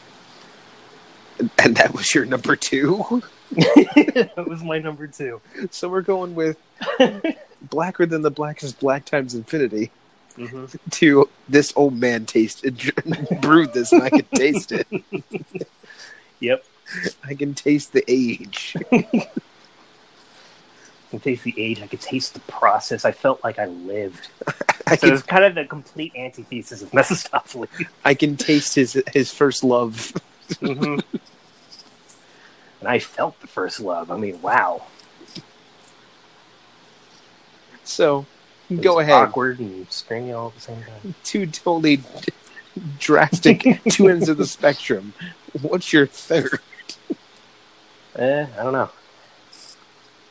and 1.59 1.77
that 1.77 1.95
was 1.95 2.15
your 2.15 2.27
number 2.27 2.57
two. 2.57 3.23
that 4.35 4.47
was 4.49 4.63
my 4.63 4.79
number 4.79 5.07
two. 5.07 5.41
So 5.71 5.89
we're 5.89 6.03
going 6.03 6.35
with 6.35 6.59
blacker 7.63 8.07
than 8.07 8.23
the 8.23 8.31
blackest 8.31 8.79
black 8.81 9.05
times 9.05 9.35
infinity 9.35 9.91
hmm 10.37 10.65
to 10.91 11.29
this 11.49 11.73
old 11.77 11.95
man 11.97 12.27
tasted 12.27 12.93
brewed 13.41 13.73
this 13.73 13.93
and 13.93 14.03
I 14.03 14.11
can 14.11 14.25
taste 14.35 14.73
it. 14.73 14.89
Yep. 16.41 16.65
I 17.25 17.35
can 17.35 17.55
taste 17.55 17.93
the 17.93 18.05
age. 18.09 18.77
I 18.93 19.03
can 21.11 21.21
taste 21.21 21.45
the 21.45 21.55
age. 21.57 21.81
I 21.81 21.87
could 21.87 22.01
taste 22.01 22.35
the 22.35 22.41
process. 22.41 23.05
I 23.05 23.13
felt 23.13 23.45
like 23.45 23.59
I 23.59 23.67
lived. 23.67 24.29
I 24.87 24.97
So 24.97 25.09
it 25.09 25.11
was 25.13 25.23
kind 25.23 25.45
of 25.45 25.55
the 25.55 25.65
complete 25.65 26.13
antithesis 26.17 26.83
of 26.83 26.93
Mephistopheles. 26.93 27.69
I 28.05 28.15
can 28.15 28.37
taste 28.37 28.75
his 28.75 29.01
his 29.13 29.33
first 29.33 29.63
love. 29.63 30.13
Mhm. 30.61 31.03
And 32.85 32.93
I 32.93 32.99
felt 32.99 33.41
the 33.41 33.47
first 33.47 33.81
love. 33.81 34.11
I 34.11 34.19
mean, 34.19 34.43
wow. 34.43 34.83
So 37.83 38.27
go 38.83 38.99
ahead. 38.99 39.15
Awkward 39.15 39.59
and 39.59 39.91
stringy 39.91 40.33
all 40.33 40.49
at 40.49 40.55
the 40.57 40.61
same 40.61 40.83
time. 40.83 41.15
Two 41.25 41.47
totally 41.47 42.03
drastic 42.99 43.81
two 43.89 44.09
ends 44.09 44.29
of 44.29 44.37
the 44.37 44.45
spectrum. 44.45 45.15
What's 45.63 45.95
your 45.95 46.07
third? 46.07 46.61
Eh, 48.17 48.47
I 48.55 48.63
don't 48.63 48.75
know. 48.75 48.91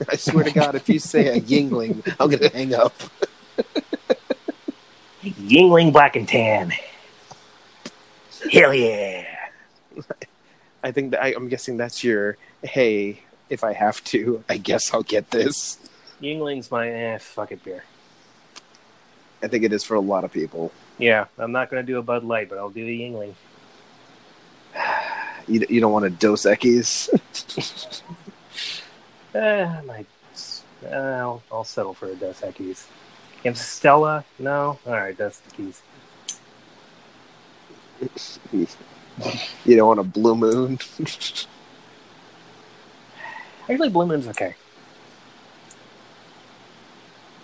I 0.08 0.16
swear 0.16 0.43
to 0.43 0.51
God, 0.51 0.76
if 0.76 0.88
you 0.88 0.99
say 0.99 1.36
a 1.36 1.41
Yuengling, 1.41 2.06
I'm 2.20 2.30
gonna 2.30 2.49
hang 2.49 2.76
up. 2.76 2.93
Yuengling 5.24 5.91
Black 5.91 6.16
and 6.16 6.28
Tan. 6.28 6.72
Hell 8.51 8.76
yeah. 8.76 9.26
I 10.84 10.92
think 10.92 11.12
that 11.12 11.24
I, 11.24 11.34
I'm 11.34 11.48
guessing 11.48 11.78
that's 11.78 12.04
your 12.04 12.38
hey. 12.62 13.22
If 13.50 13.64
I 13.64 13.74
have 13.74 14.04
to, 14.06 14.44
I 14.50 14.58
guess 14.58 14.94
I'll 14.94 15.04
get 15.04 15.30
this. 15.30 15.78
Yuengling's 16.22 16.72
my 16.72 16.90
eh, 16.90 17.18
fuck 17.20 17.52
it 17.52 17.64
beer. 17.64 17.84
I 19.44 19.48
think 19.48 19.64
it 19.64 19.74
is 19.74 19.84
for 19.84 19.96
a 19.96 20.00
lot 20.00 20.24
of 20.24 20.32
people. 20.32 20.72
Yeah, 20.98 21.26
I'm 21.38 21.52
not 21.52 21.70
going 21.70 21.86
to 21.86 21.92
do 21.92 22.00
a 22.00 22.02
Bud 22.02 22.24
Light, 22.24 22.50
but 22.50 22.58
I'll 22.58 22.70
do 22.70 22.86
a 22.86 22.90
Yuengling. 22.90 23.34
You, 25.46 25.66
you 25.70 25.82
don't 25.82 25.92
want 25.92 26.06
a 26.06 26.10
Dos 26.10 26.46
Equis? 26.46 27.10
Eh, 29.36 29.66
I 29.66 29.82
might. 29.82 30.06
Uh, 30.86 30.96
I'll, 30.96 31.44
I'll 31.52 31.64
settle 31.64 31.96
for 31.96 32.08
a 32.08 32.16
Dos 32.16 32.42
Equis. 32.42 32.86
Stella? 33.56 34.24
No? 34.38 34.78
Alright, 34.86 35.18
Dos 35.18 35.42
Equis. 35.50 35.82
you 39.66 39.76
don't 39.76 39.88
want 39.88 39.99
a 39.99 40.03
Blue 40.03 40.36
Moon? 40.36 40.80
Actually, 43.70 43.89
Blue 43.89 44.05
Moon's 44.05 44.28
okay. 44.28 44.55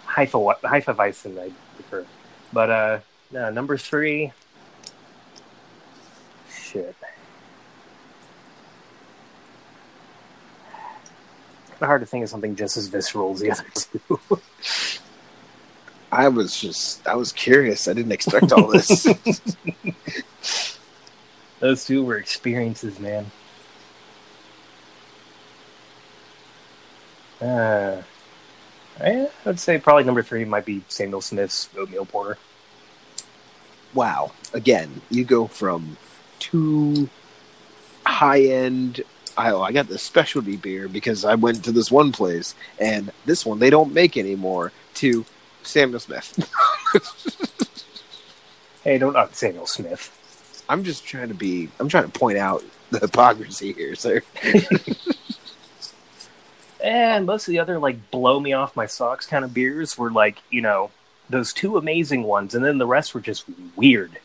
Hefe, 0.08 0.56
Haifa 0.64 0.94
Weissen, 0.94 1.40
I 1.40 1.52
prefer. 1.76 2.06
But, 2.52 2.70
uh, 2.70 3.00
no, 3.32 3.50
number 3.52 3.78
three. 3.78 4.34
Shit. 6.52 6.96
Kind 11.70 11.82
of 11.82 11.88
hard 11.88 12.02
to 12.02 12.08
think 12.08 12.24
of 12.24 12.30
something 12.30 12.56
just 12.56 12.76
as 12.76 12.88
visceral 12.88 13.32
as 13.32 13.40
the 13.40 13.52
other 13.52 13.66
two. 13.74 14.20
I 16.12 16.28
was 16.28 16.60
just, 16.60 17.08
I 17.08 17.16
was 17.16 17.32
curious. 17.32 17.88
I 17.88 17.94
didn't 17.94 18.12
expect 18.12 18.52
all 18.52 18.68
this. 18.68 19.08
Those 21.60 21.86
two 21.86 22.04
were 22.04 22.18
experiences, 22.18 23.00
man. 23.00 23.32
Uh, 27.42 28.02
I 29.00 29.30
would 29.46 29.60
say 29.60 29.78
probably 29.78 30.04
number 30.04 30.24
three 30.24 30.46
might 30.46 30.66
be 30.66 30.84
Samuel 30.90 31.22
Smith's 31.22 31.70
oatmeal 31.78 32.06
porter. 32.06 32.38
wow. 33.94 34.32
Again, 34.54 35.02
you 35.10 35.24
go 35.24 35.48
from 35.48 35.98
two 36.40 37.10
high 38.06 38.42
end. 38.42 39.02
I, 39.38 39.52
oh, 39.52 39.62
I 39.62 39.72
got 39.72 39.88
this 39.88 40.04
specialty 40.04 40.58
beer 40.58 40.88
because 40.90 41.24
I 41.24 41.36
went 41.36 41.64
to 41.66 41.72
this 41.72 41.92
one 41.92 42.12
place 42.12 42.56
and 42.80 43.12
this 43.26 43.46
one 43.46 43.60
they 43.60 43.70
don't 43.70 43.94
make 43.94 44.18
anymore. 44.18 44.72
To 44.96 45.26
Samuel 45.64 46.00
Smith. 46.00 46.50
Hey, 48.84 48.98
don't 48.98 49.14
knock 49.14 49.36
Samuel 49.36 49.68
Smith. 49.68 50.18
I'm 50.70 50.84
just 50.84 51.04
trying 51.06 51.28
to 51.30 51.34
be. 51.34 51.68
I'm 51.80 51.90
trying 51.90 52.10
to 52.10 52.20
point 52.20 52.38
out 52.38 52.64
the 52.92 53.00
hypocrisy 53.00 53.74
here, 53.74 53.96
sir. 53.96 54.22
And 56.82 57.26
most 57.26 57.48
of 57.48 57.52
the 57.52 57.60
other 57.60 57.78
like 57.78 58.10
blow 58.12 58.40
me 58.40 58.54
off 58.54 58.76
my 58.76 58.86
socks 58.86 59.26
kind 59.26 59.44
of 59.44 59.54
beers 59.54 59.98
were 59.98 60.12
like, 60.12 60.38
you 60.50 60.62
know, 60.62 60.92
those 61.30 61.52
two 61.52 61.78
amazing 61.78 62.24
ones, 62.24 62.56
and 62.56 62.64
then 62.64 62.78
the 62.78 62.88
rest 62.88 63.14
were 63.14 63.20
just 63.20 63.44
weird 63.76 64.18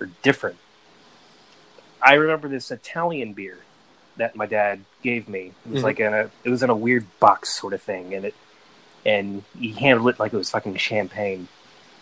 or 0.00 0.08
different. 0.22 0.56
I 2.02 2.14
remember 2.14 2.48
this 2.48 2.70
Italian 2.70 3.34
beer 3.34 3.58
that 4.16 4.34
my 4.34 4.46
dad 4.46 4.80
gave 5.02 5.28
me. 5.28 5.52
It 5.66 5.72
was 5.72 5.80
Mhm. 5.82 5.84
like 5.84 6.00
in 6.00 6.14
a 6.14 6.30
it 6.42 6.48
was 6.50 6.62
in 6.62 6.70
a 6.70 6.74
weird 6.76 7.06
box 7.20 7.50
sort 7.54 7.74
of 7.74 7.82
thing, 7.82 8.14
and 8.14 8.24
it 8.24 8.34
and 9.04 9.42
he 9.58 9.72
handled 9.72 10.08
it 10.08 10.18
like 10.18 10.32
it 10.32 10.36
was 10.38 10.50
fucking 10.50 10.76
champagne. 10.76 11.48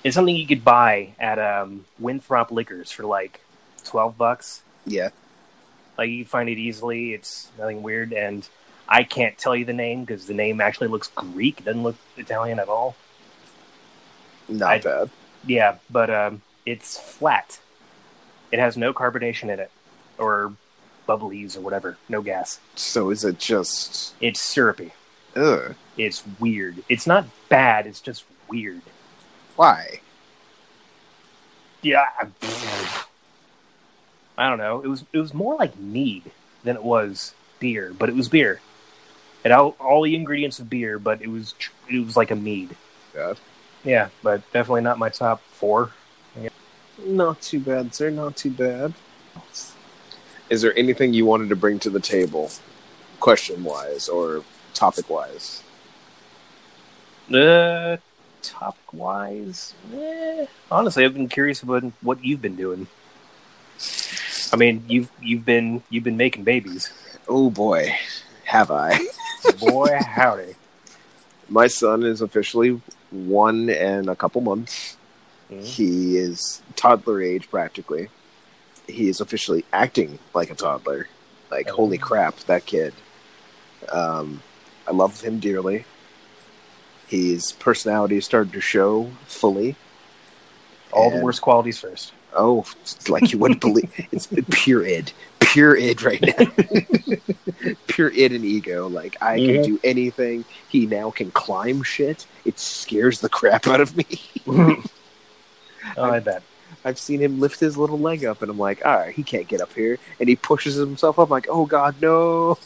It's 0.05 0.14
something 0.14 0.36
you 0.36 0.47
could 0.47 0.64
buy 0.64 1.14
at 1.18 1.39
um, 1.41 1.86
Winthrop 1.99 2.53
Liquors 2.53 2.93
for 2.93 3.03
like 3.05 3.41
twelve 3.89 4.16
bucks. 4.18 4.62
Yeah. 4.86 5.11
Like 5.97 6.11
you 6.11 6.24
find 6.24 6.49
it 6.49 6.59
easily. 6.59 7.12
It's 7.14 7.51
nothing 7.59 7.82
weird, 7.82 8.12
and 8.12 8.49
I 8.89 9.03
can't 9.03 9.36
tell 9.36 9.57
you 9.57 9.64
the 9.64 9.72
name 9.72 10.05
because 10.05 10.26
the 10.26 10.34
name 10.34 10.61
actually 10.61 10.89
looks 10.89 11.09
Greek. 11.09 11.61
It 11.61 11.64
doesn't 11.64 11.82
look 11.82 11.97
Italian 12.16 12.59
at 12.61 12.68
all. 12.68 12.95
Not 14.49 14.70
I- 14.70 14.78
bad. 14.78 15.11
Yeah, 15.47 15.76
but 15.89 16.11
um, 16.11 16.43
it's 16.66 16.99
flat. 16.99 17.61
It 18.51 18.59
has 18.59 18.76
no 18.76 18.93
carbonation 18.93 19.45
in 19.45 19.61
it, 19.61 19.70
or 20.18 20.53
bubblies 21.09 21.57
or 21.57 21.61
whatever. 21.61 21.97
No 22.09 22.22
gas. 22.22 22.61
So 22.74 23.11
is 23.11 23.24
it 23.24 23.39
just? 23.39 24.14
It's 24.20 24.41
syrupy. 24.41 24.93
Ugh. 25.36 25.74
It's 25.97 26.24
weird. 26.39 26.82
It's 26.89 27.07
not 27.07 27.26
bad. 27.49 27.86
It's 27.86 28.01
just 28.01 28.24
weird. 28.49 28.82
Why? 29.57 30.01
Yeah. 31.82 32.07
I 32.18 32.26
don't 34.47 34.59
know. 34.59 34.82
It 34.82 34.89
was 34.89 35.05
it 35.12 35.18
was 35.18 35.34
more 35.34 35.57
like 35.57 35.78
mead 35.78 36.30
than 36.62 36.76
it 36.76 36.84
was 36.84 37.34
beer, 37.59 37.95
but 37.99 38.09
it 38.09 38.14
was 38.14 38.28
beer. 38.28 38.61
It 39.45 39.51
had 39.51 39.59
all, 39.59 39.76
all 39.80 40.03
the 40.03 40.14
ingredients 40.14 40.59
of 40.59 40.68
beer, 40.68 40.99
but 40.99 41.22
it 41.22 41.28
was 41.28 41.55
it 41.89 42.05
was 42.05 42.16
like 42.16 42.30
a 42.30 42.36
mead. 42.36 42.76
God. 43.14 43.39
Yeah, 43.84 44.09
but 44.22 44.43
definitely 44.53 44.82
not 44.82 44.99
my 44.99 45.09
top 45.09 45.41
four. 45.53 45.93
Not 47.05 47.41
too 47.41 47.61
bad, 47.61 47.95
sir. 47.95 48.11
Not 48.11 48.36
too 48.36 48.51
bad. 48.51 48.93
Is 50.51 50.62
there 50.62 50.76
anything 50.76 51.12
you 51.12 51.26
wanted 51.26 51.49
to 51.51 51.57
bring 51.57 51.78
to 51.80 51.91
the 51.91 52.01
table, 52.01 52.51
question 53.20 53.62
wise 53.64 54.09
or 54.09 54.43
topic 54.74 55.09
wise? 55.09 55.62
Uh, 57.32 57.99
topic 58.43 58.93
wise, 58.93 59.74
eh, 59.95 60.47
honestly, 60.70 61.05
I've 61.05 61.14
been 61.14 61.28
curious 61.28 61.62
about 61.62 61.84
what 62.01 62.24
you've 62.24 62.41
been 62.41 62.57
doing. 62.57 62.86
I 64.53 64.57
mean, 64.57 64.84
you've 64.88 65.11
you've 65.20 65.44
been 65.44 65.82
you've 65.90 66.05
been 66.05 66.16
making 66.16 66.44
babies, 66.44 66.92
Oh 67.28 67.51
boy, 67.51 67.94
have 68.44 68.70
I. 68.70 68.99
boy 69.61 69.96
howdy. 70.07 70.55
My 71.49 71.66
son 71.66 72.03
is 72.03 72.20
officially 72.20 72.80
one 73.11 73.70
and 73.70 74.09
a 74.09 74.16
couple 74.16 74.40
months. 74.40 74.96
Mhm. 75.51 75.64
He 75.64 76.16
is 76.18 76.62
toddler 76.76 77.22
age 77.22 77.51
practically. 77.51 78.09
He 78.86 79.09
is 79.09 79.20
officially 79.20 79.64
acting 79.72 80.18
like 80.34 80.51
a 80.51 80.55
toddler. 80.55 81.09
Like, 81.51 81.68
Oh. 81.70 81.76
holy 81.76 81.96
crap, 81.99 82.36
that 82.40 82.66
kid. 82.66 82.92
Um, 83.90 84.42
I 84.86 84.92
love 84.92 85.20
him 85.22 85.38
dearly. 85.40 85.84
His 87.07 87.53
personality 87.53 88.16
is 88.18 88.26
starting 88.26 88.53
to 88.53 88.61
show 88.61 89.11
fully. 89.26 89.76
All 90.92 91.11
the 91.11 91.20
worst 91.22 91.40
qualities 91.42 91.78
first. 91.78 92.12
Oh, 92.35 92.64
like 93.09 93.33
you 93.33 93.39
wouldn't 93.39 93.61
believe. 93.61 93.93
It's 94.12 94.29
pure 94.51 94.85
id, 94.85 95.12
pure 95.41 95.76
id 95.76 96.03
right 96.03 96.22
now. 96.22 96.47
pure 97.87 98.11
id 98.12 98.33
and 98.33 98.45
ego. 98.45 98.89
Like 98.89 99.16
I 99.22 99.37
can 99.37 99.62
do 99.62 99.81
anything. 99.83 100.45
He 100.68 100.87
now 100.87 101.11
can 101.11 101.31
climb 101.31 101.83
shit. 101.83 102.26
It 102.45 102.59
scares 102.59 103.20
the 103.20 103.29
crap 103.29 103.66
out 103.66 103.81
of 103.81 103.97
me. 103.97 104.07
Oh, 105.97 106.05
I 106.05 106.20
bet. 106.20 106.43
I've 106.85 106.99
seen 106.99 107.18
him 107.20 107.41
lift 107.41 107.61
his 107.61 107.79
little 107.79 107.99
leg 107.99 108.22
up, 108.22 108.43
and 108.43 108.51
I'm 108.51 108.59
like, 108.59 108.85
all 108.85 108.95
right, 108.95 109.14
he 109.14 109.22
can't 109.22 109.49
get 109.49 109.62
up 109.62 109.72
here, 109.72 109.99
and 110.20 110.29
he 110.29 110.37
pushes 110.37 110.74
himself 110.74 111.18
up. 111.18 111.29
I'm 111.29 111.31
like, 111.31 111.47
oh 111.49 111.64
god, 111.64 111.97
no! 112.03 112.59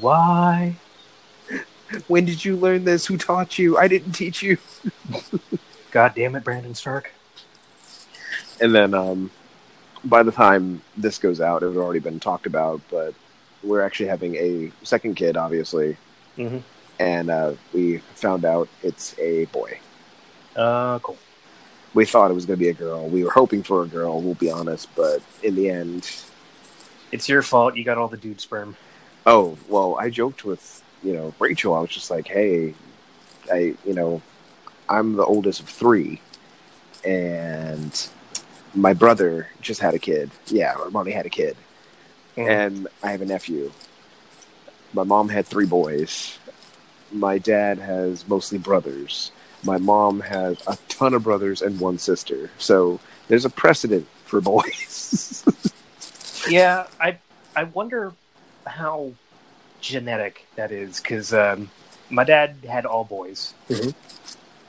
Why? 0.00 0.76
When 2.06 2.26
did 2.26 2.44
you 2.44 2.56
learn 2.56 2.84
this? 2.84 3.06
Who 3.06 3.16
taught 3.16 3.58
you? 3.58 3.78
I 3.78 3.88
didn't 3.88 4.12
teach 4.12 4.42
you. 4.42 4.58
God 5.90 6.12
damn 6.14 6.36
it, 6.36 6.44
Brandon 6.44 6.74
Stark. 6.74 7.12
And 8.60 8.74
then, 8.74 8.94
um, 8.94 9.30
by 10.04 10.22
the 10.22 10.32
time 10.32 10.82
this 10.96 11.18
goes 11.18 11.40
out, 11.40 11.62
it 11.62 11.68
had 11.68 11.76
already 11.76 12.00
been 12.00 12.20
talked 12.20 12.46
about, 12.46 12.80
but 12.90 13.14
we're 13.62 13.82
actually 13.82 14.06
having 14.08 14.34
a 14.36 14.70
second 14.82 15.14
kid, 15.16 15.36
obviously. 15.36 15.96
Mhm. 16.38 16.62
And 16.98 17.30
uh, 17.30 17.52
we 17.72 17.98
found 18.14 18.44
out 18.44 18.68
it's 18.82 19.18
a 19.18 19.46
boy. 19.46 19.78
Uh, 20.56 20.98
cool. 21.00 21.16
We 21.94 22.04
thought 22.04 22.30
it 22.30 22.34
was 22.34 22.46
going 22.46 22.58
to 22.58 22.64
be 22.64 22.68
a 22.70 22.74
girl. 22.74 23.08
We 23.08 23.24
were 23.24 23.30
hoping 23.30 23.62
for 23.62 23.82
a 23.82 23.86
girl, 23.86 24.20
we'll 24.22 24.34
be 24.34 24.50
honest, 24.50 24.88
but 24.94 25.22
in 25.42 25.54
the 25.54 25.70
end, 25.70 26.08
It's 27.12 27.28
your 27.28 27.42
fault. 27.42 27.74
You 27.76 27.82
got 27.84 27.98
all 27.98 28.06
the 28.08 28.16
dude 28.16 28.40
sperm. 28.40 28.76
oh, 29.26 29.58
well, 29.68 29.96
I 29.98 30.10
joked 30.10 30.44
with, 30.44 30.82
you 31.02 31.12
know, 31.12 31.34
Rachel. 31.40 31.74
I 31.74 31.80
was 31.80 31.90
just 31.90 32.10
like, 32.10 32.28
hey, 32.28 32.74
I, 33.52 33.74
you 33.84 33.94
know, 33.94 34.22
I'm 34.88 35.14
the 35.16 35.24
oldest 35.24 35.60
of 35.60 35.68
three, 35.68 36.20
and 37.04 38.08
my 38.74 38.92
brother 38.94 39.48
just 39.60 39.80
had 39.80 39.94
a 39.94 39.98
kid. 39.98 40.30
Yeah, 40.46 40.74
or 40.76 40.90
mommy 40.90 41.12
had 41.12 41.26
a 41.26 41.30
kid. 41.30 41.56
and 42.36 42.86
I 43.02 43.10
have 43.12 43.22
a 43.22 43.26
nephew. 43.26 43.72
My 44.92 45.02
mom 45.04 45.28
had 45.28 45.46
three 45.46 45.66
boys. 45.66 46.38
My 47.12 47.38
dad 47.38 47.78
has 47.78 48.26
mostly 48.28 48.58
brothers. 48.58 49.30
My 49.64 49.78
mom 49.78 50.20
has 50.20 50.56
a 50.66 50.78
ton 50.88 51.12
of 51.14 51.22
brothers 51.24 51.60
and 51.60 51.78
one 51.80 51.98
sister. 51.98 52.50
So 52.58 52.98
there's 53.28 53.44
a 53.44 53.50
precedent 53.50 54.06
for 54.24 54.40
boys. 54.52 55.44
yeah, 56.48 56.86
I 57.00 57.18
I 57.54 57.64
wonder 57.64 58.12
how 58.66 59.12
genetic 59.80 60.46
that 60.56 60.70
is, 60.72 61.00
because 61.00 61.32
um, 61.32 61.70
my 62.10 62.24
dad 62.24 62.56
had 62.68 62.86
all 62.86 63.04
boys. 63.04 63.54
Mhm. 63.68 63.94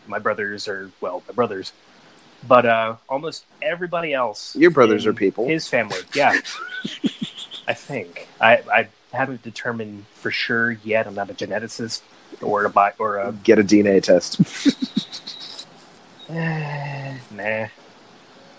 My 0.07 0.19
brothers 0.19 0.67
are 0.67 0.91
well, 0.99 1.23
my 1.27 1.33
brothers, 1.33 1.71
but 2.47 2.65
uh, 2.65 2.95
almost 3.09 3.45
everybody 3.61 4.13
else. 4.13 4.55
Your 4.55 4.71
brothers 4.71 5.05
are 5.05 5.13
people. 5.13 5.47
His 5.47 5.67
family, 5.67 5.99
yeah. 6.13 6.33
I 7.67 7.73
think 7.73 8.27
I 8.39 8.61
I 8.73 8.87
haven't 9.13 9.43
determined 9.43 10.05
for 10.15 10.31
sure 10.31 10.71
yet. 10.71 11.07
I'm 11.07 11.15
not 11.15 11.29
a 11.29 11.33
geneticist 11.33 12.01
or 12.41 12.65
a 12.65 12.69
bi- 12.69 12.93
or 12.97 13.17
a 13.17 13.31
Get 13.31 13.59
a 13.59 13.63
DNA 13.63 14.01
test. 14.01 14.41
Eh, 16.29 17.17
nah. 17.31 17.67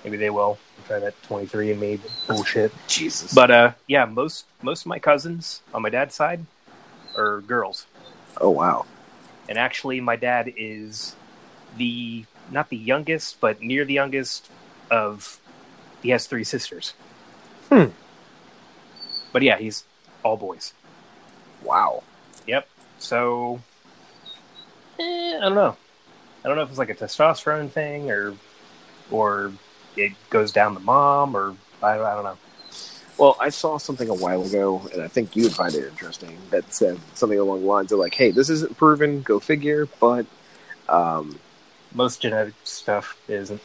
Maybe 0.04 0.16
they 0.16 0.30
will. 0.30 0.58
Try 0.86 0.98
that 0.98 1.20
23 1.22 1.72
and 1.72 1.80
me 1.80 2.00
bullshit. 2.26 2.72
Jesus. 2.88 3.32
But 3.32 3.50
uh, 3.50 3.72
yeah, 3.86 4.04
most 4.04 4.46
most 4.62 4.82
of 4.82 4.86
my 4.86 4.98
cousins 4.98 5.62
on 5.72 5.82
my 5.82 5.90
dad's 5.90 6.14
side 6.14 6.44
are 7.16 7.40
girls, 7.42 7.86
oh 8.40 8.50
wow. 8.50 8.86
and 9.48 9.58
actually, 9.58 10.00
my 10.00 10.16
dad 10.16 10.52
is 10.56 11.14
the 11.76 12.24
not 12.50 12.68
the 12.68 12.76
youngest, 12.76 13.40
but 13.40 13.62
near 13.62 13.84
the 13.84 13.94
youngest 13.94 14.50
of. 14.90 15.38
He 16.02 16.10
has 16.10 16.26
three 16.26 16.44
sisters. 16.44 16.94
Hmm. 17.68 17.86
But 19.32 19.42
yeah, 19.42 19.56
he's 19.58 19.84
all 20.24 20.36
boys. 20.36 20.74
Wow. 21.64 22.02
Yep. 22.46 22.68
So, 22.98 23.60
eh, 24.98 25.36
I 25.36 25.40
don't 25.40 25.54
know. 25.54 25.76
I 26.44 26.48
don't 26.48 26.56
know 26.56 26.62
if 26.62 26.70
it's 26.70 26.78
like 26.78 26.90
a 26.90 26.94
testosterone 26.94 27.70
thing 27.70 28.10
or, 28.10 28.34
or 29.10 29.52
it 29.96 30.12
goes 30.28 30.52
down 30.52 30.74
the 30.74 30.80
mom 30.80 31.36
or 31.36 31.56
I, 31.82 31.94
I 31.98 32.14
don't 32.14 32.24
know. 32.24 32.38
Well, 33.18 33.36
I 33.38 33.50
saw 33.50 33.78
something 33.78 34.08
a 34.08 34.14
while 34.14 34.42
ago, 34.42 34.82
and 34.92 35.02
I 35.02 35.08
think 35.08 35.36
you 35.36 35.44
would 35.44 35.52
find 35.52 35.74
it 35.74 35.86
interesting. 35.86 36.36
That 36.50 36.72
said 36.72 36.98
something 37.14 37.38
along 37.38 37.60
the 37.60 37.66
lines 37.66 37.92
of 37.92 37.98
like, 37.98 38.14
"Hey, 38.14 38.30
this 38.30 38.48
isn't 38.48 38.76
proven. 38.78 39.20
Go 39.22 39.38
figure." 39.38 39.86
But, 40.00 40.26
um, 40.88 41.38
Most 41.94 42.22
genetic 42.22 42.54
stuff 42.64 43.16
isn't. 43.28 43.60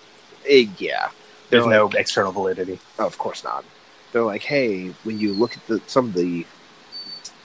eh, 0.47 0.67
yeah, 0.77 1.09
There's 1.49 1.63
They're 1.63 1.73
no 1.73 1.85
like- 1.85 1.95
external 1.95 2.31
validity. 2.31 2.79
Oh, 2.99 3.05
of 3.05 3.17
course 3.17 3.43
not. 3.43 3.63
They're 4.11 4.23
like, 4.23 4.43
hey, 4.43 4.89
when 5.03 5.19
you 5.19 5.33
look 5.33 5.55
at 5.57 5.65
the, 5.67 5.81
some 5.87 6.05
of 6.07 6.13
the 6.13 6.45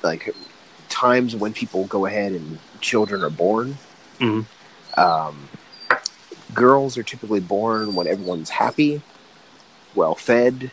like 0.02 0.34
times 0.88 1.34
when 1.36 1.52
people 1.52 1.84
go 1.86 2.06
ahead 2.06 2.32
and 2.32 2.58
children 2.80 3.22
are 3.22 3.30
born, 3.30 3.78
Mhm. 4.18 4.44
um, 4.96 5.48
girls 6.54 6.98
are 6.98 7.02
typically 7.02 7.40
born 7.40 7.94
when 7.94 8.06
everyone's 8.06 8.50
happy, 8.50 9.02
well 9.94 10.14
fed, 10.14 10.70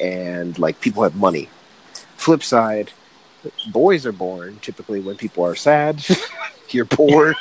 and 0.00 0.58
like 0.58 0.80
people 0.80 1.02
have 1.02 1.16
money. 1.16 1.48
Flip 2.16 2.42
side, 2.42 2.92
boys 3.72 4.06
are 4.06 4.12
born 4.12 4.58
typically 4.62 5.00
when 5.00 5.16
people 5.16 5.44
are 5.44 5.54
sad, 5.54 6.04
you're 6.70 6.84
poor, 6.84 7.34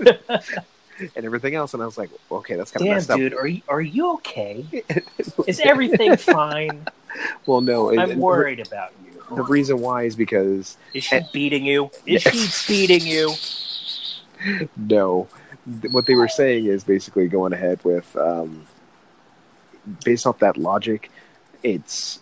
and 1.16 1.24
everything 1.24 1.54
else. 1.54 1.74
And 1.74 1.82
I 1.82 1.86
was 1.86 1.98
like, 1.98 2.10
okay, 2.30 2.56
that's 2.56 2.70
kind 2.70 2.86
of 2.86 2.94
messed 2.94 3.10
up. 3.10 3.18
dude, 3.18 3.34
are 3.34 3.46
you 3.46 3.62
are 3.68 3.80
you 3.80 4.14
okay? 4.14 4.64
Is 5.46 5.60
everything 5.60 6.16
fine? 6.16 6.86
Well, 7.46 7.60
no, 7.60 7.90
I'm 7.90 8.12
it- 8.12 8.16
worried 8.16 8.66
about 8.66 8.92
you. 9.04 9.36
The 9.36 9.42
reason 9.44 9.80
why 9.80 10.02
is 10.02 10.14
because 10.14 10.76
Is 10.92 11.04
she 11.04 11.20
beating 11.32 11.64
you? 11.64 11.90
Is 12.04 12.22
she 12.22 12.86
beating 12.86 13.06
you? 13.06 13.34
no, 14.76 15.28
what 15.90 16.06
they 16.06 16.14
were 16.14 16.28
saying 16.28 16.66
is 16.66 16.84
basically 16.84 17.28
going 17.28 17.52
ahead 17.52 17.82
with, 17.84 18.14
um, 18.16 18.66
based 20.04 20.26
off 20.26 20.38
that 20.40 20.56
logic, 20.56 21.10
it's 21.62 22.18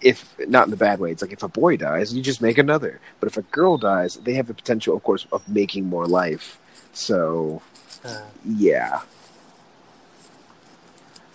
if 0.00 0.34
not 0.48 0.64
in 0.66 0.70
the 0.70 0.76
bad 0.76 1.00
way. 1.00 1.10
It's 1.10 1.22
like 1.22 1.32
if 1.32 1.42
a 1.42 1.48
boy 1.48 1.76
dies, 1.76 2.14
you 2.14 2.22
just 2.22 2.40
make 2.40 2.58
another. 2.58 3.00
But 3.20 3.28
if 3.28 3.36
a 3.36 3.42
girl 3.42 3.76
dies, 3.78 4.14
they 4.16 4.34
have 4.34 4.46
the 4.46 4.54
potential, 4.54 4.96
of 4.96 5.02
course, 5.02 5.26
of 5.32 5.48
making 5.48 5.86
more 5.86 6.06
life. 6.06 6.58
So 6.92 7.62
Uh, 8.04 8.22
yeah, 8.44 9.00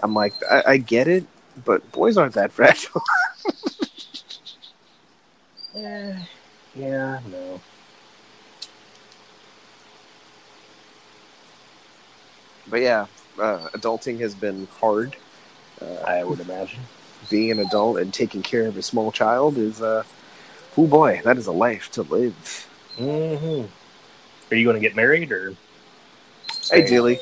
I'm 0.01 0.14
like, 0.14 0.34
I, 0.49 0.64
I 0.68 0.78
get 0.78 1.07
it, 1.07 1.26
but 1.66 1.89
boys 1.91 2.18
aren't 2.18 2.34
that 2.36 2.51
fragile. 2.53 3.01
eh, 5.76 6.26
yeah, 6.76 7.20
no. 7.30 7.61
but 12.68 12.82
yeah, 12.82 13.07
uh, 13.39 13.68
adulting 13.74 14.20
has 14.20 14.36
been 14.36 14.68
hard. 14.80 15.16
I 16.05 16.24
would 16.24 16.39
imagine. 16.39 16.88
being 17.30 17.51
an 17.51 17.59
adult 17.59 17.97
and 17.99 18.14
taking 18.14 18.41
care 18.41 18.68
of 18.68 18.78
a 18.78 18.82
small 18.82 19.11
child 19.11 19.57
is 19.57 19.82
uh 19.82 20.03
oh 20.78 20.88
boy 20.88 21.22
that 21.26 21.38
is 21.38 21.47
a 21.47 21.51
life 21.51 21.91
to 21.91 22.03
live 22.03 22.68
hmm 22.97 23.64
Are 24.51 24.55
you 24.55 24.66
going 24.66 24.76
to 24.76 24.82
get 24.82 24.95
married 24.95 25.32
or? 25.32 25.55
Ideally 26.72 27.20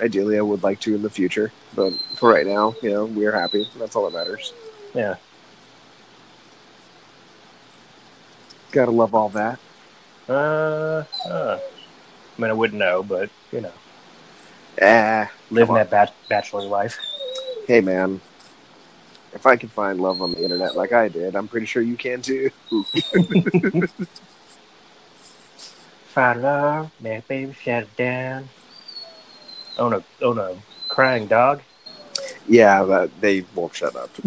ideally 0.00 0.38
i 0.38 0.42
would 0.42 0.62
like 0.62 0.80
to 0.80 0.94
in 0.94 1.02
the 1.02 1.10
future 1.10 1.52
but 1.74 1.92
for 2.16 2.30
right 2.32 2.46
now 2.46 2.74
you 2.82 2.90
know 2.90 3.04
we're 3.06 3.32
happy 3.32 3.66
that's 3.78 3.94
all 3.96 4.08
that 4.10 4.16
matters 4.16 4.52
Yeah. 4.94 5.16
gotta 8.72 8.90
love 8.90 9.14
all 9.14 9.28
that 9.30 9.58
Uh, 10.28 11.04
uh. 11.28 11.58
I 12.36 12.40
mean, 12.40 12.50
I 12.50 12.54
wouldn't 12.54 12.78
know, 12.80 13.02
but 13.04 13.30
you 13.52 13.60
know, 13.60 13.72
ah 14.82 15.30
living 15.50 15.74
that 15.76 15.90
bat- 15.90 16.14
bachelor 16.28 16.62
life. 16.62 16.98
hey 17.68 17.80
man 17.80 18.20
if 19.32 19.46
i 19.46 19.54
can 19.56 19.68
find 19.68 20.00
love 20.00 20.20
on 20.22 20.32
the 20.32 20.42
internet 20.42 20.74
like 20.76 20.92
i 20.92 21.08
did 21.08 21.36
i'm 21.36 21.46
pretty 21.48 21.66
sure 21.66 21.82
you 21.82 21.96
can 21.96 22.20
too 22.22 22.50
Find 26.14 26.42
love, 26.42 26.90
man, 27.00 27.24
baby, 27.26 27.52
shut 27.52 27.82
it 27.82 27.96
down. 27.96 28.48
Oh 29.78 29.92
a 29.92 30.02
oh 30.22 30.32
no, 30.32 30.58
crying 30.88 31.26
dog. 31.26 31.60
yeah 32.48 32.84
but 32.84 33.10
they 33.20 33.44
won't 33.54 33.74
shut 33.74 33.94
up 33.96 34.10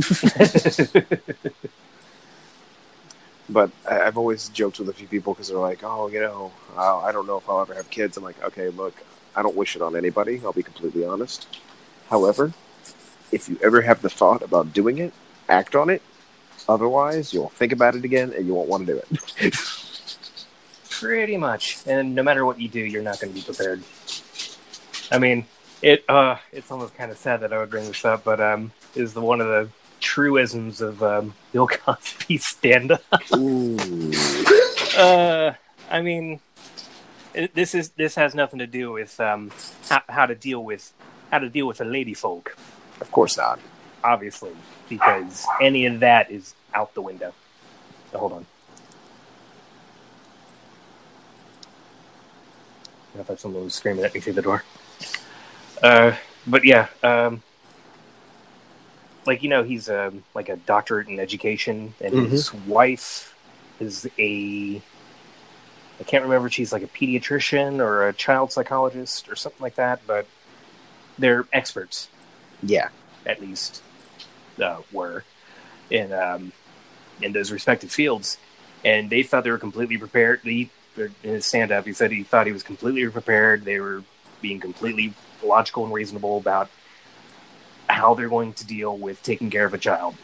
but 3.50 3.72
I- 3.90 4.02
I've 4.02 4.18
always 4.18 4.50
joked 4.50 4.80
with 4.80 4.90
a 4.90 4.94
few 4.94 5.08
people 5.08 5.34
because 5.34 5.48
they're 5.50 5.58
like, 5.58 5.84
"Oh, 5.84 6.08
you 6.08 6.20
know, 6.20 6.52
uh, 6.76 7.00
I 7.00 7.12
don't 7.12 7.28
know 7.28 7.38
if 7.38 7.50
I'll 7.50 7.62
ever 7.62 7.74
have 7.74 7.90
kids." 7.90 8.18
I'm 8.18 8.24
like, 8.24 8.42
"Okay, 8.44 8.70
look, 8.70 8.94
I 9.36 9.42
don't 9.42 9.56
wish 9.56 9.76
it 9.76 9.82
on 9.82 9.96
anybody. 9.96 10.42
I'll 10.44 10.54
be 10.54 10.64
completely 10.64 11.06
honest. 11.06 11.48
However, 12.10 12.54
if 13.32 13.48
you 13.50 13.58
ever 13.64 13.82
have 13.82 14.02
the 14.02 14.10
thought 14.10 14.42
about 14.42 14.74
doing 14.74 14.98
it, 14.98 15.14
act 15.50 15.76
on 15.76 15.90
it. 15.90 16.02
Otherwise, 16.68 17.34
you'll 17.34 17.50
think 17.50 17.72
about 17.72 17.96
it 17.96 18.04
again 18.04 18.34
and 18.36 18.46
you 18.48 18.54
won't 18.54 18.68
want 18.70 18.86
to 18.88 18.94
do 18.94 19.02
it." 19.42 19.54
Pretty 20.90 21.38
much, 21.38 21.78
and 21.86 22.16
no 22.16 22.24
matter 22.24 22.44
what 22.46 22.60
you 22.60 22.68
do, 22.68 22.80
you're 22.80 23.04
not 23.04 23.20
going 23.20 23.32
to 23.32 23.40
be 23.40 23.46
prepared. 23.46 23.84
I 25.12 25.20
mean, 25.20 25.46
it. 25.82 26.04
uh 26.10 26.38
It's 26.52 26.72
almost 26.72 26.96
kind 26.96 27.12
of 27.12 27.18
sad 27.18 27.42
that 27.42 27.54
I 27.54 27.58
would 27.58 27.70
bring 27.70 27.86
this 27.86 28.04
up, 28.06 28.24
but 28.24 28.40
um, 28.42 28.72
is 28.96 29.14
the 29.14 29.22
one 29.22 29.42
of 29.42 29.48
the 29.48 29.70
truisms 30.00 30.82
of 30.82 31.02
um, 31.02 31.34
Bill 31.52 31.68
Cosby's 31.86 32.46
stand-up. 32.46 33.02
Ooh. 33.36 34.12
Uh, 34.98 35.54
I 35.90 36.02
mean, 36.02 36.40
it, 37.34 37.54
this 37.56 37.74
is 37.76 37.90
this 37.92 38.16
has 38.16 38.36
nothing 38.36 38.60
to 38.60 38.68
do 38.68 38.92
with 38.92 39.20
um 39.20 39.52
how, 39.90 40.02
how 40.10 40.26
to 40.26 40.36
deal 40.36 40.64
with 40.64 40.92
how 41.32 41.40
to 41.40 41.50
deal 41.50 41.68
with 41.68 41.82
a 41.82 41.86
lady 41.86 42.14
folk, 42.14 42.58
Of 43.02 43.12
course 43.12 43.38
not. 43.38 43.60
obviously, 44.04 44.52
because 44.90 45.46
any 45.62 45.86
of 45.86 46.00
that 46.00 46.32
is 46.32 46.54
out 46.74 46.94
the 46.94 47.02
window. 47.02 47.34
So 48.12 48.18
hold 48.20 48.34
on. 48.34 48.46
I 53.20 53.24
thought 53.24 53.40
someone 53.40 53.64
was 53.64 53.74
screaming 53.74 54.06
at 54.06 54.14
me 54.14 54.20
through 54.20 54.34
the 54.34 54.42
door. 54.44 54.64
Uh, 55.82 56.16
but 56.46 56.66
yeah, 56.66 56.88
um, 57.04 57.42
like 59.26 59.44
you 59.44 59.50
know, 59.50 59.64
he's 59.64 59.90
um 59.90 60.24
like 60.34 60.50
a 60.50 60.56
doctorate 60.56 61.08
in 61.08 61.20
education, 61.20 61.94
and 62.02 62.14
his 62.32 62.54
wife 62.54 63.36
is 63.80 64.10
a 64.18 64.82
I 66.00 66.04
can't 66.04 66.24
remember 66.24 66.48
if 66.48 66.54
she's 66.54 66.72
like 66.72 66.84
a 66.84 66.88
pediatrician 66.88 67.80
or 67.80 68.08
a 68.08 68.14
child 68.14 68.52
psychologist 68.52 69.30
or 69.30 69.36
something 69.36 69.62
like 69.62 69.76
that, 69.76 70.06
but 70.06 70.28
they're 71.18 71.46
experts 71.52 72.08
Yeah. 72.62 72.90
at 73.26 73.42
least 73.42 73.82
uh, 74.62 74.82
were 74.92 75.24
in 75.90 76.14
um, 76.14 76.52
in 77.22 77.32
those 77.34 77.52
respective 77.52 77.92
fields, 77.92 78.38
and 78.86 79.10
they 79.10 79.24
thought 79.24 79.44
they 79.44 79.52
were 79.52 79.58
completely 79.58 79.98
prepared. 79.98 80.42
He, 80.44 80.70
in 80.96 81.14
his 81.24 81.46
stand 81.46 81.72
up, 81.72 81.86
he 81.86 81.94
said 81.94 82.12
he 82.12 82.24
thought 82.24 82.46
he 82.46 82.54
was 82.54 82.64
completely 82.64 83.08
prepared. 83.10 83.66
They 83.66 83.80
were 83.80 84.04
being 84.42 84.60
completely 84.60 85.14
logical 85.44 85.86
and 85.86 85.94
reasonable 85.94 86.38
about 86.38 86.70
how 87.90 88.14
they're 88.14 88.30
going 88.30 88.54
to 88.54 88.66
deal 88.66 88.98
with 88.98 89.22
taking 89.24 89.50
care 89.50 89.66
of 89.66 89.74
a 89.74 89.78
child. 89.78 90.16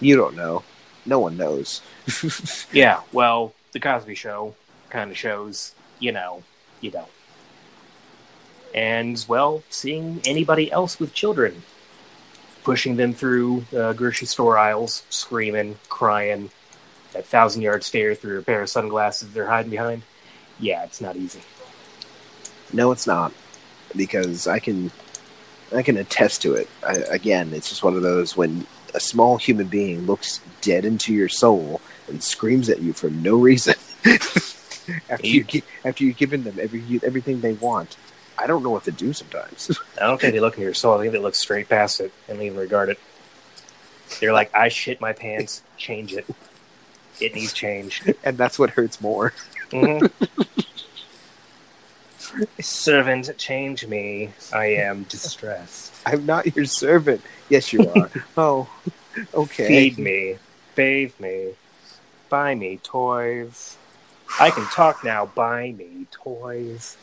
You 0.00 0.16
don't 0.16 0.36
know. 0.36 0.62
No 1.06 1.18
one 1.18 1.36
knows. 1.36 1.82
Yeah, 2.72 3.00
well, 3.12 3.52
the 3.72 3.80
Cosby 3.80 4.14
Show 4.14 4.54
kind 4.90 5.10
of 5.10 5.16
shows, 5.16 5.74
you 5.98 6.12
know, 6.12 6.42
you 6.80 6.90
don't. 6.90 7.08
And 8.74 9.24
well, 9.28 9.62
seeing 9.70 10.20
anybody 10.24 10.70
else 10.70 11.00
with 11.00 11.12
children, 11.12 11.62
pushing 12.62 12.96
them 12.96 13.12
through 13.12 13.64
uh, 13.76 13.92
grocery 13.92 14.26
store 14.26 14.56
aisles, 14.56 15.04
screaming, 15.10 15.78
crying, 15.88 16.50
that 17.12 17.26
thousand 17.26 17.62
yard 17.62 17.82
stare 17.82 18.14
through 18.14 18.38
a 18.38 18.42
pair 18.42 18.62
of 18.62 18.70
sunglasses 18.70 19.32
they're 19.32 19.46
hiding 19.46 19.70
behind. 19.70 20.02
Yeah, 20.58 20.84
it's 20.84 21.00
not 21.00 21.16
easy. 21.16 21.40
No, 22.72 22.92
it's 22.92 23.06
not, 23.06 23.32
because 23.96 24.46
I 24.46 24.58
can, 24.58 24.90
I 25.74 25.82
can 25.82 25.96
attest 25.96 26.42
to 26.42 26.54
it. 26.54 26.68
I, 26.86 26.96
again, 26.96 27.52
it's 27.52 27.68
just 27.68 27.82
one 27.82 27.94
of 27.94 28.02
those 28.02 28.36
when 28.36 28.66
a 28.94 29.00
small 29.00 29.36
human 29.36 29.68
being 29.68 30.06
looks 30.06 30.40
dead 30.60 30.84
into 30.84 31.12
your 31.14 31.28
soul 31.28 31.80
and 32.08 32.22
screams 32.22 32.68
at 32.68 32.80
you 32.82 32.92
for 32.92 33.08
no 33.10 33.36
reason. 33.36 33.74
after 35.08 35.26
you 35.26 35.44
after 35.84 36.04
you've 36.04 36.16
given 36.16 36.42
them 36.42 36.58
every 36.60 36.82
everything 37.04 37.40
they 37.40 37.52
want, 37.52 37.96
I 38.38 38.46
don't 38.46 38.62
know 38.62 38.70
what 38.70 38.84
to 38.84 38.92
do 38.92 39.12
sometimes. 39.12 39.70
I 40.00 40.06
don't 40.06 40.20
think 40.20 40.32
they 40.32 40.40
look 40.40 40.56
in 40.56 40.62
your 40.64 40.74
soul. 40.74 40.98
I 40.98 41.02
think 41.02 41.12
they 41.12 41.18
look 41.18 41.34
straight 41.34 41.68
past 41.68 42.00
it 42.00 42.12
and 42.28 42.42
even 42.42 42.58
regard 42.58 42.88
it. 42.88 42.98
They're 44.20 44.32
like, 44.32 44.52
I 44.54 44.68
shit 44.68 45.00
my 45.00 45.12
pants. 45.12 45.62
Change 45.76 46.14
it. 46.14 46.26
It 47.20 47.34
needs 47.34 47.52
change. 47.52 48.02
and 48.24 48.36
that's 48.36 48.58
what 48.58 48.70
hurts 48.70 49.00
more. 49.00 49.32
Mhm. 49.70 50.10
Servant, 52.60 53.36
change 53.38 53.86
me. 53.86 54.30
I 54.52 54.66
am 54.66 55.04
distressed. 55.04 55.94
I'm 56.06 56.26
not 56.26 56.54
your 56.54 56.64
servant. 56.64 57.22
Yes, 57.48 57.72
you 57.72 57.88
are. 57.88 58.10
oh, 58.36 58.68
okay. 59.34 59.66
Feed 59.66 59.98
me, 59.98 60.36
bathe 60.74 61.18
me, 61.18 61.54
buy 62.28 62.54
me 62.54 62.78
toys. 62.82 63.76
I 64.38 64.50
can 64.50 64.64
talk 64.66 65.04
now. 65.04 65.26
Buy 65.26 65.72
me 65.72 66.06
toys. 66.10 66.96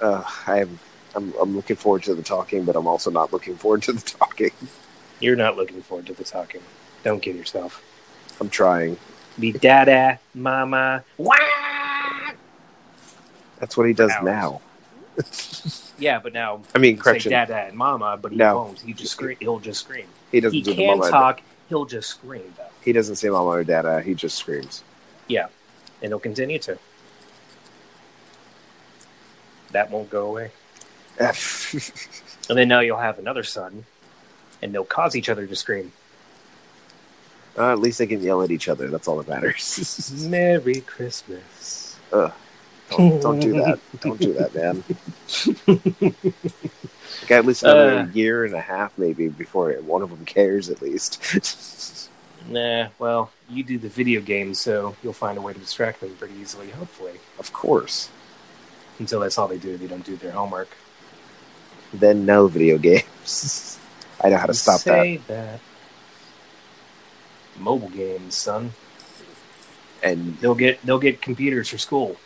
Uh, 0.00 0.22
I'm, 0.46 0.78
I'm 1.14 1.32
I'm 1.40 1.56
looking 1.56 1.76
forward 1.76 2.02
to 2.04 2.14
the 2.14 2.22
talking, 2.22 2.64
but 2.64 2.76
I'm 2.76 2.86
also 2.86 3.10
not 3.10 3.32
looking 3.32 3.56
forward 3.56 3.82
to 3.82 3.92
the 3.92 4.00
talking. 4.00 4.52
You're 5.20 5.36
not 5.36 5.56
looking 5.56 5.82
forward 5.82 6.06
to 6.06 6.12
the 6.12 6.24
talking. 6.24 6.60
Don't 7.02 7.20
kid 7.20 7.36
yourself. 7.36 7.82
I'm 8.40 8.48
trying. 8.48 8.96
Be 9.38 9.52
dada, 9.52 10.20
mama. 10.34 11.04
That's 13.64 13.78
what 13.78 13.86
he 13.86 13.94
does 13.94 14.10
Ouch. 14.12 14.22
now. 14.24 14.60
Yeah, 15.96 16.18
but 16.18 16.32
now 16.34 16.60
I 16.74 16.78
mean, 16.78 16.96
say 16.96 17.02
correction. 17.02 17.30
dada 17.30 17.56
and 17.56 17.76
mama, 17.78 18.18
but 18.20 18.32
he 18.32 18.36
No. 18.36 18.56
won't. 18.56 18.80
He 18.80 18.92
just 18.92 19.12
scream. 19.12 19.36
He'll 19.40 19.60
just 19.60 19.80
scream. 19.80 20.06
He 20.32 20.40
doesn't 20.40 20.58
He 20.58 20.62
do 20.62 20.74
can 20.74 20.98
mama. 20.98 21.08
talk. 21.08 21.40
He'll 21.68 21.84
just 21.84 22.10
scream 22.10 22.52
though. 22.58 22.64
He 22.84 22.92
doesn't 22.92 23.14
say 23.16 23.28
mama 23.30 23.48
or 23.48 23.62
dada. 23.64 24.02
He 24.02 24.12
just 24.14 24.36
screams. 24.36 24.82
Yeah, 25.28 25.46
and 26.02 26.10
he'll 26.10 26.18
continue 26.18 26.58
to. 26.58 26.76
That 29.70 29.90
won't 29.90 30.10
go 30.10 30.26
away. 30.26 30.50
And 32.50 32.58
then 32.58 32.68
now 32.68 32.80
you'll 32.80 32.98
have 32.98 33.18
another 33.20 33.44
son, 33.44 33.86
and 34.60 34.74
they'll 34.74 34.84
cause 34.84 35.14
each 35.16 35.28
other 35.30 35.46
to 35.46 35.56
scream. 35.56 35.92
Uh, 37.56 37.70
at 37.72 37.78
least 37.78 37.98
they 38.00 38.06
can 38.08 38.20
yell 38.20 38.42
at 38.42 38.50
each 38.50 38.68
other. 38.68 38.88
That's 38.88 39.06
all 39.08 39.16
that 39.18 39.28
matters. 39.28 40.12
Merry 40.28 40.80
Christmas. 40.82 41.96
Ugh. 42.12 42.30
Don't, 42.90 43.20
don't 43.20 43.40
do 43.40 43.52
that. 43.54 43.78
Don't 44.00 44.20
do 44.20 44.32
that, 44.34 44.54
man. 44.54 44.84
Got 47.28 47.38
at 47.38 47.46
least 47.46 47.62
another 47.62 47.98
Uh. 48.00 48.06
year 48.12 48.44
and 48.44 48.54
a 48.54 48.60
half, 48.60 48.96
maybe, 48.98 49.28
before 49.28 49.72
one 49.74 50.02
of 50.02 50.10
them 50.10 50.24
cares. 50.24 50.68
At 50.70 50.82
least. 50.82 52.10
Nah, 52.46 52.88
well, 52.98 53.30
you 53.48 53.64
do 53.64 53.78
the 53.78 53.88
video 53.88 54.20
games, 54.20 54.60
so 54.60 54.94
you'll 55.02 55.14
find 55.14 55.38
a 55.38 55.40
way 55.40 55.54
to 55.54 55.58
distract 55.58 56.00
them 56.00 56.14
pretty 56.18 56.34
easily, 56.38 56.68
hopefully. 56.68 57.14
of 57.38 57.50
course. 57.54 58.10
Until 58.98 59.20
that's 59.20 59.38
all 59.38 59.48
they 59.48 59.56
do, 59.56 59.78
they 59.78 59.86
don't 59.86 60.04
do 60.04 60.14
their 60.16 60.32
homework. 60.32 60.68
Then 61.94 62.26
no 62.26 62.46
video 62.46 62.76
games. 62.76 63.78
I 64.22 64.28
know 64.28 64.36
how 64.36 64.44
to 64.44 64.52
stop 64.52 64.82
that. 64.82 64.92
Say 65.02 65.20
that. 65.26 65.58
Mobile 67.58 67.88
games, 67.88 68.34
son. 68.34 68.74
And 70.02 70.36
They'll 70.38 70.54
get 70.54 70.82
they'll 70.84 70.98
get 70.98 71.22
computers 71.22 71.70
for 71.70 71.78
school. 71.78 72.16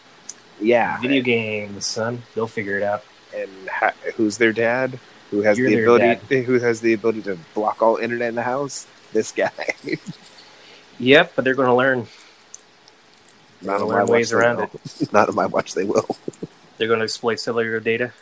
Yeah, 0.61 0.99
Video 1.01 1.23
games, 1.23 1.87
son. 1.87 2.23
They'll 2.35 2.47
figure 2.47 2.77
it 2.77 2.83
out. 2.83 3.05
and 3.35 3.51
ha- 3.69 3.93
who's 4.17 4.39
their 4.39 4.53
dad? 4.53 4.99
Who 5.31 5.43
has 5.43 5.59
You're 5.59 5.69
the 5.71 5.83
ability? 5.83 6.43
Who 6.45 6.59
has 6.59 6.81
the 6.81 6.95
ability 6.95 7.23
to 7.23 7.37
block 7.55 7.83
all 7.83 7.97
internet 7.97 8.29
in 8.31 8.35
the 8.35 8.43
house? 8.43 8.87
This 9.13 9.33
guy. 9.33 9.51
Yep, 11.01 11.33
but 11.37 11.45
they're 11.45 11.55
going 11.55 11.69
to 11.69 11.75
learn. 11.75 12.09
Not 13.63 13.81
on 13.83 13.87
my 13.89 13.99
learn 14.01 14.07
ways 14.09 14.33
around 14.33 14.57
will. 14.57 14.65
it. 15.01 15.13
Not 15.13 15.29
on 15.29 15.37
my 15.37 15.47
watch. 15.47 15.75
They 15.75 15.85
will. 15.85 16.09
They're 16.77 16.89
going 16.89 16.99
to 16.99 17.05
exploit 17.05 17.39
cellular 17.39 17.79
data. 17.79 18.13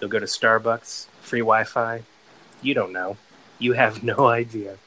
They'll 0.00 0.08
go 0.08 0.18
to 0.18 0.24
Starbucks, 0.24 1.08
free 1.20 1.40
Wi-Fi. 1.40 2.04
You 2.62 2.72
don't 2.72 2.92
know. 2.94 3.18
You 3.58 3.74
have 3.74 4.02
no 4.02 4.26
idea. 4.28 4.78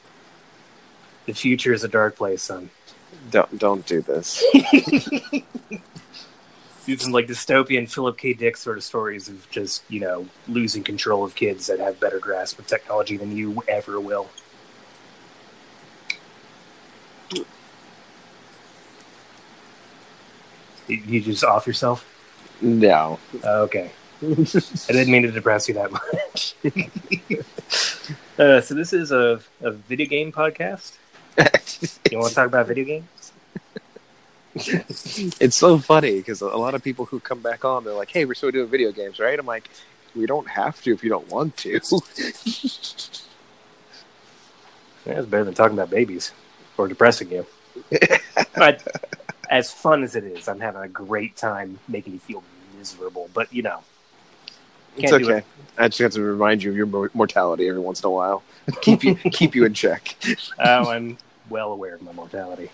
The 1.27 1.33
future 1.33 1.71
is 1.71 1.83
a 1.83 1.87
dark 1.87 2.15
place, 2.15 2.41
son. 2.41 2.71
Don't 3.29 3.59
don't 3.59 3.85
do 3.85 4.01
this. 4.01 4.43
Some 6.97 7.11
like 7.11 7.27
dystopian 7.27 7.89
Philip 7.89 8.17
K. 8.17 8.33
Dick 8.33 8.57
sort 8.57 8.77
of 8.77 8.83
stories 8.83 9.27
of 9.29 9.49
just 9.51 9.83
you 9.89 9.99
know 9.99 10.27
losing 10.47 10.83
control 10.83 11.23
of 11.23 11.35
kids 11.35 11.67
that 11.67 11.79
have 11.79 11.99
better 11.99 12.19
grasp 12.19 12.59
of 12.59 12.67
technology 12.67 13.17
than 13.17 13.35
you 13.35 13.61
ever 13.67 13.99
will. 13.99 14.29
You- 20.87 21.01
You 21.05 21.21
just 21.21 21.43
off 21.43 21.67
yourself. 21.67 22.05
No. 22.61 23.19
Oh, 23.43 23.61
okay. 23.63 23.91
I 24.21 24.27
didn't 24.91 25.11
mean 25.11 25.21
to 25.23 25.31
depress 25.31 25.67
you 25.69 25.75
that 25.75 25.91
much. 25.91 26.55
uh, 28.39 28.59
so 28.59 28.73
this 28.73 28.91
is 28.91 29.11
a, 29.11 29.39
a 29.61 29.71
video 29.71 30.07
game 30.07 30.31
podcast. 30.31 30.93
You 32.11 32.17
want 32.17 32.29
to 32.29 32.35
talk 32.35 32.47
about 32.47 32.67
video 32.67 32.83
games? 32.83 33.05
It's 34.55 35.55
so 35.55 35.77
funny 35.77 36.17
because 36.17 36.41
a 36.41 36.47
lot 36.47 36.73
of 36.73 36.83
people 36.83 37.05
who 37.05 37.19
come 37.19 37.41
back 37.41 37.63
on, 37.63 37.83
they're 37.83 37.93
like, 37.93 38.11
"Hey, 38.11 38.25
we're 38.25 38.33
still 38.33 38.51
doing 38.51 38.67
video 38.67 38.91
games, 38.91 39.19
right?" 39.19 39.37
I'm 39.37 39.45
like, 39.45 39.69
"We 40.15 40.25
don't 40.25 40.49
have 40.49 40.81
to 40.83 40.93
if 40.93 41.03
you 41.03 41.09
don't 41.09 41.29
want 41.29 41.57
to." 41.57 41.79
It's 45.05 45.25
better 45.25 45.43
than 45.43 45.53
talking 45.53 45.75
about 45.75 45.89
babies 45.89 46.33
or 46.77 46.87
depressing 46.87 47.31
you. 47.31 47.45
but 48.55 48.85
as 49.49 49.71
fun 49.71 50.03
as 50.03 50.15
it 50.15 50.23
is, 50.23 50.47
I'm 50.47 50.59
having 50.59 50.81
a 50.81 50.87
great 50.87 51.35
time 51.35 51.79
making 51.87 52.13
you 52.13 52.19
feel 52.19 52.43
miserable. 52.77 53.29
But 53.33 53.51
you 53.51 53.63
know, 53.63 53.83
it's 54.97 55.11
okay. 55.11 55.43
I 55.77 55.87
just 55.87 55.99
have 55.99 56.11
to 56.13 56.21
remind 56.21 56.61
you 56.63 56.71
of 56.71 56.77
your 56.77 57.09
mortality 57.13 57.67
every 57.67 57.81
once 57.81 58.01
in 58.01 58.07
a 58.07 58.11
while. 58.11 58.43
Keep 58.81 59.03
you 59.03 59.15
keep 59.31 59.55
you 59.55 59.65
in 59.65 59.73
check. 59.73 60.15
oh, 60.59 60.89
I'm 60.89 61.17
well 61.49 61.71
aware 61.71 61.95
of 61.95 62.01
my 62.01 62.11
mortality. 62.11 62.69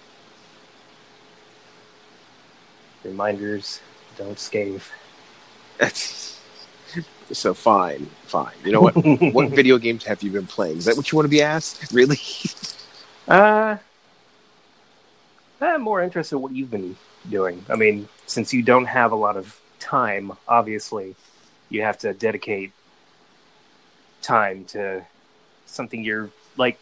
Reminders: 3.05 3.79
don't 4.17 4.39
scathe. 4.39 4.83
so 7.31 7.53
fine, 7.53 8.05
fine. 8.23 8.53
You 8.63 8.71
know 8.71 8.81
what? 8.81 8.95
what 9.33 9.49
video 9.49 9.77
games 9.77 10.03
have 10.05 10.23
you 10.23 10.31
been 10.31 10.47
playing? 10.47 10.77
Is 10.77 10.85
that 10.85 10.97
what 10.97 11.11
you 11.11 11.15
want 11.15 11.25
to 11.25 11.29
be 11.29 11.41
asked? 11.41 11.91
Really? 11.93 12.19
Uh, 13.27 13.77
I'm 15.61 15.81
more 15.81 16.01
interested 16.03 16.35
in 16.35 16.41
what 16.41 16.51
you've 16.51 16.69
been 16.69 16.95
doing. 17.29 17.65
I 17.69 17.75
mean, 17.75 18.07
since 18.27 18.53
you 18.53 18.61
don't 18.61 18.85
have 18.85 19.11
a 19.11 19.15
lot 19.15 19.37
of 19.37 19.59
time, 19.79 20.33
obviously, 20.47 21.15
you 21.69 21.81
have 21.81 21.97
to 21.99 22.13
dedicate 22.13 22.71
time 24.21 24.65
to 24.65 25.05
something 25.65 26.03
you're 26.03 26.29
like. 26.57 26.79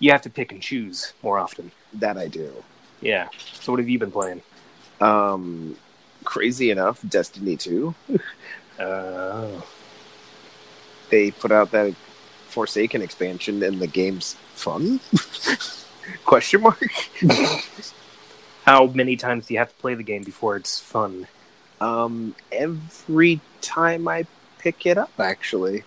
You 0.00 0.10
have 0.10 0.22
to 0.22 0.30
pick 0.30 0.52
and 0.52 0.60
choose 0.60 1.12
more 1.22 1.38
often. 1.38 1.70
that 1.94 2.18
I 2.18 2.28
do. 2.28 2.52
Yeah. 3.00 3.28
So, 3.60 3.72
what 3.72 3.78
have 3.78 3.88
you 3.88 3.98
been 3.98 4.10
playing? 4.10 4.42
Um, 5.04 5.76
crazy 6.24 6.70
enough, 6.70 7.00
Destiny 7.08 7.56
Two. 7.56 7.94
Uh, 8.78 9.60
They 11.10 11.30
put 11.30 11.52
out 11.52 11.70
that 11.72 11.94
Forsaken 12.48 13.02
expansion, 13.02 13.62
and 13.62 13.78
the 13.80 13.86
game's 13.86 14.34
fun. 14.54 15.00
Question 16.24 16.62
mark. 16.62 16.82
how 18.64 18.86
many 18.86 19.16
times 19.16 19.46
do 19.46 19.54
you 19.54 19.58
have 19.58 19.68
to 19.68 19.74
play 19.76 19.94
the 19.94 20.02
game 20.02 20.22
before 20.22 20.56
it's 20.56 20.78
fun? 20.80 21.26
Um, 21.80 22.34
every 22.52 23.40
time 23.60 24.08
I 24.08 24.26
pick 24.58 24.86
it 24.86 24.96
up, 24.96 25.12
actually. 25.18 25.84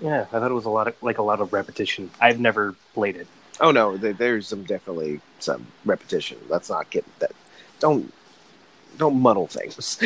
Yeah, 0.00 0.22
I 0.22 0.24
thought 0.24 0.50
it 0.50 0.54
was 0.54 0.66
a 0.66 0.70
lot 0.70 0.88
of 0.88 1.02
like 1.02 1.18
a 1.18 1.22
lot 1.22 1.40
of 1.40 1.52
repetition. 1.52 2.10
I've 2.20 2.40
never 2.40 2.74
played 2.92 3.16
it. 3.16 3.28
Oh 3.60 3.70
no, 3.70 3.96
there's 3.96 4.46
some 4.48 4.64
definitely 4.64 5.20
some 5.38 5.66
repetition. 5.86 6.36
Let's 6.48 6.68
not 6.68 6.90
get 6.90 7.04
that. 7.20 7.32
Don't 7.80 8.12
don't 8.98 9.20
muddle 9.20 9.46
things. 9.46 9.98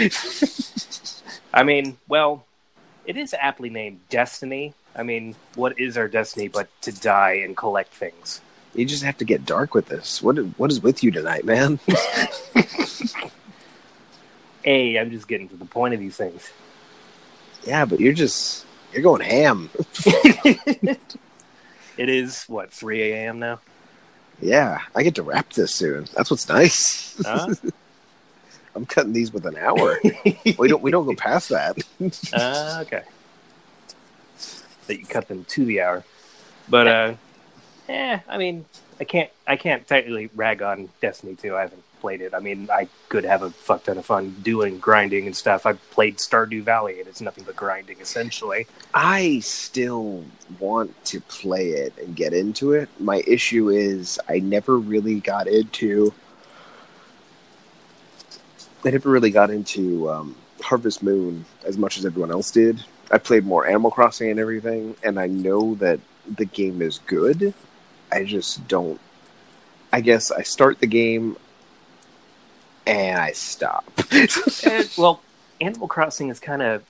I 1.54 1.62
mean, 1.62 1.98
well, 2.08 2.44
it 3.06 3.16
is 3.16 3.34
aptly 3.38 3.70
named 3.70 4.00
Destiny. 4.08 4.74
I 4.94 5.02
mean, 5.02 5.36
what 5.54 5.78
is 5.78 5.96
our 5.96 6.08
destiny 6.08 6.48
but 6.48 6.68
to 6.82 6.92
die 6.92 7.34
and 7.44 7.56
collect 7.56 7.92
things? 7.92 8.40
you 8.74 8.84
just 8.84 9.02
have 9.02 9.18
to 9.18 9.24
get 9.24 9.44
dark 9.44 9.74
with 9.74 9.86
this. 9.86 10.22
What 10.22 10.36
what 10.58 10.70
is 10.70 10.80
with 10.80 11.02
you 11.02 11.10
tonight, 11.10 11.44
man? 11.44 11.80
A, 14.64 14.96
I'm 14.98 15.10
just 15.10 15.26
getting 15.26 15.48
to 15.48 15.56
the 15.56 15.64
point 15.64 15.94
of 15.94 16.00
these 16.00 16.16
things. 16.16 16.52
yeah, 17.64 17.84
but 17.84 17.98
you're 17.98 18.12
just 18.12 18.64
you're 18.92 19.02
going 19.02 19.22
ham. 19.22 19.70
It 21.96 22.08
is 22.08 22.44
what 22.44 22.72
3 22.72 23.12
a.m. 23.12 23.40
now. 23.40 23.60
Yeah, 24.40 24.80
I 24.96 25.02
get 25.02 25.16
to 25.16 25.22
wrap 25.22 25.52
this 25.52 25.74
soon. 25.74 26.06
That's 26.16 26.30
what's 26.30 26.48
nice. 26.48 27.14
Huh? 27.22 27.54
I'm 28.74 28.86
cutting 28.86 29.12
these 29.12 29.32
with 29.32 29.46
an 29.46 29.56
hour. 29.56 29.98
we 30.58 30.68
don't 30.68 30.82
we 30.82 30.90
don't 30.90 31.06
go 31.06 31.14
past 31.14 31.48
that. 31.50 31.78
Uh, 32.32 32.78
okay. 32.82 33.02
That 34.86 34.98
you 34.98 35.06
cut 35.06 35.28
them 35.28 35.44
to 35.44 35.64
the 35.64 35.82
hour, 35.82 36.04
but 36.68 36.86
uh, 36.88 37.14
eh. 37.88 38.18
I 38.28 38.38
mean, 38.38 38.64
I 38.98 39.04
can't. 39.04 39.30
I 39.46 39.56
can't 39.56 39.86
technically 39.86 40.30
rag 40.34 40.62
on 40.62 40.88
Destiny 41.00 41.36
2. 41.36 41.56
I 41.56 41.60
haven't 41.62 41.82
played 42.00 42.20
it. 42.20 42.34
I 42.34 42.40
mean, 42.40 42.68
I 42.72 42.88
could 43.08 43.24
have 43.24 43.42
a 43.42 43.50
fuck 43.50 43.84
ton 43.84 43.98
of 43.98 44.06
fun 44.06 44.34
doing 44.42 44.78
grinding 44.78 45.26
and 45.26 45.36
stuff. 45.36 45.66
I've 45.66 45.90
played 45.90 46.16
Stardew 46.16 46.62
Valley, 46.62 46.98
and 46.98 47.08
it's 47.08 47.20
nothing 47.20 47.44
but 47.44 47.54
grinding 47.54 48.00
essentially. 48.00 48.66
I 48.94 49.40
still 49.40 50.24
want 50.58 51.04
to 51.06 51.20
play 51.20 51.68
it 51.70 51.94
and 51.98 52.16
get 52.16 52.32
into 52.32 52.72
it. 52.72 52.88
My 52.98 53.22
issue 53.26 53.68
is 53.68 54.18
I 54.28 54.40
never 54.40 54.78
really 54.78 55.20
got 55.20 55.46
into 55.46 56.12
I 58.84 58.90
never 58.90 59.10
really 59.10 59.30
got 59.30 59.50
into 59.50 60.08
um, 60.10 60.36
Harvest 60.62 61.02
Moon 61.02 61.44
as 61.64 61.76
much 61.76 61.98
as 61.98 62.06
everyone 62.06 62.30
else 62.30 62.50
did. 62.50 62.82
I 63.10 63.18
played 63.18 63.44
more 63.44 63.66
Animal 63.66 63.90
Crossing 63.90 64.30
and 64.30 64.38
everything, 64.40 64.96
and 65.02 65.18
I 65.18 65.26
know 65.26 65.74
that 65.76 66.00
the 66.26 66.44
game 66.44 66.80
is 66.80 67.00
good. 67.06 67.54
I 68.12 68.24
just 68.24 68.66
don't. 68.68 69.00
I 69.92 70.00
guess 70.00 70.30
I 70.30 70.42
start 70.42 70.78
the 70.78 70.86
game 70.86 71.36
and 72.86 73.18
I 73.18 73.32
stop. 73.32 73.84
Eh, 74.12 74.26
well, 74.98 75.20
Animal 75.60 75.88
Crossing 75.88 76.28
is 76.28 76.40
kind 76.40 76.62
of 76.62 76.84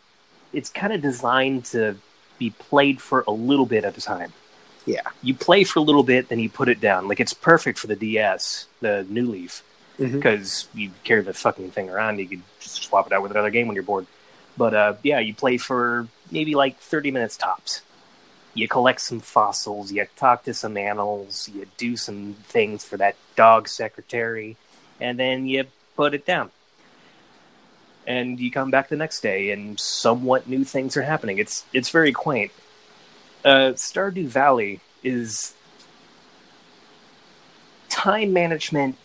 it's 0.53 0.69
kind 0.71 0.93
of 0.93 1.01
designed 1.01 1.65
to 1.67 1.97
be 2.39 2.51
played 2.51 3.01
for 3.01 3.25
a 3.27 3.31
little 3.31 3.67
bit 3.67 3.85
at 3.85 3.97
a 3.97 4.01
time. 4.01 4.33
yeah. 4.87 5.03
You 5.23 5.35
play 5.35 5.65
for 5.65 5.79
a 5.79 5.83
little 5.83 6.03
bit, 6.03 6.29
then 6.29 6.39
you 6.39 6.49
put 6.51 6.69
it 6.69 6.81
down. 6.81 7.09
Like 7.09 7.21
it's 7.21 7.35
perfect 7.35 7.79
for 7.79 7.87
the 7.87 7.97
DS, 7.97 8.67
the 8.81 9.07
New 9.09 9.27
Leaf, 9.31 9.63
Mhm. 10.01 10.13
because 10.13 10.67
you 10.75 10.91
carry 11.05 11.23
the 11.23 11.35
fucking 11.35 11.71
thing 11.73 11.91
around. 11.91 12.19
You 12.19 12.27
could 12.27 12.43
just 12.59 12.83
swap 12.83 13.07
it 13.07 13.13
out 13.13 13.23
with 13.23 13.31
another 13.33 13.51
game 13.51 13.67
when 13.67 13.75
you're 13.75 13.83
bored. 13.85 14.07
But 14.57 14.75
uh, 14.75 14.95
yeah, 15.03 15.19
you 15.19 15.35
play 15.35 15.59
for 15.59 16.09
maybe 16.31 16.55
like 16.55 16.79
30 16.79 17.11
minutes 17.11 17.37
tops. 17.37 17.83
You 18.55 18.67
collect 18.67 19.01
some 19.01 19.21
fossils, 19.21 19.93
you 19.93 20.07
talk 20.17 20.43
to 20.45 20.55
some 20.55 20.77
animals, 20.77 21.49
you 21.55 21.67
do 21.77 21.97
some 21.97 22.35
things 22.45 22.85
for 22.85 22.97
that 22.97 23.15
dog 23.37 23.69
secretary, 23.69 24.57
and 25.01 25.19
then 25.19 25.47
you 25.47 25.65
put 25.97 26.15
it 26.15 26.27
down. 26.27 26.51
And 28.07 28.41
you 28.41 28.51
come 28.51 28.71
back 28.71 28.89
the 28.89 28.97
next 28.97 29.21
day, 29.21 29.51
and 29.51 29.79
somewhat 29.79 30.49
new 30.49 30.65
things 30.65 30.97
are 30.97 31.03
happening. 31.03 31.39
It's 31.39 31.65
it's 31.73 31.91
very 31.91 32.13
quaint. 32.13 32.51
Uh, 33.45 33.73
Stardew 33.77 34.27
Valley 34.27 34.81
is 35.05 35.55
time 37.89 38.33
management, 38.33 38.97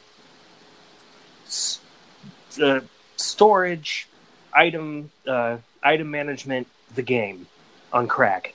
uh, 2.62 2.80
storage, 3.18 4.08
item 4.54 5.12
uh, 5.28 5.58
item 5.84 6.12
management, 6.12 6.68
the 6.94 7.02
game 7.02 7.48
on 7.92 8.08
crack. 8.08 8.54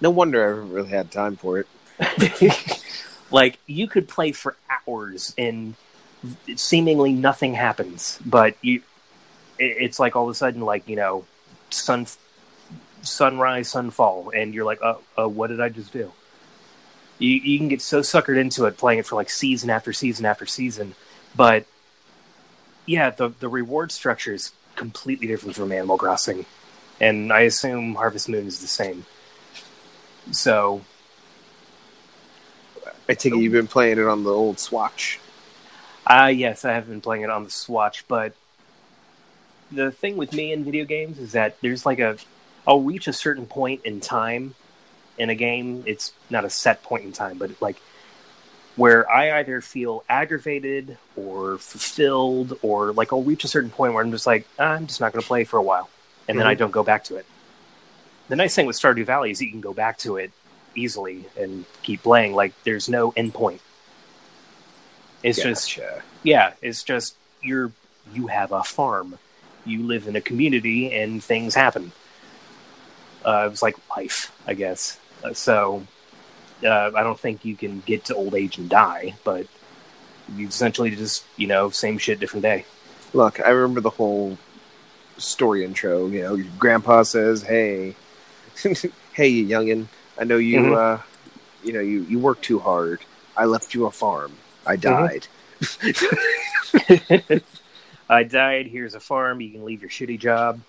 No 0.00 0.10
wonder 0.10 0.44
I 0.44 0.48
haven't 0.48 0.72
really 0.72 0.90
had 0.90 1.10
time 1.10 1.36
for 1.36 1.60
it. 1.60 2.82
like 3.30 3.58
you 3.66 3.86
could 3.86 4.08
play 4.08 4.32
for 4.32 4.56
hours 4.86 5.34
and 5.38 5.74
seemingly 6.56 7.12
nothing 7.12 7.54
happens, 7.54 8.18
but 8.24 8.56
you 8.62 8.82
it's 9.58 10.00
like 10.00 10.16
all 10.16 10.24
of 10.24 10.30
a 10.30 10.34
sudden 10.34 10.62
like 10.62 10.88
you 10.88 10.96
know 10.96 11.24
sun 11.70 12.06
sunrise 13.02 13.72
sunfall 13.72 14.30
and 14.34 14.54
you're 14.54 14.64
like 14.64 14.80
oh, 14.82 15.00
oh 15.16 15.28
what 15.28 15.48
did 15.48 15.60
I 15.60 15.68
just 15.68 15.92
do? 15.92 16.12
You 17.18 17.30
you 17.30 17.58
can 17.58 17.68
get 17.68 17.82
so 17.82 18.00
suckered 18.00 18.38
into 18.38 18.64
it 18.64 18.76
playing 18.76 18.98
it 18.98 19.06
for 19.06 19.16
like 19.16 19.30
season 19.30 19.70
after 19.70 19.92
season 19.92 20.26
after 20.26 20.46
season, 20.46 20.94
but 21.36 21.66
yeah 22.86 23.10
the 23.10 23.28
the 23.28 23.48
reward 23.48 23.92
structure 23.92 24.34
is 24.34 24.52
completely 24.76 25.26
different 25.26 25.54
from 25.54 25.72
Animal 25.72 25.98
Crossing, 25.98 26.46
and 27.00 27.32
I 27.32 27.40
assume 27.42 27.94
Harvest 27.94 28.28
Moon 28.28 28.46
is 28.46 28.60
the 28.60 28.66
same. 28.66 29.04
So 30.30 30.82
I 33.08 33.14
take 33.14 33.34
it 33.34 33.38
you've 33.38 33.52
been 33.52 33.66
playing 33.66 33.98
it 33.98 34.06
on 34.06 34.24
the 34.24 34.30
old 34.30 34.58
Swatch. 34.58 35.20
Ah, 36.06 36.28
yes, 36.28 36.64
I 36.64 36.72
have 36.72 36.88
been 36.88 37.00
playing 37.00 37.22
it 37.22 37.30
on 37.30 37.44
the 37.44 37.50
Swatch, 37.50 38.06
but 38.08 38.34
the 39.70 39.90
thing 39.90 40.16
with 40.16 40.32
me 40.32 40.52
in 40.52 40.64
video 40.64 40.84
games 40.84 41.18
is 41.18 41.32
that 41.32 41.60
there's 41.60 41.86
like 41.86 41.98
a 41.98 42.16
I'll 42.66 42.80
reach 42.80 43.08
a 43.08 43.12
certain 43.12 43.46
point 43.46 43.84
in 43.84 44.00
time 44.00 44.54
in 45.18 45.30
a 45.30 45.34
game. 45.34 45.82
It's 45.86 46.12
not 46.30 46.44
a 46.44 46.50
set 46.50 46.82
point 46.82 47.04
in 47.04 47.12
time, 47.12 47.38
but 47.38 47.50
like 47.60 47.76
where 48.76 49.10
I 49.10 49.38
either 49.38 49.60
feel 49.60 50.04
aggravated 50.08 50.96
or 51.16 51.58
fulfilled, 51.58 52.58
or 52.62 52.92
like 52.92 53.12
I'll 53.12 53.22
reach 53.22 53.44
a 53.44 53.48
certain 53.48 53.70
point 53.70 53.94
where 53.94 54.02
I'm 54.02 54.10
just 54.10 54.26
like, 54.26 54.46
"Ah, 54.58 54.72
I'm 54.72 54.86
just 54.86 55.00
not 55.00 55.12
going 55.12 55.22
to 55.22 55.28
play 55.28 55.44
for 55.44 55.58
a 55.58 55.62
while, 55.62 55.88
and 56.28 56.38
then 56.38 56.46
I 56.46 56.54
don't 56.54 56.70
go 56.70 56.82
back 56.82 57.04
to 57.04 57.16
it. 57.16 57.26
The 58.28 58.36
nice 58.36 58.54
thing 58.54 58.66
with 58.66 58.76
Stardew 58.76 59.04
Valley 59.04 59.30
is 59.30 59.38
that 59.38 59.44
you 59.44 59.50
can 59.50 59.60
go 59.60 59.74
back 59.74 59.98
to 59.98 60.16
it 60.16 60.30
easily 60.74 61.26
and 61.38 61.64
keep 61.82 62.02
playing. 62.02 62.34
Like 62.34 62.54
there's 62.64 62.88
no 62.88 63.12
end 63.16 63.34
point. 63.34 63.60
It's 65.22 65.40
just 65.40 65.78
yeah, 66.22 66.54
it's 66.62 66.82
just 66.82 67.14
you're 67.42 67.72
you 68.12 68.28
have 68.28 68.52
a 68.52 68.62
farm, 68.62 69.18
you 69.64 69.82
live 69.84 70.08
in 70.08 70.16
a 70.16 70.20
community, 70.20 70.92
and 70.92 71.22
things 71.22 71.54
happen. 71.54 71.92
Uh, 73.24 73.44
it 73.46 73.50
was 73.50 73.62
like 73.62 73.76
life, 73.96 74.32
I 74.46 74.54
guess. 74.54 74.98
So 75.32 75.86
uh, 76.64 76.90
I 76.94 77.02
don't 77.02 77.18
think 77.18 77.44
you 77.44 77.56
can 77.56 77.80
get 77.80 78.04
to 78.06 78.14
old 78.14 78.34
age 78.34 78.58
and 78.58 78.68
die, 78.68 79.14
but 79.24 79.46
you 80.36 80.48
essentially 80.48 80.90
just 80.90 81.24
you 81.36 81.46
know 81.46 81.70
same 81.70 81.98
shit, 81.98 82.20
different 82.20 82.42
day. 82.42 82.64
Look, 83.12 83.40
I 83.40 83.50
remember 83.50 83.80
the 83.80 83.90
whole 83.90 84.38
story 85.18 85.64
intro. 85.64 86.06
You 86.06 86.22
know, 86.22 86.34
your 86.34 86.46
grandpa 86.58 87.02
says, 87.02 87.42
"Hey, 87.42 87.94
hey, 89.12 89.28
you 89.28 89.46
youngin, 89.46 89.86
I 90.18 90.24
know 90.24 90.38
you. 90.38 90.60
Mhm. 90.60 90.76
Uh, 90.76 91.02
you 91.64 91.72
know, 91.72 91.80
you 91.80 92.02
you 92.02 92.18
work 92.18 92.40
too 92.40 92.58
hard. 92.58 93.00
I 93.36 93.44
left 93.46 93.74
you 93.74 93.86
a 93.86 93.90
farm. 93.90 94.32
I 94.66 94.76
died. 94.76 95.26
I 98.08 98.24
died. 98.24 98.66
Here's 98.66 98.94
a 98.94 99.00
farm. 99.00 99.40
You 99.40 99.50
can 99.50 99.64
leave 99.64 99.80
your 99.80 99.90
shitty 99.90 100.18
job. 100.18 100.60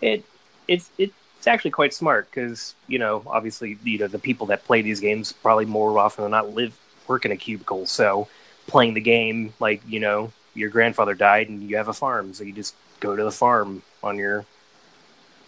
It 0.00 0.24
it's 0.68 0.90
it's 0.98 1.14
it's 1.42 1.48
actually 1.48 1.72
quite 1.72 1.92
smart 1.92 2.30
because 2.30 2.76
you 2.86 3.00
know 3.00 3.24
obviously 3.26 3.76
you 3.82 3.98
know 3.98 4.06
the 4.06 4.20
people 4.20 4.46
that 4.46 4.64
play 4.64 4.80
these 4.80 5.00
games 5.00 5.32
probably 5.32 5.64
more 5.64 5.98
often 5.98 6.22
than 6.22 6.30
not 6.30 6.54
live 6.54 6.78
work 7.08 7.24
in 7.24 7.32
a 7.32 7.36
cubicle. 7.36 7.84
So 7.84 8.28
playing 8.68 8.94
the 8.94 9.00
game 9.00 9.52
like 9.58 9.82
you 9.84 9.98
know 9.98 10.30
your 10.54 10.70
grandfather 10.70 11.14
died 11.14 11.48
and 11.48 11.68
you 11.68 11.78
have 11.78 11.88
a 11.88 11.92
farm, 11.92 12.32
so 12.32 12.44
you 12.44 12.52
just 12.52 12.76
go 13.00 13.16
to 13.16 13.24
the 13.24 13.32
farm 13.32 13.82
on 14.04 14.18
your 14.18 14.44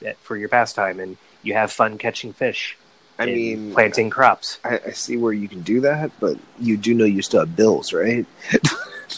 eh, 0.04 0.14
for 0.20 0.36
your 0.36 0.48
pastime 0.48 0.98
and 0.98 1.16
you 1.44 1.54
have 1.54 1.70
fun 1.70 1.96
catching 1.96 2.32
fish. 2.32 2.76
I 3.16 3.26
mean, 3.26 3.72
planting 3.72 4.10
crops. 4.10 4.58
I, 4.64 4.80
I 4.86 4.90
see 4.90 5.16
where 5.16 5.32
you 5.32 5.46
can 5.46 5.62
do 5.62 5.82
that, 5.82 6.10
but 6.18 6.36
you 6.58 6.76
do 6.76 6.92
know 6.92 7.04
you 7.04 7.22
still 7.22 7.38
have 7.38 7.54
bills, 7.54 7.92
right? 7.92 8.26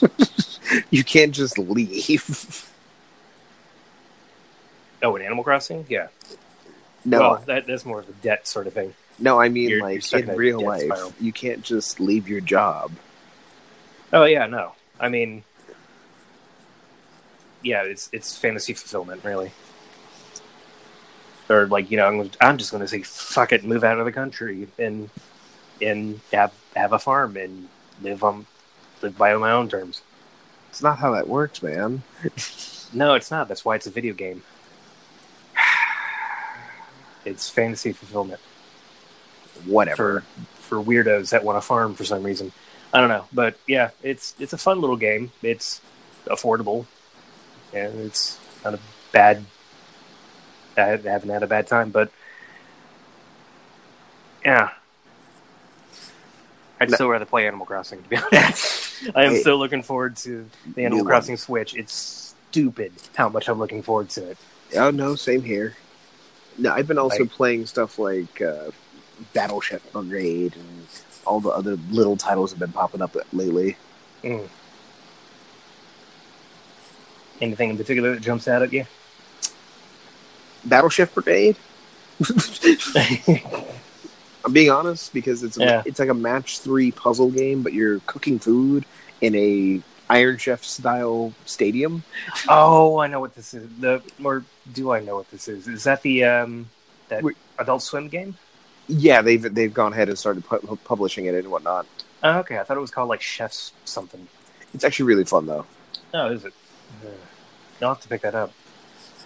you 0.91 1.03
can't 1.03 1.33
just 1.33 1.57
leave. 1.57 2.71
Oh, 5.03 5.17
in 5.17 5.23
Animal 5.23 5.43
Crossing, 5.43 5.87
yeah. 5.89 6.09
No, 7.07 7.21
well, 7.21 7.43
that, 7.47 7.67
that's 7.67 7.87
more 7.87 8.01
of 8.01 8.09
a 8.09 8.13
debt 8.13 8.47
sort 8.49 8.67
of 8.67 8.73
thing. 8.75 8.93
no, 9.19 9.41
I 9.41 9.49
mean 9.49 9.69
you're- 9.71 9.79
you're 9.93 10.01
like 10.01 10.13
in 10.13 10.31
in 10.31 10.37
real 10.37 10.61
life, 10.61 10.83
spiral. 10.83 11.15
you 11.21 11.33
can't 11.33 11.63
just 11.63 12.01
leave 12.01 12.29
your 12.29 12.41
job. 12.41 12.93
Oh 14.13 14.25
yeah, 14.25 14.47
no. 14.47 14.73
I 15.01 15.09
mean, 15.09 15.45
yeah, 17.63 17.83
it's 17.83 18.09
it's 18.13 18.37
fantasy 18.37 18.73
fulfillment, 18.75 19.25
really. 19.25 19.53
Or 21.49 21.67
like 21.67 21.91
you 21.91 21.97
know, 21.97 22.07
I'm, 22.07 22.31
I'm 22.41 22.59
just 22.59 22.71
going 22.73 22.81
to 22.83 22.89
say 22.89 23.03
fuck 23.03 23.53
it, 23.53 23.65
move 23.65 23.85
out 23.85 23.99
of 23.99 24.05
the 24.05 24.13
country 24.13 24.69
and 24.79 25.09
and 25.81 26.21
have 26.33 26.53
have 26.75 26.93
a 26.93 26.99
farm 26.99 27.37
and 27.37 27.69
live 28.03 28.25
on 28.25 28.47
live 29.03 29.17
by 29.17 29.35
my 29.37 29.53
own 29.53 29.69
terms. 29.69 30.03
It's 30.71 30.83
not 30.83 30.99
how 30.99 31.13
that 31.13 31.29
works, 31.29 31.63
man. 31.63 32.03
No, 32.93 33.15
it's 33.15 33.33
not. 33.33 33.49
That's 33.49 33.65
why 33.65 33.75
it's 33.75 33.89
a 33.89 33.91
video 33.91 34.15
game. 34.15 34.45
It's 37.27 37.51
fantasy 37.51 37.93
fulfillment 37.93 38.41
Whatever. 39.67 40.21
for 40.63 40.79
for 40.79 40.83
weirdos 40.83 41.31
that 41.31 41.45
want 41.45 41.57
to 41.59 41.61
farm 41.61 41.95
for 41.95 42.05
some 42.05 42.23
reason. 42.23 42.53
I 42.95 43.01
don't 43.01 43.09
know, 43.11 43.27
but 43.33 43.57
yeah, 43.67 43.91
it's 44.03 44.35
it's 44.39 44.53
a 44.55 44.59
fun 44.59 44.81
little 44.81 44.97
game. 44.97 45.33
It's 45.43 45.81
affordable, 46.27 46.87
and 47.75 48.01
it's 48.01 48.39
not 48.65 48.75
a 48.75 48.79
bad. 49.13 49.45
I 50.77 50.81
haven't 50.83 51.31
had 51.31 51.43
a 51.43 51.47
bad 51.47 51.67
time, 51.67 51.91
but 51.91 52.11
yeah, 54.45 54.71
I'd 56.81 56.91
No. 56.91 56.95
still 56.95 57.09
rather 57.09 57.25
play 57.25 57.47
Animal 57.47 57.67
Crossing. 57.67 58.03
To 58.03 58.09
be 58.09 58.17
honest, 58.17 58.93
I 59.15 59.25
am 59.25 59.33
Hey. 59.33 59.41
still 59.41 59.59
looking 59.59 59.83
forward 59.83 60.17
to 60.19 60.49
the 60.75 60.83
Animal 60.83 60.99
New 60.99 61.05
one. 61.05 61.07
Crossing 61.11 61.37
Switch. 61.37 61.75
It's 61.75 62.35
stupid 62.51 62.93
how 63.17 63.29
much 63.29 63.49
I'm 63.49 63.59
looking 63.59 63.83
forward 63.83 64.11
to 64.11 64.31
it. 64.31 64.39
Oh 64.77 64.91
no, 64.91 65.15
same 65.17 65.43
here. 65.43 65.77
No, 66.59 66.73
I've 66.73 66.87
been 66.89 66.99
also 66.99 67.21
Like- 67.25 67.31
playing 67.31 67.67
stuff 67.67 67.99
like 67.99 68.41
uh, 68.41 68.71
Battle 69.35 69.61
Chef 69.61 69.83
Brigade 69.93 70.55
and 70.57 70.87
all 71.27 71.41
the 71.41 71.51
other 71.51 71.77
little 71.91 72.17
titles 72.17 72.51
have 72.51 72.59
been 72.59 72.73
popping 72.73 73.03
up 73.03 73.17
lately. 73.33 73.77
Mm. 74.23 74.49
Anything 77.41 77.71
in 77.71 77.77
particular 77.77 78.15
that 78.15 78.23
jumps 78.23 78.49
out 78.49 78.63
at 78.63 78.73
you? 78.73 78.87
Battle 80.65 80.89
Chef 80.91 81.13
Brigade. 81.15 81.57
I'm 84.45 84.53
being 84.53 84.71
honest 84.71 85.13
because 85.13 85.43
it's 85.43 85.59
a, 85.59 85.61
Yeah. 85.61 85.83
it's 85.85 85.99
like 85.99 86.09
a 86.09 86.15
match 86.15 86.61
three 86.61 86.91
puzzle 86.93 87.31
game, 87.31 87.63
but 87.63 87.73
you're 87.73 88.01
cooking 88.07 88.39
food 88.39 88.87
in 89.21 89.35
a 89.35 89.83
Iron 90.09 90.39
Chef 90.39 90.63
style 90.65 91.33
stadium. 91.47 92.05
oh, 92.49 92.99
I 92.99 93.07
know 93.09 93.21
what 93.21 93.35
this 93.35 93.55
is. 93.55 93.69
The 93.81 94.03
or 94.23 94.45
do 94.73 94.93
I 94.93 95.01
know 95.01 95.17
what 95.17 95.31
this 95.31 95.49
is? 95.49 95.67
Is 95.69 95.85
that 95.85 96.03
the 96.03 96.25
um 96.25 96.71
that 97.09 97.23
Wait. 97.23 97.37
Adult 97.59 97.83
Swim 97.83 98.09
game? 98.09 98.37
Yeah, 98.89 99.23
they've 99.23 99.43
they've 99.55 99.73
gone 99.75 99.93
ahead 99.93 100.09
and 100.09 100.19
started 100.19 100.45
pu- 100.45 100.79
publishing 100.85 101.27
it 101.27 101.35
and 101.35 101.51
whatnot. 101.51 101.87
Oh, 102.23 102.39
okay, 102.39 102.59
I 102.59 102.65
thought 102.65 102.77
it 102.77 102.81
was 102.81 102.91
called 102.91 103.09
like 103.09 103.21
Chef's 103.21 103.73
something. 103.85 104.27
It's 104.75 104.85
actually 104.85 105.07
really 105.07 105.25
fun 105.25 105.47
though. 105.47 105.67
Oh, 106.15 106.31
is 106.31 106.45
it? 106.45 106.53
Uh, 107.05 107.09
I'll 107.83 107.95
have 107.95 108.01
to 108.03 108.09
pick 108.09 108.23
that 108.23 108.35
up. 108.35 108.53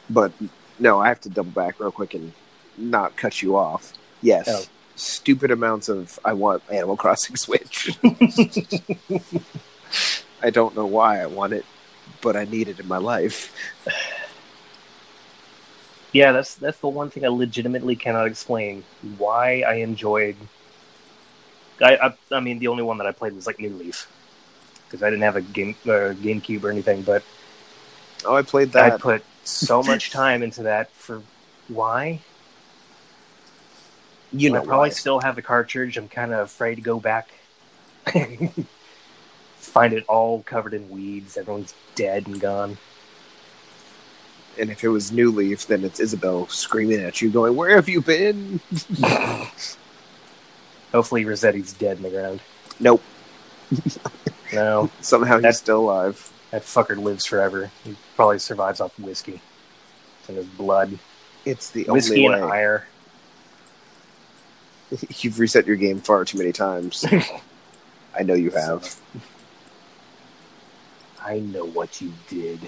But 0.08 0.32
no, 0.78 0.98
I 0.98 1.08
have 1.08 1.20
to 1.22 1.28
double 1.28 1.50
back 1.52 1.78
real 1.78 1.92
quick 1.92 2.14
and 2.14 2.32
not 2.78 3.16
cut 3.16 3.42
you 3.42 3.56
off. 3.56 3.92
Yes, 4.22 4.48
Oh. 4.48 4.64
stupid 4.96 5.50
amounts 5.50 5.88
of 5.90 6.18
I 6.24 6.32
want 6.32 6.62
Animal 6.70 6.96
Crossing 6.96 7.36
Switch. 7.36 7.98
I 10.42 10.50
don't 10.50 10.74
know 10.76 10.86
why 10.86 11.20
I 11.20 11.26
want 11.26 11.52
it, 11.52 11.64
but 12.22 12.36
I 12.36 12.44
need 12.44 12.68
it 12.68 12.80
in 12.80 12.88
my 12.88 12.98
life. 12.98 13.52
Yeah, 16.12 16.32
that's 16.32 16.56
that's 16.56 16.78
the 16.80 16.88
one 16.88 17.10
thing 17.10 17.24
I 17.24 17.28
legitimately 17.28 17.94
cannot 17.96 18.26
explain 18.26 18.84
why 19.16 19.62
I 19.62 19.74
enjoyed. 19.74 20.36
I 21.82 21.96
I, 21.96 22.14
I 22.36 22.40
mean, 22.40 22.58
the 22.58 22.68
only 22.68 22.82
one 22.82 22.98
that 22.98 23.06
I 23.06 23.12
played 23.12 23.34
was 23.34 23.46
like 23.46 23.58
New 23.60 23.70
Leaf 23.70 24.08
because 24.86 25.02
I 25.02 25.10
didn't 25.10 25.22
have 25.22 25.36
a 25.36 25.40
game 25.42 25.76
uh, 25.86 26.14
GameCube 26.18 26.64
or 26.64 26.70
anything, 26.70 27.02
but 27.02 27.22
Oh, 28.24 28.36
I 28.36 28.42
played 28.42 28.72
that. 28.72 28.92
I 28.94 28.96
put 28.98 29.24
so 29.44 29.82
much 29.82 30.10
time 30.12 30.42
into 30.42 30.64
that 30.64 30.90
for 30.92 31.22
why. 31.68 32.20
you 34.32 34.50
know, 34.50 34.60
I 34.60 34.64
probably 34.64 34.90
why. 34.90 34.94
still 34.94 35.20
have 35.20 35.36
the 35.36 35.42
cartridge. 35.42 35.96
I'm 35.96 36.08
kind 36.08 36.32
of 36.32 36.40
afraid 36.40 36.76
to 36.76 36.82
go 36.82 37.00
back. 37.00 37.28
Find 39.60 39.92
it 39.92 40.04
all 40.08 40.42
covered 40.42 40.74
in 40.74 40.88
weeds. 40.90 41.36
Everyone's 41.36 41.74
dead 41.94 42.26
and 42.26 42.40
gone. 42.40 42.78
and 44.58 44.70
if 44.70 44.82
it 44.82 44.88
was 44.88 45.12
New 45.12 45.30
Leaf, 45.30 45.66
then 45.66 45.84
it's 45.84 46.00
Isabelle 46.00 46.48
screaming 46.48 47.00
at 47.00 47.22
you, 47.22 47.30
going, 47.30 47.54
"Where 47.54 47.76
have 47.76 47.88
you 47.88 48.00
been?" 48.00 48.60
Hopefully, 50.92 51.24
Resetti's 51.24 51.72
dead 51.72 51.98
in 51.98 52.02
the 52.02 52.10
ground. 52.10 52.40
Nope. 52.78 53.02
No, 54.52 54.90
Somehow 55.00 55.34
he's 55.36 55.42
That's- 55.42 55.58
still 55.58 55.78
alive. 55.78 56.32
that 56.50 56.62
fucker 56.62 57.00
lives 57.00 57.24
forever. 57.24 57.70
He 57.84 57.94
probably 58.16 58.40
survives 58.40 58.80
off 58.80 58.98
whiskey. 58.98 59.40
It's 60.18 60.28
in 60.28 60.34
his 60.34 60.46
blood. 60.46 60.98
It's 61.44 61.70
the 61.70 61.84
Whiskey 61.84 62.26
only 62.26 62.40
and 62.40 62.50
way. 62.50 62.58
ire. 62.58 62.88
You've 65.20 65.38
reset 65.38 65.68
your 65.68 65.76
game 65.76 66.00
far 66.00 66.24
too 66.24 66.36
many 66.36 66.50
times. 66.50 67.04
I 68.18 68.24
know 68.24 68.34
you 68.34 68.50
have. 68.50 68.96
I 71.24 71.38
know 71.38 71.64
what 71.64 72.00
you 72.00 72.12
did. 72.28 72.60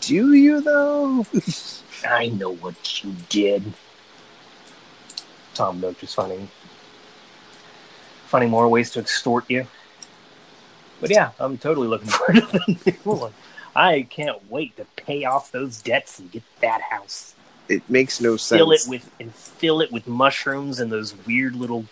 Do 0.00 0.32
you 0.32 0.60
though? 0.60 1.26
I 2.06 2.28
know 2.28 2.54
what 2.54 3.04
you 3.04 3.14
did. 3.28 3.62
Tom 5.54 5.80
Nook 5.80 6.02
is 6.02 6.14
finding 6.14 6.48
finding 8.26 8.50
more 8.50 8.68
ways 8.68 8.90
to 8.92 9.00
extort 9.00 9.44
you. 9.48 9.66
But 11.00 11.10
yeah, 11.10 11.30
I'm 11.38 11.58
totally 11.58 11.88
looking 11.88 12.08
forward 12.10 12.36
to 12.36 12.46
the 12.46 12.78
new 12.86 13.12
one. 13.12 13.32
I 13.74 14.02
can't 14.02 14.50
wait 14.50 14.76
to 14.76 14.84
pay 14.96 15.24
off 15.24 15.52
those 15.52 15.80
debts 15.82 16.18
and 16.18 16.30
get 16.30 16.42
that 16.60 16.80
house. 16.82 17.34
It 17.68 17.88
makes 17.88 18.20
no 18.20 18.36
sense. 18.36 18.58
Fill 18.58 18.72
it 18.72 18.80
with 18.88 19.10
and 19.20 19.34
fill 19.34 19.80
it 19.80 19.92
with 19.92 20.06
mushrooms 20.06 20.80
and 20.80 20.90
those 20.90 21.14
weird 21.26 21.54
little 21.54 21.84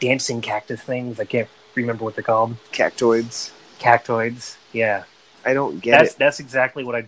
dancing 0.00 0.40
cactus 0.40 0.80
things. 0.82 1.18
I 1.18 1.24
can't 1.24 1.48
remember 1.74 2.04
what 2.04 2.14
they're 2.14 2.24
called. 2.24 2.56
cactoids. 2.72 3.52
Cactoids. 3.78 4.56
Yeah. 4.72 5.04
I 5.44 5.54
don't 5.54 5.80
get 5.80 5.98
That's 5.98 6.12
it. 6.12 6.18
that's 6.18 6.40
exactly 6.40 6.84
what 6.84 6.94
I 6.94 7.02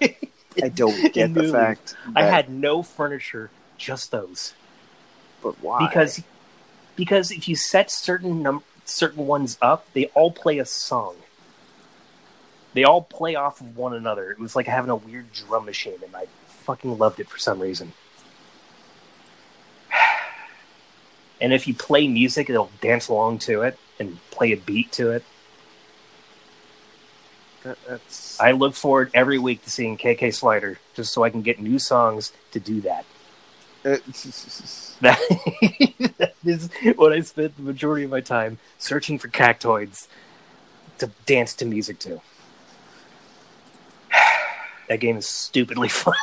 did. 0.00 0.16
I 0.62 0.68
don't 0.68 1.12
get 1.14 1.32
the 1.34 1.48
fact. 1.52 1.94
I 2.14 2.24
had 2.24 2.50
no 2.50 2.82
furniture, 2.82 3.50
just 3.76 4.10
those. 4.10 4.54
but 5.42 5.60
why? 5.62 5.86
because 5.86 6.22
because 6.96 7.30
if 7.30 7.48
you 7.48 7.54
set 7.56 7.90
certain 7.90 8.42
num- 8.42 8.64
certain 8.84 9.26
ones 9.26 9.56
up, 9.62 9.86
they 9.92 10.06
all 10.06 10.30
play 10.32 10.58
a 10.58 10.64
song. 10.64 11.14
They 12.74 12.84
all 12.84 13.02
play 13.02 13.34
off 13.36 13.60
of 13.60 13.76
one 13.76 13.94
another. 13.94 14.30
It 14.30 14.38
was 14.38 14.54
like 14.56 14.66
having 14.66 14.90
a 14.90 14.96
weird 14.96 15.32
drum 15.32 15.64
machine, 15.64 15.98
and 16.04 16.14
I 16.14 16.26
fucking 16.64 16.98
loved 16.98 17.20
it 17.20 17.28
for 17.28 17.38
some 17.38 17.60
reason. 17.60 17.92
And 21.40 21.52
if 21.52 21.68
you 21.68 21.74
play 21.74 22.08
music, 22.08 22.50
it'll 22.50 22.70
dance 22.80 23.06
along 23.06 23.38
to 23.40 23.62
it 23.62 23.78
and 24.00 24.18
play 24.32 24.50
a 24.50 24.56
beat 24.56 24.90
to 24.92 25.12
it. 25.12 25.22
That- 27.68 27.78
that's 27.86 28.40
I 28.40 28.52
look 28.52 28.74
forward 28.74 29.10
every 29.12 29.38
week 29.38 29.62
to 29.64 29.70
seeing 29.70 29.98
K.K. 29.98 30.30
Slider 30.30 30.78
just 30.94 31.12
so 31.12 31.22
I 31.22 31.28
can 31.28 31.42
get 31.42 31.60
new 31.60 31.78
songs 31.78 32.32
to 32.52 32.60
do 32.60 32.80
that. 32.80 33.04
it's- 33.84 34.96
uh, 34.96 34.98
That, 35.02 35.18
that 36.18 36.34
is 36.44 36.70
what 36.96 37.12
I 37.12 37.20
spent 37.20 37.56
the 37.56 37.62
majority 37.62 38.04
of 38.04 38.10
my 38.10 38.20
time 38.22 38.58
searching 38.78 39.18
for 39.18 39.28
cactoids 39.28 40.08
to 40.98 41.10
dance 41.26 41.52
to 41.54 41.64
music 41.66 41.98
to. 42.00 42.20
That 44.88 45.00
game 45.00 45.18
is 45.18 45.28
stupidly 45.28 45.88
fun. 45.90 46.14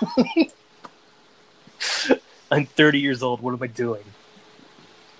I'm 2.50 2.66
30 2.66 3.00
years 3.00 3.22
old. 3.22 3.40
What 3.42 3.54
am 3.54 3.62
I 3.62 3.68
doing? 3.68 4.04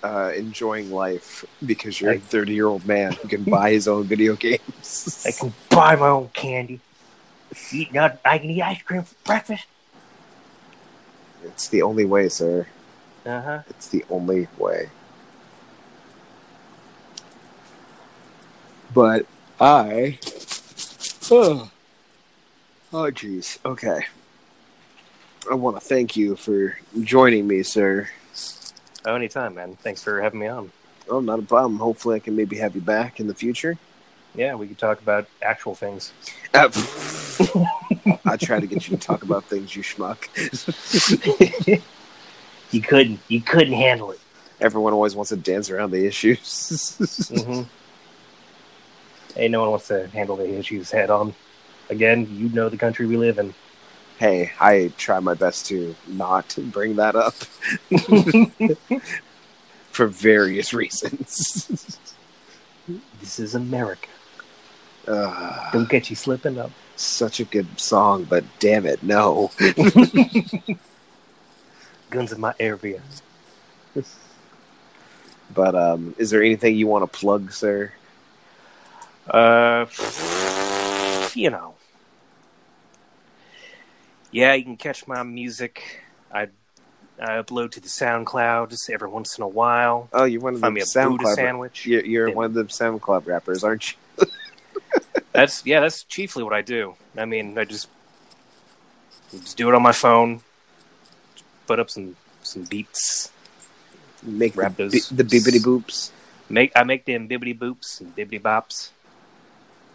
Uh, 0.02 0.32
enjoying 0.36 0.90
life 0.90 1.44
because 1.64 2.00
you're 2.00 2.12
a 2.12 2.16
I- 2.16 2.18
30 2.20 2.54
year 2.54 2.66
old 2.66 2.86
man 2.86 3.12
who 3.12 3.28
can 3.28 3.44
buy 3.44 3.72
his 3.72 3.88
own 3.88 4.04
video 4.04 4.34
games. 4.36 5.24
I 5.26 5.32
can 5.32 5.52
buy 5.68 5.96
my 5.96 6.08
own 6.08 6.28
candy. 6.28 6.80
Eat 7.72 7.92
not. 7.92 8.18
I 8.24 8.38
can 8.38 8.50
eat 8.50 8.62
ice 8.62 8.82
cream 8.82 9.02
for 9.02 9.14
breakfast. 9.24 9.66
It's 11.44 11.68
the 11.68 11.82
only 11.82 12.04
way, 12.04 12.28
sir. 12.28 12.66
Uh 13.24 13.40
huh. 13.40 13.62
It's 13.68 13.88
the 13.88 14.04
only 14.10 14.48
way. 14.58 14.90
But 18.92 19.26
I. 19.60 20.18
Oh, 21.30 21.70
oh, 22.92 23.10
jeez. 23.10 23.58
Okay. 23.64 24.06
I 25.50 25.54
want 25.54 25.76
to 25.76 25.80
thank 25.80 26.16
you 26.16 26.36
for 26.36 26.78
joining 27.02 27.46
me, 27.46 27.62
sir. 27.62 28.08
Oh, 29.06 29.14
anytime, 29.14 29.54
man. 29.54 29.76
Thanks 29.76 30.02
for 30.02 30.20
having 30.20 30.40
me 30.40 30.48
on. 30.48 30.72
Oh, 31.08 31.20
not 31.20 31.38
a 31.38 31.42
problem. 31.42 31.78
Hopefully, 31.78 32.16
I 32.16 32.18
can 32.18 32.34
maybe 32.34 32.56
have 32.56 32.74
you 32.74 32.80
back 32.80 33.20
in 33.20 33.28
the 33.28 33.34
future. 33.34 33.78
Yeah, 34.34 34.56
we 34.56 34.66
could 34.66 34.78
talk 34.78 35.00
about 35.00 35.28
actual 35.40 35.76
things. 35.76 36.12
Uh, 36.52 36.68
I 38.26 38.36
try 38.36 38.58
to 38.58 38.66
get 38.66 38.88
you 38.88 38.96
to 38.96 39.02
talk 39.02 39.22
about 39.22 39.44
things, 39.44 39.74
you 39.76 39.82
schmuck. 39.82 40.26
you 42.72 42.80
couldn't. 42.80 43.20
You 43.28 43.40
couldn't 43.40 43.74
handle 43.74 44.10
it. 44.10 44.20
Everyone 44.60 44.92
always 44.92 45.14
wants 45.14 45.28
to 45.28 45.36
dance 45.36 45.70
around 45.70 45.92
the 45.92 46.04
issues. 46.04 47.28
hmm 47.28 47.62
Hey, 49.36 49.48
no 49.48 49.60
one 49.60 49.70
wants 49.70 49.88
to 49.88 50.08
handle 50.08 50.36
the 50.36 50.58
issues 50.58 50.90
head 50.90 51.10
on. 51.10 51.34
Again, 51.90 52.26
you 52.32 52.48
know 52.48 52.68
the 52.68 52.76
country 52.76 53.06
we 53.06 53.16
live 53.16 53.38
in. 53.38 53.54
Hey, 54.18 54.52
I 54.60 54.92
try 54.96 55.20
my 55.20 55.34
best 55.34 55.66
to 55.66 55.94
not 56.06 56.56
bring 56.72 56.96
that 56.96 57.14
up 57.16 57.34
for 59.90 60.06
various 60.06 60.72
reasons. 60.72 61.98
This 63.20 63.38
is 63.38 63.54
America. 63.54 64.08
Uh, 65.06 65.70
Don't 65.72 65.88
get 65.88 66.10
you 66.10 66.16
slipping 66.16 66.58
up. 66.58 66.70
such 66.96 67.38
a 67.40 67.44
good 67.44 67.78
song, 67.78 68.24
but 68.24 68.44
damn 68.58 68.86
it, 68.86 69.02
no. 69.02 69.50
Guns 72.10 72.32
in 72.32 72.40
my 72.40 72.54
area. 72.58 73.00
But 75.54 75.74
um, 75.74 76.14
is 76.18 76.30
there 76.30 76.42
anything 76.42 76.76
you 76.76 76.86
want 76.88 77.10
to 77.10 77.18
plug, 77.18 77.52
sir? 77.52 77.92
Uh, 79.28 79.86
you 81.34 81.50
know. 81.50 81.75
Yeah, 84.36 84.52
you 84.52 84.64
can 84.64 84.76
catch 84.76 85.06
my 85.08 85.22
music. 85.22 86.02
I 86.30 86.48
I 87.18 87.40
upload 87.42 87.70
to 87.72 87.80
the 87.80 87.88
SoundCloud 87.88 88.68
just 88.68 88.90
every 88.90 89.08
once 89.08 89.38
in 89.38 89.42
a 89.42 89.48
while. 89.48 90.10
Oh, 90.12 90.24
you're 90.24 90.42
one 90.42 90.54
of 90.54 90.60
Find 90.60 90.72
the 90.72 90.80
me 90.80 90.80
a 90.82 90.84
SoundCloud. 90.84 91.34
sandwich. 91.34 91.86
You're, 91.86 92.04
you're 92.04 92.30
one 92.34 92.44
of 92.44 92.52
the 92.54 92.64
SoundCloud 92.64 93.26
rappers, 93.26 93.64
aren't 93.64 93.92
you? 93.92 94.26
That's 95.32 95.64
yeah, 95.64 95.80
that's 95.80 96.02
chiefly 96.04 96.42
what 96.44 96.52
I 96.54 96.60
do. 96.62 96.94
I 97.16 97.24
mean, 97.26 97.56
I 97.58 97.64
just 97.64 97.88
just 99.30 99.56
do 99.56 99.68
it 99.70 99.74
on 99.74 99.82
my 99.82 99.92
phone. 99.92 100.40
Put 101.66 101.78
up 101.80 101.88
some 101.90 102.16
some 102.42 102.64
beats. 102.64 103.30
Make 104.22 104.54
Wrap 104.56 104.76
the, 104.76 104.84
those- 104.88 105.08
the 105.10 105.24
bibbity 105.24 105.60
boops. 105.62 106.10
Make 106.50 106.72
I 106.76 106.84
make 106.84 107.04
them 107.06 107.28
bibbity 107.28 107.56
boops 107.58 108.00
and 108.00 108.14
bibbity 108.16 108.40
bops, 108.40 108.90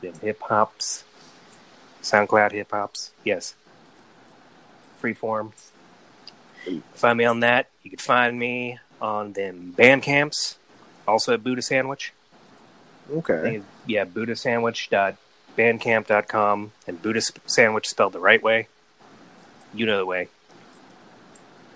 them 0.01 0.13
hip 0.21 0.41
hops, 0.41 1.03
SoundCloud 2.03 2.51
hip 2.51 2.71
hops. 2.71 3.11
Yes, 3.23 3.55
freeform. 5.01 5.51
Find 6.93 7.17
me 7.17 7.25
on 7.25 7.41
that. 7.41 7.67
You 7.83 7.89
can 7.89 7.99
find 7.99 8.37
me 8.37 8.79
on 9.01 9.33
them 9.33 9.71
band 9.71 10.03
camps. 10.03 10.57
Also 11.07 11.33
at 11.33 11.43
Buddha 11.43 11.61
Sandwich. 11.61 12.13
Okay. 13.11 13.61
yeah, 13.87 14.05
buddhasandwich.bandcamp.com 14.05 16.71
and 16.87 17.01
Buddha 17.01 17.21
Sandwich 17.45 17.89
spelled 17.89 18.13
the 18.13 18.19
right 18.19 18.41
way. 18.41 18.67
You 19.73 19.85
know 19.85 19.97
the 19.97 20.05
way. 20.05 20.29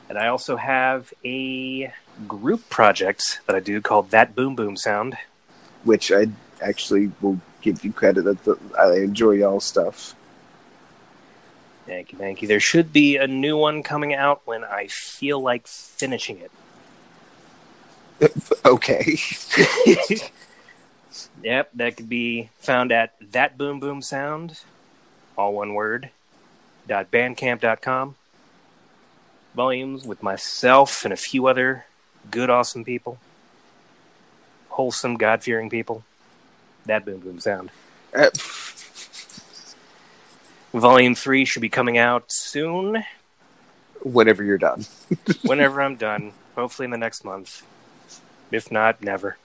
And 0.08 0.18
I 0.18 0.28
also 0.28 0.56
have 0.56 1.14
a 1.26 1.92
group 2.28 2.70
project 2.70 3.42
that 3.48 3.56
I 3.56 3.60
do 3.60 3.82
called 3.82 4.12
That 4.12 4.36
Boom 4.36 4.56
Boom 4.56 4.78
Sound. 4.78 5.18
Which 5.84 6.12
I 6.12 6.28
actually 6.62 7.12
will 7.22 7.40
give 7.62 7.84
you 7.84 7.92
credit. 7.92 8.24
That 8.24 8.44
the, 8.44 8.58
I 8.80 8.98
enjoy 8.98 9.32
y'all 9.32 9.60
stuff. 9.60 10.16
Thank 11.86 12.12
you, 12.12 12.18
thank 12.18 12.42
you. 12.42 12.48
There 12.48 12.60
should 12.60 12.92
be 12.92 13.18
a 13.18 13.28
new 13.28 13.58
one 13.58 13.84
coming 13.84 14.14
out 14.14 14.42
when 14.46 14.64
I 14.64 14.88
feel 14.88 15.40
like 15.40 15.68
finishing 15.68 16.40
it. 16.40 16.52
Okay. 18.66 19.18
Yep, 21.44 21.72
that 21.76 21.98
could 21.98 22.10
be 22.10 22.50
found 22.60 22.92
at 22.92 23.14
That 23.32 23.58
Boom 23.58 23.80
Boom 23.80 24.02
Sound, 24.02 24.60
all 25.38 25.54
one 25.54 25.74
word, 25.74 26.10
dot 26.88 27.12
bandcamp.com. 27.12 28.16
Volumes 29.56 30.06
with 30.06 30.24
myself 30.24 31.06
and 31.06 31.14
a 31.14 31.18
few 31.18 31.48
other 31.48 31.86
good, 32.32 32.50
awesome 32.50 32.84
people. 32.84 33.20
Wholesome, 34.70 35.16
God 35.16 35.44
fearing 35.44 35.70
people. 35.70 36.04
That 36.86 37.06
Boom 37.06 37.20
Boom 37.20 37.40
Sound. 37.40 37.70
Uh, 38.14 38.30
Volume 40.80 41.16
3 41.16 41.46
should 41.46 41.62
be 41.62 41.70
coming 41.70 41.98
out 41.98 42.26
soon, 42.28 43.04
Whenever 44.04 44.44
you're 44.44 44.60
done. 44.60 44.86
whenever 45.42 45.82
I'm 45.82 45.96
done. 45.96 46.32
Hopefully 46.56 46.86
in 46.86 46.92
the 46.92 46.98
next 46.98 47.26
month. 47.26 47.66
If 48.52 48.72
not, 48.72 49.02
never. 49.02 49.38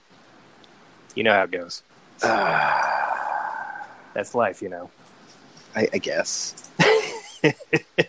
You 1.15 1.25
know 1.25 1.33
how 1.33 1.45
it 1.45 1.51
goes. 1.51 1.83
That's 2.21 2.85
life, 4.35 4.61
you 4.61 4.69
know. 4.69 4.91
I, 5.75 5.89
I 5.95 5.99
guess. 5.99 6.71
Uh, 7.43 7.53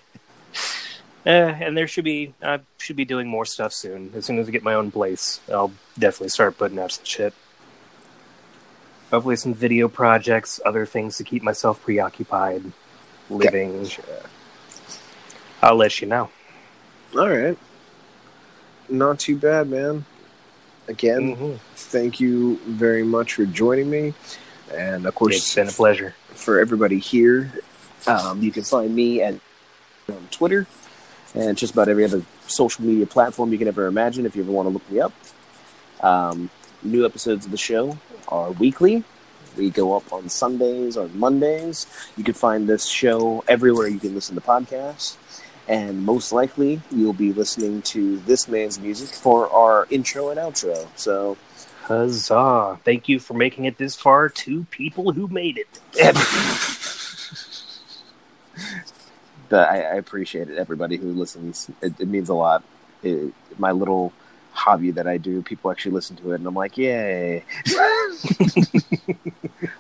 and 1.26 1.77
there 1.77 1.88
should 1.88 2.03
be 2.03 2.34
I 2.43 2.60
should 2.80 2.98
be 2.98 3.06
doing 3.06 3.27
more 3.27 3.45
stuff 3.45 3.72
soon. 3.72 4.11
As 4.14 4.26
soon 4.26 4.39
as 4.39 4.49
I 4.49 4.52
get 4.52 4.64
my 4.64 4.73
own 4.73 4.91
place, 4.91 5.39
I'll 5.49 5.72
definitely 5.98 6.30
start 6.30 6.57
putting 6.57 6.80
out 6.80 6.91
some 6.91 7.06
shit. 7.06 7.34
Hopefully, 9.10 9.38
some 9.38 9.53
video 9.53 9.88
projects, 9.88 10.60
other 10.65 10.85
things 10.85 11.15
to 11.18 11.23
keep 11.23 11.43
myself 11.43 11.81
preoccupied, 11.81 12.73
living. 13.32 13.88
I'll 15.62 15.76
let 15.76 16.02
you 16.02 16.08
know. 16.08 16.30
All 17.18 17.30
right. 17.30 17.58
Not 18.90 19.20
too 19.20 19.38
bad, 19.38 19.70
man. 19.70 20.06
Again, 20.88 21.36
Mhm. 21.36 21.60
thank 21.76 22.20
you 22.20 22.58
very 22.66 23.03
much 23.03 23.34
for 23.34 23.45
joining 23.45 23.90
me. 23.90 24.14
And 24.74 25.06
of 25.06 25.16
course, 25.16 25.36
It's 25.38 25.56
been 25.56 25.68
a 25.68 25.72
pleasure. 25.72 26.16
for 26.34 26.60
everybody 26.60 26.99
here, 26.99 27.52
um, 28.08 28.41
you 28.41 28.52
can 28.52 28.64
find 28.64 28.94
me 28.95 29.22
at 29.22 29.36
on 30.10 30.28
Twitter 30.32 30.66
and 31.36 31.56
just 31.58 31.72
about 31.74 31.88
every 31.88 32.03
other 32.03 32.24
social 32.48 32.84
media 32.84 33.06
platform 33.06 33.52
you 33.53 33.58
can 33.58 33.68
ever 33.68 33.86
imagine 33.86 34.26
if 34.26 34.36
you 34.36 34.41
ever 34.44 34.52
want 34.52 34.68
to 34.68 34.74
look 34.74 34.90
me 34.91 34.99
up. 34.99 35.14
Um, 36.02 36.49
new 36.84 37.06
episodes 37.06 37.45
of 37.45 37.52
the 37.52 37.58
show 37.58 37.98
are 38.28 38.52
weekly. 38.52 39.03
We 39.57 39.69
go 39.69 39.95
up 39.95 40.11
on 40.14 40.30
Sundays 40.30 40.98
or 40.98 41.07
Mondays. 41.10 41.88
You 42.18 42.23
can 42.23 42.34
find 42.34 42.68
this 42.68 42.86
show 42.86 43.44
everywhere 43.48 43.88
you 43.88 43.99
can 43.99 44.15
listen 44.15 44.36
to 44.36 44.41
podcasts. 44.41 45.18
And 45.68 46.03
most 46.03 46.32
likely, 46.32 46.82
you'll 46.91 47.14
be 47.14 47.32
listening 47.34 47.82
to 47.84 48.18
this 48.19 48.48
man's 48.48 48.80
music 48.80 49.10
for 49.10 49.49
our 49.52 49.88
intro 49.90 50.30
and 50.30 50.40
outro. 50.40 50.88
So, 50.95 51.38
Huzzah! 51.84 52.80
Thank 52.84 53.07
you 53.07 53.19
for 53.19 53.34
making 53.36 53.65
it 53.65 53.78
this 53.78 53.95
far. 53.95 54.28
Two 54.30 54.65
people 54.72 55.14
who 55.14 55.28
made 55.28 55.57
it. 55.57 55.80
but 59.49 59.69
I, 59.69 59.82
I 59.82 59.95
appreciate 59.95 60.49
it. 60.49 60.57
Everybody 60.57 60.98
who 60.98 61.11
listens, 61.11 61.69
it, 61.82 61.99
it 61.99 62.07
means 62.07 62.30
a 62.30 62.34
lot. 62.34 62.64
It, 63.03 63.34
my 63.57 63.72
little 63.72 64.14
hobby 64.52 64.91
that 64.91 65.07
I 65.07 65.18
do, 65.18 65.41
people 65.41 65.72
actually 65.72 65.94
listen 65.94 66.15
to 66.18 66.32
it, 66.32 66.36
and 66.36 66.48
I'm 66.48 66.53
like, 66.53 66.78
yay! 66.78 67.44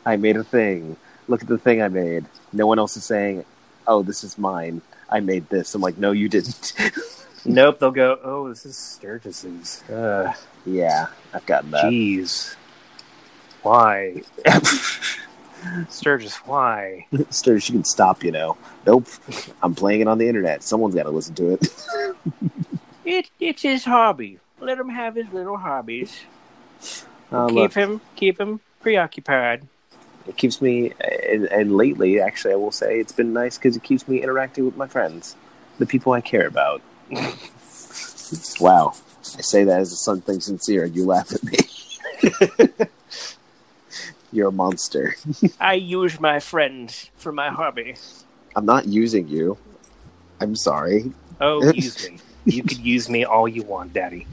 I 0.05 0.15
made 0.17 0.37
a 0.37 0.43
thing. 0.43 0.97
Look 1.27 1.41
at 1.41 1.47
the 1.47 1.57
thing 1.57 1.81
I 1.81 1.87
made. 1.87 2.25
No 2.51 2.67
one 2.67 2.79
else 2.79 2.97
is 2.97 3.05
saying, 3.05 3.45
"Oh, 3.87 4.03
this 4.03 4.23
is 4.23 4.37
mine. 4.37 4.81
I 5.09 5.19
made 5.19 5.47
this." 5.49 5.73
I'm 5.75 5.81
like, 5.81 5.97
"No, 5.97 6.11
you 6.11 6.27
didn't." 6.27 6.73
nope, 7.45 7.79
they'll 7.79 7.91
go. 7.91 8.19
Oh, 8.23 8.49
this 8.49 8.65
is 8.65 8.77
Sturgis's. 8.77 9.83
Uh, 9.89 10.33
yeah, 10.65 11.07
I've 11.33 11.45
gotten 11.45 11.71
that. 11.71 11.85
jeez, 11.85 12.55
why, 13.61 14.23
Sturgis? 15.89 16.35
Why? 16.37 17.05
Sturgis, 17.29 17.69
you 17.69 17.75
can 17.75 17.85
stop. 17.85 18.23
You 18.23 18.31
know, 18.31 18.57
nope. 18.85 19.07
I'm 19.61 19.75
playing 19.75 20.01
it 20.01 20.07
on 20.07 20.17
the 20.17 20.27
internet. 20.27 20.63
Someone's 20.63 20.95
got 20.95 21.03
to 21.03 21.11
listen 21.11 21.35
to 21.35 21.53
it. 21.53 21.85
It 23.05 23.29
it's 23.39 23.61
his 23.61 23.85
hobby. 23.85 24.39
Let 24.61 24.77
him 24.77 24.89
have 24.89 25.15
his 25.15 25.33
little 25.33 25.57
hobbies. 25.57 26.21
Uh, 27.31 27.47
keep 27.47 27.55
look, 27.55 27.73
him 27.73 28.01
keep 28.15 28.39
him 28.39 28.59
preoccupied. 28.79 29.67
it 30.27 30.37
keeps 30.37 30.61
me, 30.61 30.93
and, 31.29 31.45
and 31.45 31.75
lately, 31.75 32.21
actually, 32.21 32.53
I 32.53 32.57
will 32.57 32.71
say 32.71 32.99
it's 32.99 33.11
been 33.11 33.33
nice 33.33 33.57
because 33.57 33.75
it 33.75 33.83
keeps 33.83 34.07
me 34.07 34.21
interacting 34.21 34.65
with 34.65 34.77
my 34.77 34.87
friends, 34.87 35.35
the 35.79 35.87
people 35.87 36.13
I 36.13 36.21
care 36.21 36.45
about. 36.45 36.81
wow, 38.59 38.93
I 39.37 39.41
say 39.41 39.63
that 39.63 39.79
as 39.79 39.91
a 39.91 39.95
something 39.95 40.39
sincere, 40.39 40.83
and 40.85 40.95
you 40.95 41.05
laugh 41.05 41.33
at 41.33 41.43
me. 41.43 41.57
You're 44.31 44.49
a 44.49 44.51
monster. 44.51 45.15
I 45.59 45.73
use 45.73 46.19
my 46.19 46.39
friends 46.39 47.09
for 47.15 47.31
my 47.31 47.49
hobby. 47.49 47.95
I'm 48.55 48.65
not 48.65 48.87
using 48.87 49.27
you. 49.27 49.57
I'm 50.39 50.55
sorry. 50.55 51.11
Oh, 51.39 51.63
use 51.73 52.09
me. 52.09 52.19
You 52.45 52.63
could 52.63 52.79
use 52.79 53.09
me 53.09 53.23
all 53.23 53.47
you 53.47 53.63
want, 53.63 53.93
Daddy. 53.93 54.27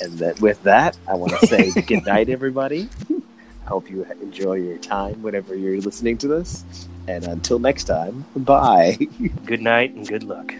And 0.00 0.18
that 0.18 0.40
with 0.40 0.62
that, 0.62 0.96
I 1.08 1.14
want 1.14 1.32
to 1.38 1.46
say 1.46 1.70
good 1.86 2.06
night, 2.06 2.28
everybody. 2.28 2.88
I 3.10 3.68
hope 3.68 3.90
you 3.90 4.04
enjoy 4.22 4.54
your 4.54 4.78
time 4.78 5.22
whenever 5.22 5.54
you're 5.54 5.80
listening 5.80 6.18
to 6.18 6.28
this. 6.28 6.64
And 7.06 7.24
until 7.24 7.58
next 7.58 7.84
time, 7.84 8.24
bye. 8.36 8.98
Good 9.44 9.62
night 9.62 9.94
and 9.94 10.06
good 10.06 10.24
luck. 10.24 10.54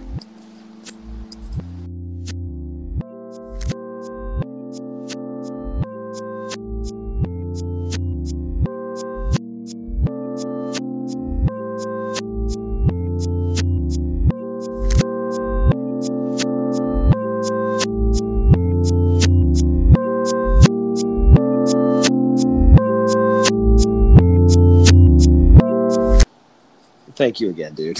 Thank 27.18 27.40
you 27.40 27.50
again, 27.50 27.74
dude. 27.74 27.98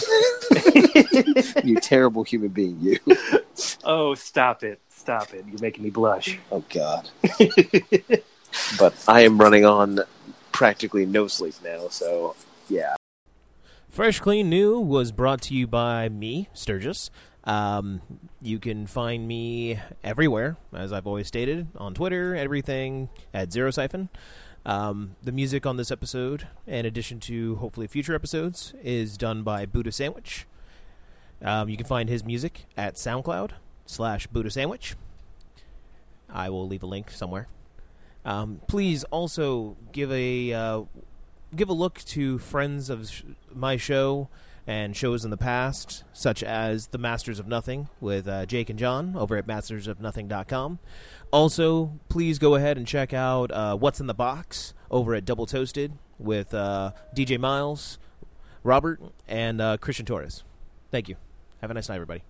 you 1.65 1.75
terrible 1.81 2.23
human 2.23 2.51
being, 2.51 2.79
you. 2.81 2.99
Oh, 3.83 4.15
stop 4.15 4.63
it. 4.63 4.81
Stop 4.91 5.35
it. 5.35 5.45
You're 5.49 5.61
making 5.61 5.83
me 5.83 5.91
blush. 5.91 6.39
Oh, 6.53 6.63
God. 6.69 7.11
but 8.79 8.95
I 9.09 9.23
am 9.23 9.37
running 9.37 9.65
on 9.65 10.03
practically 10.53 11.05
no 11.05 11.27
sleep 11.27 11.55
now, 11.65 11.89
so 11.89 12.37
yeah. 12.69 12.95
Fresh 13.91 14.21
Clean 14.21 14.49
New 14.49 14.79
was 14.79 15.11
brought 15.11 15.43
to 15.43 15.55
you 15.55 15.67
by 15.67 16.09
me, 16.09 16.49
Sturgis. 16.53 17.11
Um, 17.43 18.03
you 18.41 18.61
can 18.61 18.87
find 18.87 19.27
me 19.27 19.81
everywhere, 20.05 20.59
as 20.73 20.93
I've 20.93 21.09
always 21.09 21.27
stated, 21.27 21.67
on 21.77 21.93
Twitter, 21.93 22.37
everything 22.37 23.09
at 23.35 23.53
Zero 23.53 23.73
Siphon. 23.73 24.11
Um, 24.69 25.17
the 25.23 25.33
music 25.33 25.65
on 25.65 25.79
this 25.79 25.91
episode, 25.91 26.47
in 26.67 26.85
addition 26.85 27.21
to 27.21 27.57
hopefully 27.57 27.87
future 27.87 28.15
episodes, 28.15 28.75
is 28.83 29.17
done 29.17 29.43
by 29.43 29.65
Buddha 29.65 29.91
Sandwich. 29.91 30.47
Um, 31.41 31.71
you 31.71 31.79
can 31.79 31.87
find 31.87 32.11
his 32.11 32.23
music 32.23 32.67
at 32.77 32.97
SoundCloud 32.97 33.53
slash 33.87 34.27
Buddha 34.27 34.51
Sandwich. 34.51 34.95
I 36.29 36.51
will 36.51 36.69
leave 36.69 36.83
a 36.83 36.87
link 36.87 37.11
somewhere. 37.11 37.47
Um, 38.27 38.61
please 38.67 39.05
also 39.05 39.79
give 39.93 40.13
a 40.13 40.53
uh, 40.53 40.83
give 41.57 41.71
a 41.71 41.73
look 41.73 42.01
to 42.01 42.37
friends 42.37 42.91
of 42.91 43.09
sh- 43.09 43.23
my 43.55 43.79
show 43.79 44.29
and 44.69 44.95
shows 44.95 45.25
in 45.25 45.31
the 45.31 45.37
past, 45.39 46.05
such 46.13 46.43
as 46.43 46.89
The 46.89 46.99
Masters 46.99 47.41
of 47.41 47.49
Nothing 47.49 47.89
with 48.03 48.29
uh, 48.29 48.45
Jake 48.45 48.69
and 48.69 48.79
John 48.79 49.17
over 49.17 49.39
at 49.39 49.47
mastersofnothing.com. 49.47 50.79
Also, 51.33 51.99
please 52.11 52.39
go 52.39 52.55
ahead 52.55 52.77
and 52.77 52.87
check 52.87 53.15
out 53.15 53.51
uh, 53.51 53.75
What's 53.77 53.99
in 53.99 54.07
the 54.07 54.15
Box 54.15 54.75
over 54.91 55.15
at 55.15 55.25
Double 55.25 55.47
Toasted 55.47 55.95
with 56.19 56.53
uh, 56.53 56.93
DJ 57.17 57.39
Miles, 57.39 57.99
Robert, 58.63 59.01
and 59.27 59.59
uh, 59.63 59.79
Christian 59.79 60.05
Torres. 60.05 60.45
Thank 60.91 61.09
you. 61.09 61.17
Have 61.63 61.71
a 61.71 61.75
nice 61.75 61.89
night, 61.89 61.95
everybody. 61.95 62.23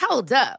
Hold 0.00 0.32
up. 0.32 0.58